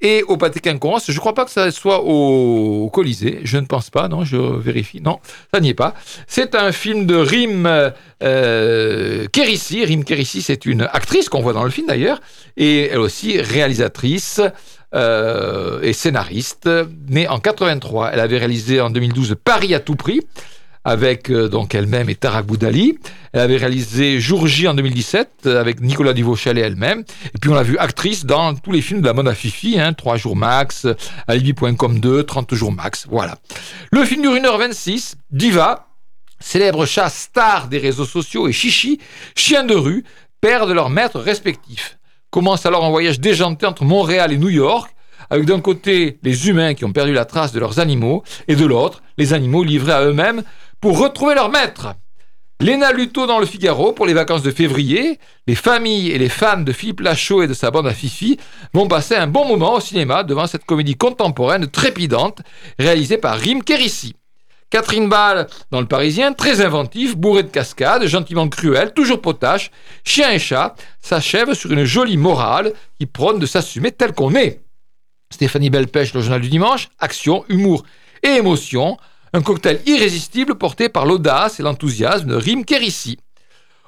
et 0.01 0.23
au 0.25 0.37
Pâté 0.37 0.61
Quinconce. 0.61 1.07
Je 1.09 1.13
ne 1.13 1.19
crois 1.19 1.35
pas 1.35 1.45
que 1.45 1.51
ça 1.51 1.71
soit 1.71 2.03
au, 2.03 2.91
Colisée. 2.93 3.41
Je 3.45 3.59
ne 3.59 3.67
pense 3.67 3.91
pas. 3.91 4.09
Non, 4.09 4.25
je 4.25 4.37
vérifie. 4.37 5.01
Non, 5.01 5.21
ça 5.53 5.61
n'y 5.61 5.71
est 5.71 5.75
pas. 5.75 5.95
C'est 6.27 6.55
un 6.55 6.73
film 6.73 7.07
de 7.07 7.17
Rim 7.17 7.93
euh, 8.23 9.27
Kérissi. 9.33 9.85
Rim 9.85 10.05
Kérissi, 10.05 10.43
c'est 10.43 10.67
une 10.67 10.83
actrice 10.93 11.29
qu'on 11.29 11.43
voit 11.43 11.53
dans 11.53 11.65
le 11.65 11.71
film 11.71 11.87
d'ailleurs, 11.87 12.21
et 12.57 12.89
elle 12.89 12.99
aussi 12.99 13.41
réalisatrice. 13.41 14.41
Euh, 14.93 15.81
et 15.83 15.93
scénariste, 15.93 16.69
née 17.09 17.29
en 17.29 17.39
83. 17.39 18.11
Elle 18.13 18.19
avait 18.19 18.39
réalisé 18.39 18.81
en 18.81 18.91
2012 18.91 19.37
Paris 19.45 19.73
à 19.73 19.79
tout 19.79 19.95
prix, 19.95 20.21
avec 20.85 21.31
euh, 21.31 21.49
donc 21.49 21.75
elle-même 21.75 22.09
et 22.09 22.15
Tarak 22.15 22.47
Boudali. 22.47 22.99
Elle 23.33 23.41
avait 23.41 23.57
réalisé 23.57 24.21
Jour 24.21 24.47
J 24.47 24.69
en 24.69 24.75
2017 24.75 25.31
euh, 25.47 25.61
avec 25.61 25.81
Nicolas 25.81 26.13
Duvauchelet 26.13 26.61
elle-même. 26.61 27.05
Et 27.35 27.39
puis 27.39 27.51
on 27.51 27.55
l'a 27.55 27.63
vue 27.63 27.79
actrice 27.79 28.25
dans 28.25 28.55
tous 28.55 28.73
les 28.73 28.81
films 28.81 29.01
de 29.01 29.09
la 29.09 29.31
à 29.31 29.35
Fifi, 29.35 29.79
hein, 29.79 29.93
3 29.93 30.17
jours 30.17 30.37
max, 30.37 30.87
Alibi.com 31.27 32.01
2, 32.01 32.23
30 32.25 32.55
jours 32.55 32.73
max, 32.73 33.07
voilà. 33.11 33.37
Le 33.93 34.05
film 34.05 34.23
dure 34.23 34.33
1h26, 34.33 35.15
Diva, 35.31 35.89
célèbre 36.41 36.87
chat 36.87 37.11
star 37.11 37.69
des 37.69 37.79
réseaux 37.79 38.07
sociaux 38.07 38.49
et 38.49 38.53
Chichi, 38.53 38.99
chien 39.37 39.65
de 39.65 39.75
rue, 39.75 40.05
perdent 40.41 40.71
leurs 40.71 40.91
maîtres 40.91 41.21
respectifs. 41.21 41.99
Commence 42.31 42.65
alors 42.65 42.85
un 42.85 42.91
voyage 42.91 43.21
déjanté 43.21 43.67
entre 43.67 43.85
Montréal 43.85 44.33
et 44.33 44.39
New 44.39 44.49
York, 44.49 44.95
avec 45.29 45.45
d'un 45.45 45.61
côté 45.61 46.19
les 46.23 46.49
humains 46.49 46.75
qui 46.75 46.85
ont 46.85 46.93
perdu 46.93 47.13
la 47.13 47.25
trace 47.25 47.53
de 47.53 47.61
leurs 47.61 47.79
animaux, 47.79 48.23
et 48.49 48.57
de 48.57 48.65
l'autre 48.65 49.03
les 49.19 49.35
animaux 49.35 49.63
livrés 49.63 49.93
à 49.93 50.05
eux-mêmes 50.05 50.43
pour 50.81 50.99
retrouver 50.99 51.35
leur 51.35 51.51
maître. 51.51 51.95
Léna 52.61 52.93
Luto 52.93 53.27
dans 53.27 53.39
le 53.39 53.47
Figaro 53.47 53.93
pour 53.93 54.05
les 54.05 54.13
vacances 54.13 54.43
de 54.43 54.51
février. 54.51 55.19
Les 55.47 55.55
familles 55.55 56.11
et 56.11 56.19
les 56.19 56.29
fans 56.29 56.61
de 56.61 56.73
Philippe 56.73 57.01
Lachaud 57.01 57.43
et 57.43 57.47
de 57.47 57.55
sa 57.55 57.71
bande 57.71 57.87
à 57.87 57.95
Fifi 57.95 58.39
vont 58.75 58.87
passer 58.87 59.15
un 59.15 59.27
bon 59.27 59.47
moment 59.47 59.75
au 59.75 59.81
cinéma 59.81 60.25
devant 60.25 60.47
cette 60.47 60.65
comédie 60.65 60.97
contemporaine 60.97 61.69
trépidante 61.69 62.41
réalisée 62.79 63.17
par 63.17 63.39
Rim 63.39 63.63
Kérissi. 63.63 64.15
Catherine 64.69 65.09
Ball 65.09 65.49
dans 65.71 65.81
Le 65.81 65.87
Parisien, 65.87 66.33
très 66.33 66.61
inventif, 66.61 67.17
bourré 67.17 67.43
de 67.43 67.49
cascades, 67.49 68.07
gentiment 68.07 68.49
cruel, 68.49 68.93
toujours 68.93 69.21
potache, 69.21 69.71
chien 70.05 70.31
et 70.31 70.39
chat, 70.39 70.77
s'achève 71.01 71.55
sur 71.55 71.73
une 71.73 71.85
jolie 71.85 72.19
morale 72.19 72.73
qui 72.99 73.07
prône 73.07 73.39
de 73.39 73.47
s'assumer 73.47 73.91
tel 73.91 74.13
qu'on 74.13 74.35
est. 74.35 74.61
Stéphanie 75.33 75.71
Belpêche, 75.71 76.15
le 76.15 76.21
journal 76.21 76.41
du 76.41 76.51
dimanche, 76.51 76.89
action, 76.99 77.45
humour 77.49 77.85
et 78.23 78.29
émotion, 78.29 78.97
un 79.33 79.43
cocktail 79.43 79.81
irrésistible 79.87 80.57
porté 80.57 80.89
par 80.89 81.07
l'audace 81.07 81.61
et 81.61 81.63
l'enthousiasme 81.63 82.29
de 82.29 82.35
Rim 82.35 82.65
Kérissi. 82.65 83.19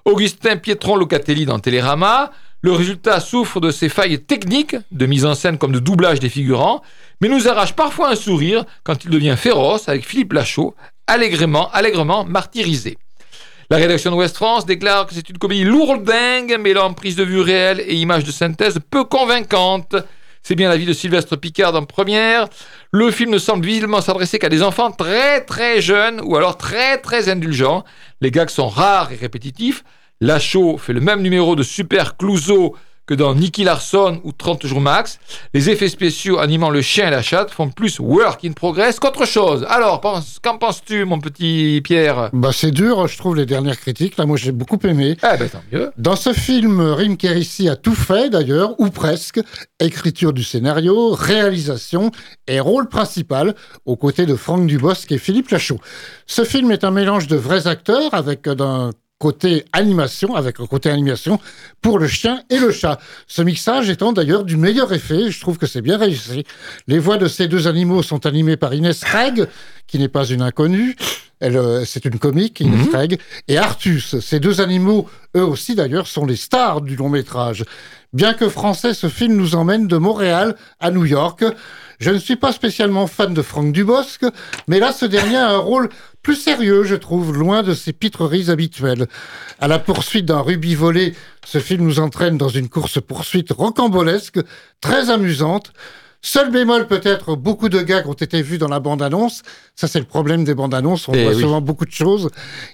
Augustin 0.04 0.56
Pietron 0.56 0.96
Locatelli 0.96 1.46
dans 1.46 1.58
Télérama, 1.58 2.32
le 2.60 2.72
résultat 2.72 3.18
souffre 3.20 3.60
de 3.60 3.70
ses 3.70 3.88
failles 3.88 4.20
techniques, 4.20 4.76
de 4.90 5.06
mise 5.06 5.24
en 5.24 5.34
scène 5.34 5.58
comme 5.58 5.72
de 5.72 5.80
doublage 5.80 6.20
des 6.20 6.28
figurants, 6.28 6.82
mais 7.20 7.28
nous 7.28 7.48
arrache 7.48 7.72
parfois 7.72 8.10
un 8.10 8.14
sourire 8.14 8.64
quand 8.84 9.04
il 9.04 9.10
devient 9.10 9.34
féroce 9.36 9.88
avec 9.88 10.06
Philippe 10.06 10.32
Lachaud, 10.32 10.74
allègrement, 11.06 11.70
allègrement 11.72 12.24
martyrisé. 12.24 12.98
La 13.70 13.78
rédaction 13.78 14.10
de 14.10 14.16
West 14.16 14.36
France 14.36 14.66
déclare 14.66 15.06
que 15.06 15.14
c'est 15.14 15.28
une 15.28 15.38
comédie 15.38 15.64
lourdingue, 15.64 16.56
mêlant 16.60 16.92
prise 16.92 17.16
de 17.16 17.24
vue 17.24 17.40
réelle 17.40 17.80
et 17.80 17.94
images 17.94 18.24
de 18.24 18.30
synthèse 18.30 18.78
peu 18.90 19.04
convaincantes. 19.04 19.96
C'est 20.42 20.56
bien 20.56 20.68
l'avis 20.68 20.86
de 20.86 20.92
Sylvestre 20.92 21.36
Picard 21.36 21.74
en 21.76 21.84
première. 21.84 22.48
Le 22.90 23.12
film 23.12 23.30
ne 23.30 23.38
semble 23.38 23.64
visiblement 23.64 24.00
s'adresser 24.00 24.40
qu'à 24.40 24.48
des 24.48 24.62
enfants 24.64 24.90
très 24.90 25.44
très 25.44 25.80
jeunes 25.80 26.20
ou 26.24 26.36
alors 26.36 26.56
très 26.56 26.98
très 26.98 27.28
indulgents. 27.28 27.84
Les 28.20 28.32
gags 28.32 28.50
sont 28.50 28.68
rares 28.68 29.12
et 29.12 29.16
répétitifs. 29.16 29.84
Lachaud 30.20 30.78
fait 30.78 30.92
le 30.92 31.00
même 31.00 31.22
numéro 31.22 31.54
de 31.54 31.62
Super 31.62 32.16
Clouseau 32.16 32.76
que 33.06 33.14
dans 33.14 33.34
Nicky 33.34 33.64
Larson 33.64 34.20
ou 34.24 34.32
30 34.32 34.66
jours 34.66 34.80
max, 34.80 35.18
les 35.54 35.70
effets 35.70 35.88
spéciaux 35.88 36.38
animant 36.38 36.70
le 36.70 36.82
chien 36.82 37.08
et 37.08 37.10
la 37.10 37.22
chatte 37.22 37.50
font 37.50 37.68
plus 37.68 37.98
work 37.98 38.44
in 38.44 38.52
progress 38.52 39.00
qu'autre 39.00 39.26
chose. 39.26 39.66
Alors, 39.68 40.00
qu'en 40.42 40.58
penses-tu, 40.58 41.04
mon 41.04 41.18
petit 41.18 41.80
Pierre? 41.82 42.30
Bah, 42.32 42.50
c'est 42.52 42.70
dur, 42.70 43.06
je 43.08 43.18
trouve, 43.18 43.36
les 43.36 43.46
dernières 43.46 43.78
critiques. 43.78 44.16
Là, 44.16 44.26
moi, 44.26 44.36
j'ai 44.36 44.52
beaucoup 44.52 44.78
aimé. 44.84 45.16
Eh 45.22 45.36
ben, 45.36 45.48
tant 45.48 45.62
mieux. 45.72 45.90
Dans 45.98 46.16
ce 46.16 46.32
film, 46.32 46.80
Rim 46.80 47.16
Kérissi 47.16 47.68
a 47.68 47.76
tout 47.76 47.94
fait, 47.94 48.30
d'ailleurs, 48.30 48.78
ou 48.78 48.90
presque. 48.90 49.40
Écriture 49.80 50.32
du 50.32 50.44
scénario, 50.44 51.12
réalisation 51.12 52.12
et 52.46 52.60
rôle 52.60 52.88
principal, 52.88 53.54
aux 53.84 53.96
côtés 53.96 54.26
de 54.26 54.36
Franck 54.36 54.66
Dubosc 54.66 55.10
et 55.10 55.18
Philippe 55.18 55.50
Lachaud. 55.50 55.80
Ce 56.26 56.44
film 56.44 56.70
est 56.70 56.84
un 56.84 56.90
mélange 56.90 57.26
de 57.26 57.36
vrais 57.36 57.66
acteurs, 57.66 58.14
avec 58.14 58.48
d'un 58.48 58.90
côté 59.22 59.64
animation, 59.72 60.34
avec 60.34 60.58
un 60.58 60.66
côté 60.66 60.90
animation 60.90 61.38
pour 61.80 62.00
le 62.00 62.08
chien 62.08 62.42
et 62.50 62.58
le 62.58 62.72
chat. 62.72 62.98
Ce 63.28 63.40
mixage 63.40 63.88
étant 63.88 64.12
d'ailleurs 64.12 64.42
du 64.42 64.56
meilleur 64.56 64.92
effet, 64.92 65.30
je 65.30 65.40
trouve 65.40 65.58
que 65.58 65.66
c'est 65.68 65.80
bien 65.80 65.96
réussi. 65.96 66.42
Les 66.88 66.98
voix 66.98 67.18
de 67.18 67.28
ces 67.28 67.46
deux 67.46 67.68
animaux 67.68 68.02
sont 68.02 68.26
animées 68.26 68.56
par 68.56 68.74
Inès 68.74 69.04
Reg, 69.04 69.46
qui 69.86 70.00
n'est 70.00 70.08
pas 70.08 70.24
une 70.24 70.42
inconnue. 70.42 70.96
Elle, 71.38 71.56
euh, 71.56 71.84
c'est 71.84 72.04
une 72.04 72.18
comique, 72.18 72.58
Inès 72.58 72.88
mhm. 72.88 72.96
Reg, 72.96 73.20
et 73.46 73.58
Artus. 73.58 74.18
Ces 74.18 74.40
deux 74.40 74.60
animaux, 74.60 75.08
eux 75.36 75.44
aussi 75.44 75.76
d'ailleurs, 75.76 76.08
sont 76.08 76.26
les 76.26 76.34
stars 76.34 76.80
du 76.80 76.96
long 76.96 77.08
métrage. 77.08 77.64
Bien 78.12 78.34
que 78.34 78.48
français, 78.48 78.92
ce 78.92 79.08
film 79.08 79.36
nous 79.36 79.54
emmène 79.54 79.86
de 79.86 79.98
Montréal 79.98 80.56
à 80.80 80.90
New 80.90 81.04
York. 81.04 81.44
Je 82.00 82.10
ne 82.10 82.18
suis 82.18 82.34
pas 82.34 82.50
spécialement 82.50 83.06
fan 83.06 83.32
de 83.32 83.42
Franck 83.42 83.72
Dubosc, 83.72 84.22
mais 84.66 84.80
là, 84.80 84.90
ce 84.90 85.06
dernier 85.06 85.36
a 85.36 85.50
un 85.50 85.58
rôle 85.58 85.88
plus 86.22 86.36
sérieux, 86.36 86.84
je 86.84 86.94
trouve, 86.94 87.32
loin 87.36 87.62
de 87.62 87.74
ses 87.74 87.92
pitreries 87.92 88.50
habituelles. 88.50 89.06
À 89.60 89.68
la 89.68 89.78
poursuite 89.78 90.24
d'un 90.26 90.40
rubis 90.40 90.74
volé, 90.74 91.14
ce 91.44 91.58
film 91.58 91.84
nous 91.84 91.98
entraîne 91.98 92.38
dans 92.38 92.48
une 92.48 92.68
course-poursuite 92.68 93.50
rocambolesque, 93.52 94.38
très 94.80 95.10
amusante. 95.10 95.72
Seul 96.24 96.52
bémol 96.52 96.86
peut-être, 96.86 97.34
beaucoup 97.34 97.68
de 97.68 97.80
gags 97.82 98.06
ont 98.06 98.12
été 98.12 98.42
vus 98.42 98.58
dans 98.58 98.68
la 98.68 98.78
bande-annonce. 98.78 99.42
Ça, 99.74 99.88
c'est 99.88 99.98
le 99.98 100.04
problème 100.04 100.44
des 100.44 100.54
bandes-annonces. 100.54 101.08
On 101.08 101.12
Eh 101.14 101.24
voit 101.24 101.34
oui. 101.34 101.40
souvent 101.42 101.60
beaucoup 101.60 101.84
de 101.84 101.90
choses. 101.90 102.28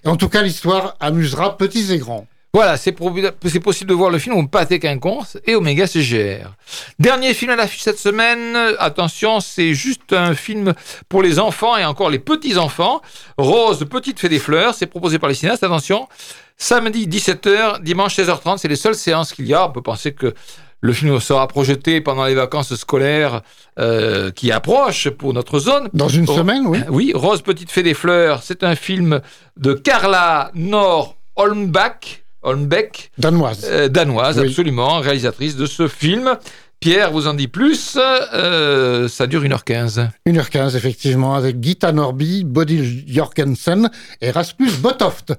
Et 0.04 0.08
en 0.08 0.16
tout 0.16 0.28
cas, 0.28 0.42
l'histoire 0.42 0.96
amusera 1.00 1.56
petits 1.56 1.90
et 1.92 1.96
grands. 1.98 2.26
Voilà, 2.54 2.78
c'est 2.78 2.92
possible 2.92 3.90
de 3.90 3.94
voir 3.94 4.10
le 4.10 4.18
film 4.18 4.34
au 4.36 4.46
Pâté 4.46 4.78
Quinconce 4.78 5.36
et 5.46 5.54
Omega 5.54 5.86
CGR. 5.86 6.54
Dernier 6.98 7.34
film 7.34 7.50
à 7.50 7.56
l'affiche 7.56 7.82
cette 7.82 7.98
semaine, 7.98 8.56
attention, 8.78 9.40
c'est 9.40 9.74
juste 9.74 10.14
un 10.14 10.34
film 10.34 10.72
pour 11.10 11.22
les 11.22 11.38
enfants 11.38 11.76
et 11.76 11.84
encore 11.84 12.08
les 12.08 12.18
petits-enfants. 12.18 13.02
Rose, 13.36 13.84
Petite 13.90 14.18
Fée 14.18 14.30
des 14.30 14.38
Fleurs, 14.38 14.74
c'est 14.74 14.86
proposé 14.86 15.18
par 15.18 15.28
les 15.28 15.34
cinéastes, 15.34 15.62
attention. 15.62 16.08
Samedi 16.56 17.06
17h, 17.06 17.82
dimanche 17.82 18.18
16h30, 18.18 18.56
c'est 18.58 18.68
les 18.68 18.76
seules 18.76 18.94
séances 18.94 19.32
qu'il 19.32 19.46
y 19.46 19.52
a. 19.52 19.66
On 19.68 19.70
peut 19.70 19.82
penser 19.82 20.12
que 20.12 20.34
le 20.80 20.92
film 20.92 21.20
sera 21.20 21.46
projeté 21.48 22.00
pendant 22.00 22.24
les 22.24 22.34
vacances 22.34 22.74
scolaires 22.76 23.42
euh, 23.78 24.30
qui 24.30 24.52
approchent 24.52 25.10
pour 25.10 25.34
notre 25.34 25.58
zone. 25.58 25.88
Dans 25.92 26.08
une 26.08 26.26
semaine, 26.26 26.66
oui. 26.66 26.78
Oui, 26.88 27.12
Rose 27.14 27.42
Petite 27.42 27.70
Fée 27.70 27.82
des 27.82 27.94
Fleurs, 27.94 28.42
c'est 28.42 28.64
un 28.64 28.74
film 28.74 29.20
de 29.56 29.74
Carla 29.74 30.50
Nord 30.54 31.16
Holmbeck, 31.36 32.24
Holmbeck 32.42 33.10
Danoise. 33.18 33.64
euh, 33.68 33.88
danoise, 33.88 34.38
Oui. 34.38 34.46
absolument, 34.48 35.00
réalisatrice 35.00 35.56
de 35.56 35.66
ce 35.66 35.88
film. 35.88 36.36
Pierre 36.80 37.10
vous 37.10 37.26
en 37.26 37.34
dit 37.34 37.48
plus, 37.48 37.98
euh, 38.34 39.08
ça 39.08 39.26
dure 39.26 39.42
1h15. 39.42 40.10
1h15, 40.26 40.76
effectivement, 40.76 41.34
avec 41.34 41.62
Gita 41.62 41.90
Norby, 41.90 42.44
Bodil 42.44 43.04
Jorgensen 43.08 43.90
et 44.20 44.30
Rasmus 44.30 44.70
Botoft. 44.80 45.32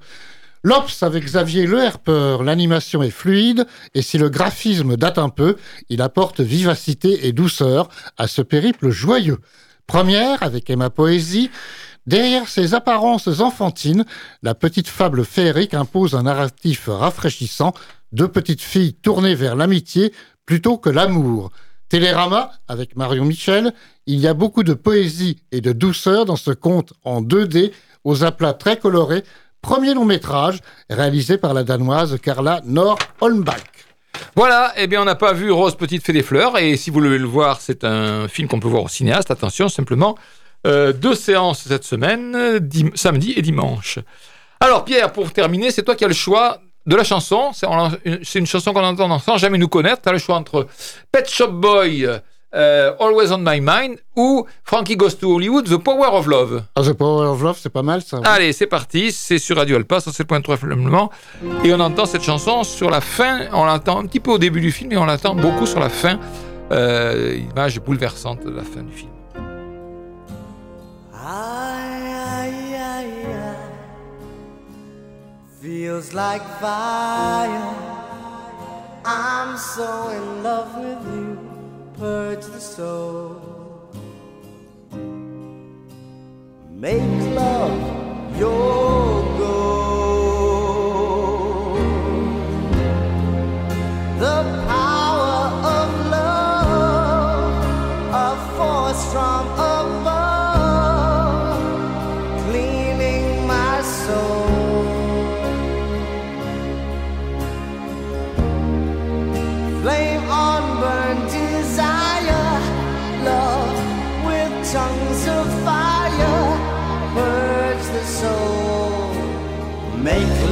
L'Ops 0.62 1.02
avec 1.02 1.24
Xavier 1.24 1.66
Leherper, 1.66 2.42
l'animation 2.44 3.02
est 3.02 3.08
fluide 3.10 3.66
et 3.94 4.02
si 4.02 4.18
le 4.18 4.28
graphisme 4.28 4.96
date 4.98 5.16
un 5.16 5.30
peu, 5.30 5.56
il 5.88 6.02
apporte 6.02 6.42
vivacité 6.42 7.26
et 7.26 7.32
douceur 7.32 7.88
à 8.18 8.28
ce 8.28 8.42
périple 8.42 8.90
joyeux. 8.90 9.38
Première 9.86 10.42
avec 10.42 10.68
Emma 10.68 10.90
Poésie, 10.90 11.50
derrière 12.06 12.48
ses 12.48 12.74
apparences 12.74 13.40
enfantines, 13.40 14.04
la 14.42 14.54
petite 14.54 14.88
fable 14.88 15.24
féerique 15.24 15.74
impose 15.74 16.14
un 16.14 16.22
narratif 16.22 16.88
rafraîchissant, 16.88 17.72
deux 18.12 18.28
petites 18.28 18.62
filles 18.62 18.94
tournées 18.94 19.34
vers 19.34 19.56
l'amitié 19.56 20.12
plutôt 20.46 20.78
que 20.78 20.90
l'amour. 20.90 21.50
Télérama, 21.88 22.52
avec 22.68 22.96
Marion 22.96 23.24
Michel, 23.24 23.72
il 24.06 24.20
y 24.20 24.28
a 24.28 24.34
beaucoup 24.34 24.62
de 24.62 24.74
poésie 24.74 25.42
et 25.50 25.60
de 25.60 25.72
douceur 25.72 26.24
dans 26.24 26.36
ce 26.36 26.52
conte 26.52 26.92
en 27.04 27.20
2D 27.20 27.72
aux 28.04 28.24
aplats 28.24 28.54
très 28.54 28.76
colorés, 28.76 29.24
premier 29.60 29.94
long 29.94 30.04
métrage 30.04 30.60
réalisé 30.88 31.36
par 31.36 31.52
la 31.52 31.64
danoise 31.64 32.18
Carla 32.22 32.60
Nord-Holmbach. 32.64 33.88
Voilà, 34.36 34.72
eh 34.76 34.86
bien 34.86 35.02
on 35.02 35.04
n'a 35.04 35.16
pas 35.16 35.32
vu 35.32 35.50
Rose 35.50 35.76
Petite 35.76 36.04
Fée 36.04 36.12
des 36.12 36.22
Fleurs, 36.22 36.58
et 36.58 36.76
si 36.76 36.90
vous 36.90 37.00
voulez 37.00 37.18
le 37.18 37.26
voir, 37.26 37.60
c'est 37.60 37.84
un 37.84 38.28
film 38.28 38.48
qu'on 38.48 38.60
peut 38.60 38.68
voir 38.68 38.84
au 38.84 38.88
cinéaste, 38.88 39.30
attention, 39.30 39.68
simplement, 39.68 40.16
euh, 40.66 40.92
deux 40.92 41.14
séances 41.14 41.64
cette 41.66 41.84
semaine, 41.84 42.60
samedi 42.94 43.34
et 43.36 43.42
dimanche. 43.42 43.98
Alors 44.60 44.84
Pierre, 44.84 45.12
pour 45.12 45.32
terminer, 45.32 45.70
c'est 45.70 45.82
toi 45.82 45.94
qui 45.94 46.04
as 46.04 46.08
le 46.08 46.14
choix 46.14 46.60
de 46.86 46.96
la 46.96 47.04
chanson, 47.04 47.50
c'est 47.52 48.38
une 48.38 48.46
chanson 48.46 48.72
qu'on 48.72 48.84
entend 48.84 49.18
sans 49.18 49.36
jamais 49.36 49.58
nous 49.58 49.68
connaître, 49.68 50.02
tu 50.02 50.08
as 50.08 50.12
le 50.12 50.18
choix 50.18 50.36
entre 50.36 50.66
Pet 51.12 51.28
Shop 51.28 51.48
Boy, 51.48 52.08
euh, 52.54 52.92
Always 52.98 53.32
on 53.32 53.38
My 53.38 53.60
Mind, 53.60 53.98
ou 54.16 54.46
Frankie 54.64 54.96
Goes 54.96 55.16
to 55.20 55.34
Hollywood, 55.34 55.66
The 55.66 55.76
Power 55.76 56.08
of 56.12 56.26
Love. 56.26 56.62
Ah, 56.74 56.82
The 56.82 56.92
Power 56.92 57.26
of 57.28 57.42
Love, 57.42 57.58
c'est 57.60 57.72
pas 57.72 57.82
mal 57.82 58.02
ça. 58.02 58.20
Allez, 58.24 58.52
c'est 58.52 58.66
parti, 58.66 59.12
c'est 59.12 59.38
sur 59.38 59.56
Radio 59.56 59.76
Alpa, 59.76 60.00
sur 60.00 60.12
7.3 60.12 60.54
FM, 60.54 61.08
et 61.64 61.72
on 61.72 61.80
entend 61.80 62.06
cette 62.06 62.24
chanson 62.24 62.64
sur 62.64 62.90
la 62.90 63.00
fin, 63.00 63.46
on 63.52 63.64
l'entend 63.64 64.00
un 64.00 64.06
petit 64.06 64.20
peu 64.20 64.32
au 64.32 64.38
début 64.38 64.60
du 64.60 64.72
film, 64.72 64.92
et 64.92 64.96
on 64.96 65.04
l'entend 65.06 65.34
beaucoup 65.34 65.66
sur 65.66 65.80
la 65.80 65.90
fin, 65.90 66.18
euh, 66.72 67.38
image 67.52 67.80
bouleversante 67.80 68.44
de 68.44 68.50
la 68.50 68.62
fin 68.62 68.82
du 68.82 68.92
film. 68.92 69.10
I, 71.22 72.76
I, 72.76 73.00
feels 75.60 76.14
like 76.14 76.42
fire. 76.58 77.74
I'm 79.04 79.58
so 79.58 80.08
in 80.08 80.42
love 80.42 80.74
with 80.78 81.04
you, 81.14 81.38
purge 81.98 82.46
the 82.46 82.60
soul. 82.60 83.36
Make 86.70 87.34
love 87.34 88.38
your 88.38 89.38
goal. 89.38 89.79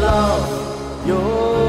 Love 0.00 1.06
your 1.06 1.67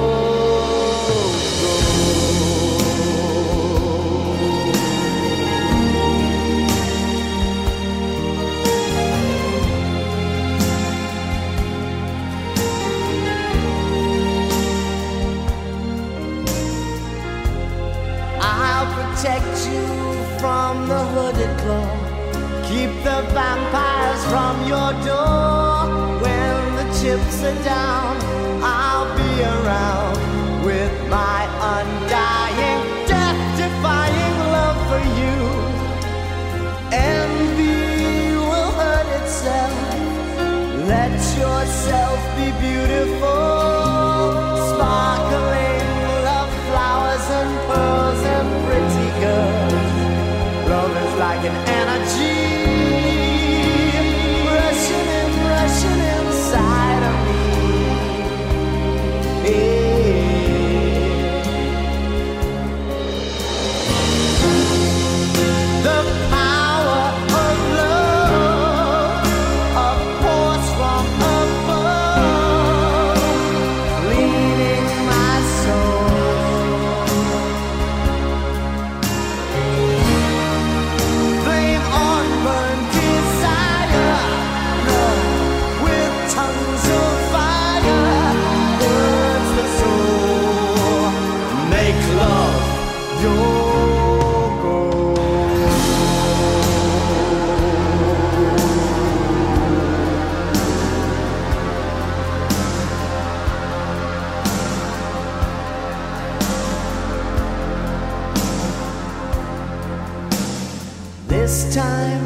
This 111.49 111.65
time 111.73 112.25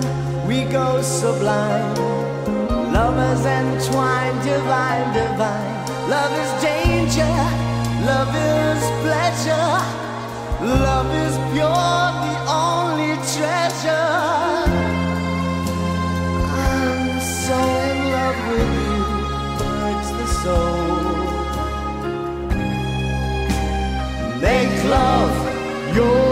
we 0.49 0.65
go 0.65 1.01
sublime. 1.01 1.95
Lovers 2.91 3.45
entwined, 3.45 4.39
divine, 4.43 5.13
divine. 5.13 5.75
Love 6.09 6.33
is 6.43 6.51
danger, 6.61 7.35
love 8.11 8.35
is 8.35 8.83
pleasure. 9.03 9.79
Love 10.59 11.09
is 11.23 11.35
pure, 11.53 12.03
the 12.25 12.35
only 12.67 13.13
treasure. 13.31 14.11
I'm 16.67 17.21
so 17.43 17.57
in 17.87 17.97
love 18.15 18.39
with 18.49 18.71
you, 18.83 18.99
hurts 19.79 20.09
the 20.19 20.27
soul. 20.41 20.83
Make 24.41 24.75
love 24.83 25.35
your 25.95 26.22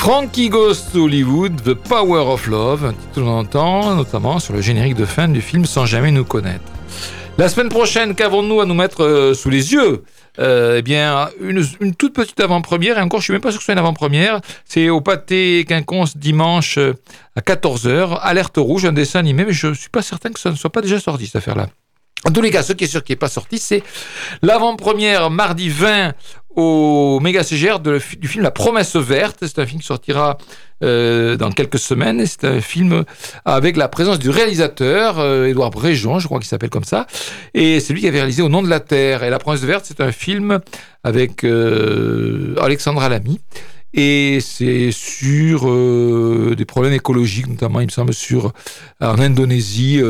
Frankie 0.00 0.48
Goes 0.48 0.76
to 0.94 1.04
Hollywood, 1.04 1.62
The 1.62 1.74
Power 1.74 2.20
of 2.20 2.46
Love, 2.46 2.86
un 2.86 2.92
titre 2.94 3.12
que 3.16 3.20
l'on 3.20 3.36
entend 3.36 3.94
notamment 3.94 4.38
sur 4.38 4.54
le 4.54 4.62
générique 4.62 4.94
de 4.94 5.04
fin 5.04 5.28
du 5.28 5.42
film 5.42 5.66
Sans 5.66 5.84
jamais 5.84 6.10
nous 6.10 6.24
connaître. 6.24 6.64
La 7.36 7.50
semaine 7.50 7.68
prochaine, 7.68 8.14
qu'avons-nous 8.14 8.62
à 8.62 8.64
nous 8.64 8.72
mettre 8.72 9.04
euh, 9.04 9.34
sous 9.34 9.50
les 9.50 9.74
yeux? 9.74 10.02
Euh, 10.38 10.76
Eh 10.78 10.82
bien, 10.82 11.28
une, 11.42 11.94
toute 11.94 12.14
petite 12.14 12.40
avant-première, 12.40 12.96
et 12.96 13.02
encore, 13.02 13.20
je 13.20 13.24
suis 13.24 13.32
même 13.34 13.42
pas 13.42 13.50
sûr 13.50 13.58
que 13.58 13.62
ce 13.62 13.66
soit 13.66 13.74
une 13.74 13.78
avant-première. 13.78 14.40
C'est 14.64 14.88
au 14.88 15.02
pâté 15.02 15.66
Quinconce 15.68 16.16
dimanche 16.16 16.78
euh, 16.78 16.94
à 17.36 17.42
14h, 17.42 18.20
Alerte 18.22 18.56
rouge, 18.56 18.86
un 18.86 18.92
dessin 18.92 19.18
animé, 19.18 19.44
mais 19.44 19.52
je 19.52 19.74
suis 19.74 19.90
pas 19.90 20.00
certain 20.00 20.30
que 20.30 20.40
ça 20.40 20.50
ne 20.50 20.56
soit 20.56 20.72
pas 20.72 20.80
déjà 20.80 20.98
sorti, 20.98 21.26
cette 21.26 21.36
affaire-là. 21.36 21.66
En 22.26 22.32
tous 22.32 22.42
les 22.42 22.50
cas, 22.50 22.62
ce 22.62 22.74
qui 22.74 22.84
est 22.84 22.86
sûr 22.86 23.02
qui 23.02 23.12
n'est 23.12 23.16
pas 23.16 23.28
sorti, 23.28 23.58
c'est 23.58 23.82
l'avant-première 24.42 25.30
mardi 25.30 25.70
20 25.70 26.12
au 26.56 27.20
Méga 27.20 27.42
CGR 27.42 27.78
du 27.80 28.28
film 28.28 28.42
La 28.42 28.50
Promesse 28.50 28.96
Verte. 28.96 29.38
C'est 29.42 29.58
un 29.58 29.66
film 29.66 29.80
qui 29.80 29.86
sortira 29.86 30.38
euh, 30.82 31.36
dans 31.36 31.50
quelques 31.50 31.78
semaines. 31.78 32.24
C'est 32.26 32.44
un 32.44 32.60
film 32.60 33.04
avec 33.44 33.76
la 33.76 33.88
présence 33.88 34.18
du 34.18 34.30
réalisateur, 34.30 35.18
euh, 35.18 35.46
Édouard 35.46 35.70
Bréjon, 35.70 36.18
je 36.18 36.26
crois 36.26 36.38
qu'il 36.38 36.48
s'appelle 36.48 36.70
comme 36.70 36.84
ça. 36.84 37.06
Et 37.54 37.80
c'est 37.80 37.92
lui 37.92 38.00
qui 38.00 38.08
avait 38.08 38.18
réalisé 38.18 38.42
Au 38.42 38.48
nom 38.48 38.62
de 38.62 38.68
la 38.68 38.80
Terre. 38.80 39.22
Et 39.22 39.30
La 39.30 39.38
Promesse 39.38 39.62
Verte, 39.62 39.84
c'est 39.86 40.00
un 40.00 40.12
film 40.12 40.60
avec 41.04 41.44
euh, 41.44 42.54
Alexandra. 42.60 43.08
Et 43.92 44.38
c'est 44.40 44.90
sur 44.92 45.68
euh, 45.68 46.54
des 46.56 46.64
problèmes 46.64 46.92
écologiques, 46.92 47.48
notamment, 47.48 47.80
il 47.80 47.86
me 47.86 47.90
semble, 47.90 48.14
sur 48.14 48.52
en 49.00 49.18
Indonésie, 49.18 50.00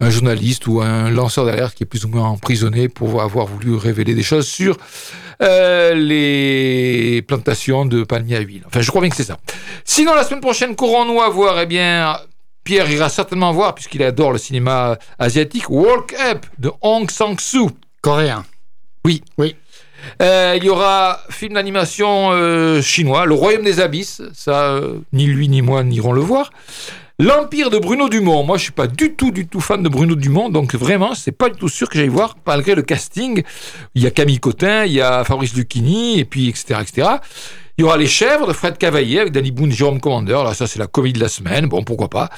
un- 0.00 0.10
journaliste 0.10 0.66
ou 0.66 0.80
un 0.80 1.10
lanceur 1.10 1.44
d'alerte 1.46 1.74
qui 1.74 1.82
est 1.82 1.86
plus 1.86 2.04
ou 2.04 2.08
moins 2.08 2.28
emprisonné 2.28 2.88
pour 2.88 3.22
avoir 3.22 3.46
voulu 3.46 3.74
révéler 3.76 4.14
des 4.14 4.22
choses 4.22 4.46
sur 4.46 4.76
euh, 5.42 5.94
les 5.94 7.22
plantations 7.22 7.84
de 7.86 8.04
palmiers 8.04 8.36
à 8.36 8.40
huile. 8.40 8.62
Enfin, 8.66 8.80
je 8.80 8.88
crois 8.90 9.00
bien 9.00 9.10
que 9.10 9.16
c'est 9.16 9.24
ça. 9.24 9.38
Sinon, 9.84 10.14
la 10.14 10.24
semaine 10.24 10.40
prochaine, 10.40 10.74
qu'aurons-nous 10.76 11.20
à 11.20 11.28
voir 11.28 11.60
Eh 11.60 11.66
bien, 11.66 12.16
Pierre 12.64 12.90
ira 12.90 13.08
certainement 13.08 13.52
voir, 13.52 13.74
puisqu'il 13.74 14.02
adore 14.02 14.32
le 14.32 14.38
cinéma 14.38 14.96
asiatique, 15.18 15.68
Walk 15.70 16.14
Up 16.30 16.46
de 16.58 16.70
Hong 16.82 17.10
Sang-soo. 17.10 17.70
Coréen. 18.02 18.44
Euh, 20.22 20.54
il 20.56 20.64
y 20.64 20.68
aura 20.68 21.20
film 21.30 21.54
d'animation 21.54 22.30
euh, 22.32 22.80
chinois, 22.82 23.26
Le 23.26 23.34
Royaume 23.34 23.64
des 23.64 23.80
Abysses. 23.80 24.22
Ça, 24.34 24.70
euh, 24.74 24.98
ni 25.12 25.26
lui 25.26 25.48
ni 25.48 25.62
moi 25.62 25.82
n'irons 25.82 26.12
le 26.12 26.20
voir. 26.20 26.50
L'Empire 27.18 27.70
de 27.70 27.78
Bruno 27.78 28.10
Dumont. 28.10 28.44
Moi, 28.44 28.58
je 28.58 28.64
suis 28.64 28.72
pas 28.72 28.86
du 28.86 29.14
tout, 29.14 29.30
du 29.30 29.46
tout 29.46 29.60
fan 29.60 29.82
de 29.82 29.88
Bruno 29.88 30.14
Dumont, 30.14 30.50
donc 30.50 30.74
vraiment, 30.74 31.14
c'est 31.14 31.32
pas 31.32 31.48
du 31.48 31.58
tout 31.58 31.70
sûr 31.70 31.88
que 31.88 31.98
j'aille 31.98 32.08
voir, 32.08 32.36
malgré 32.46 32.74
le 32.74 32.82
casting. 32.82 33.42
Il 33.94 34.02
y 34.02 34.06
a 34.06 34.10
Camille 34.10 34.38
Cotin, 34.38 34.84
il 34.84 34.92
y 34.92 35.00
a 35.00 35.24
Fabrice 35.24 35.54
Lucchini, 35.54 36.18
et 36.18 36.26
puis 36.26 36.50
etc., 36.50 36.80
etc. 36.82 37.08
Il 37.78 37.82
y 37.82 37.84
aura 37.84 37.96
Les 37.96 38.06
Chèvres 38.06 38.46
de 38.46 38.52
Fred 38.52 38.76
Cavaillé 38.76 39.20
avec 39.20 39.32
Danny 39.32 39.50
Boone, 39.50 39.72
Jérôme 39.72 39.98
Commander. 39.98 40.42
Là, 40.44 40.52
ça, 40.52 40.66
c'est 40.66 40.78
la 40.78 40.88
comédie 40.88 41.14
de 41.14 41.24
la 41.24 41.30
semaine. 41.30 41.68
Bon, 41.68 41.82
pourquoi 41.84 42.10
pas. 42.10 42.28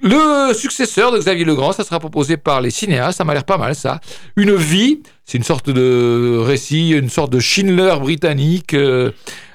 Le 0.00 0.52
successeur 0.54 1.10
de 1.10 1.18
Xavier 1.18 1.44
Legrand, 1.44 1.72
ça 1.72 1.82
sera 1.82 1.98
proposé 1.98 2.36
par 2.36 2.60
les 2.60 2.70
cinéastes, 2.70 3.18
ça 3.18 3.24
m'a 3.24 3.32
l'air 3.32 3.44
pas 3.44 3.56
mal 3.56 3.74
ça. 3.74 4.00
Une 4.36 4.54
vie, 4.54 5.00
c'est 5.24 5.38
une 5.38 5.44
sorte 5.44 5.70
de 5.70 6.38
récit, 6.40 6.90
une 6.90 7.08
sorte 7.08 7.32
de 7.32 7.40
Schindler 7.40 7.96
britannique 7.98 8.74
euh, 8.74 9.12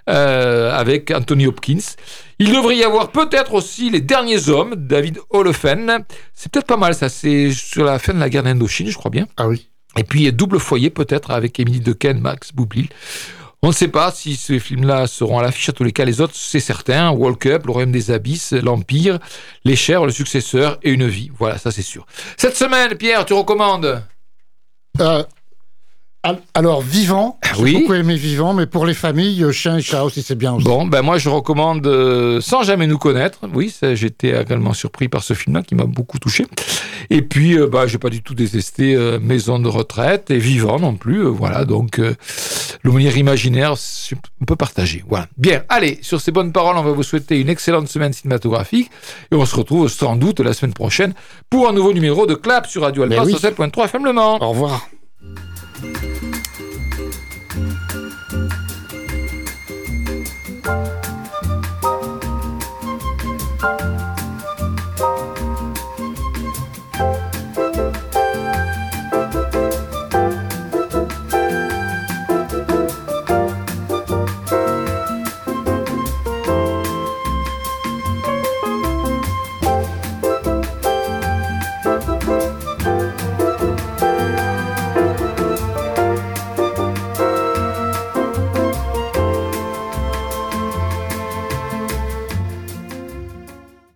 euh, 0.10 0.74
avec 0.74 1.12
Anthony 1.12 1.47
Hopkins. 1.47 1.95
Il 2.39 2.53
devrait 2.53 2.78
y 2.78 2.84
avoir 2.84 3.12
peut-être 3.12 3.53
aussi 3.53 3.89
Les 3.89 4.01
Derniers 4.01 4.49
Hommes, 4.49 4.76
David 4.76 5.20
Holofen. 5.30 6.03
C'est 6.34 6.51
peut-être 6.51 6.68
pas 6.68 6.78
mal 6.78 6.95
ça, 6.95 7.10
c'est 7.10 7.51
sur 7.51 7.84
la 7.84 7.99
fin 7.99 8.14
de 8.14 8.20
la 8.20 8.30
guerre 8.30 8.43
d'Indochine, 8.43 8.89
je 8.89 8.97
crois 8.97 9.12
bien. 9.12 9.28
Ah 9.38 9.47
oui. 9.47 9.70
Et 9.97 10.03
puis 10.03 10.32
Double 10.32 10.60
Foyer 10.60 10.89
peut-être 10.89 11.32
avec 11.32 11.60
Émilie 11.60 11.80
Dequesne, 11.80 12.20
Max 12.20 12.53
Boublil. 12.53 12.89
On 13.62 13.68
ne 13.68 13.74
sait 13.74 13.89
pas 13.89 14.12
si 14.12 14.38
ces 14.38 14.57
films-là 14.57 15.05
seront 15.07 15.38
à 15.38 15.43
l'affiche. 15.43 15.68
À 15.68 15.74
tous 15.74 15.84
les 15.84 15.91
cas, 15.91 16.05
les 16.05 16.22
autres, 16.22 16.34
c'est 16.34 16.62
certain. 16.62 17.12
Walk 17.12 17.45
Up, 17.47 17.66
Le 17.66 17.72
Royaume 17.74 17.91
des 17.91 18.10
Abysses, 18.10 18.53
L'Empire, 18.53 19.20
Les 19.66 19.76
Chers, 19.76 20.05
Le 20.05 20.12
Successeur 20.12 20.80
et 20.82 20.91
Une 20.91 21.07
Vie. 21.07 21.30
Voilà, 21.38 21.57
ça 21.57 21.70
c'est 21.70 21.82
sûr. 21.82 22.05
Cette 22.38 22.55
semaine, 22.55 22.95
Pierre, 22.95 23.26
tu 23.26 23.34
recommandes? 23.34 24.01
Euh, 25.01 25.24
alors, 26.53 26.82
Vivant. 26.82 27.39
J'ai 27.55 27.61
Oui. 27.63 27.74
beaucoup 27.80 27.93
aimé 27.93 28.15
Vivant, 28.15 28.53
mais 28.53 28.65
pour 28.65 28.86
les 28.86 28.93
familles, 28.93 29.41
euh, 29.43 29.51
Chien 29.53 29.78
et 29.78 29.82
Chat 29.82 30.03
aussi, 30.03 30.22
c'est 30.22 30.36
bien 30.36 30.53
aussi. 30.53 30.65
Bon, 30.65 30.86
ben 30.86 31.01
moi 31.01 31.17
je 31.17 31.30
recommande 31.30 31.88
euh, 31.88 32.41
Sans 32.41 32.63
jamais 32.63 32.88
nous 32.88 32.97
connaître. 32.97 33.39
Oui, 33.53 33.74
j'étais 33.93 34.39
également 34.39 34.74
surpris 34.74 35.07
par 35.07 35.24
ce 35.24 35.34
film-là 35.34 35.61
qui 35.63 35.76
m'a 35.76 35.86
beaucoup 35.86 36.20
touché. 36.20 36.45
Et 37.09 37.22
puis, 37.22 37.57
euh, 37.57 37.67
bah, 37.67 37.88
j'ai 37.88 37.97
pas 37.97 38.09
du 38.09 38.22
tout 38.22 38.36
détesté 38.36 38.95
euh, 38.95 39.17
Maison 39.20 39.59
de 39.59 39.67
retraite 39.70 40.30
et 40.30 40.38
Vivant 40.38 40.78
non 40.80 40.95
plus. 40.95 41.24
voilà, 41.24 41.63
donc 41.63 42.01
l'aumônière 42.84 43.17
imaginaire, 43.17 43.76
c'est 43.78 44.15
un 44.41 44.45
peu 44.45 44.55
partagé. 44.57 45.03
Voilà. 45.07 45.28
Bien, 45.38 45.63
allez, 45.70 45.99
sur 46.01 46.20
ces 46.20 46.32
bonnes 46.32 46.51
paroles, 46.51 46.78
on 46.78 46.84
va 46.84 46.91
vous 46.91 47.03
souhaiter 47.03 47.39
une 47.39 47.49
excellente 47.49 47.88
semaine 47.88 48.11
cinématographique 48.13 48.91
et 49.32 49.36
on 49.36 49.45
se 49.45 49.55
retrouve 49.55 49.88
sans 49.88 50.15
doute 50.17 50.41
la 50.41 50.53
semaine 50.53 50.74
prochaine 50.74 51.13
pour 51.49 51.70
un 51.70 51.74
nouveau 51.74 51.93
numéro 51.93 52.26
de 52.26 52.36
Clap 52.36 52.67
sur 52.67 52.82
Radio 52.82 53.03
Alpha 53.03 53.24
Mais 53.26 53.34
oui. 53.34 53.39
107.3 53.41 53.86
FM. 53.86 54.07
Au 54.17 54.49
revoir. 54.49 54.89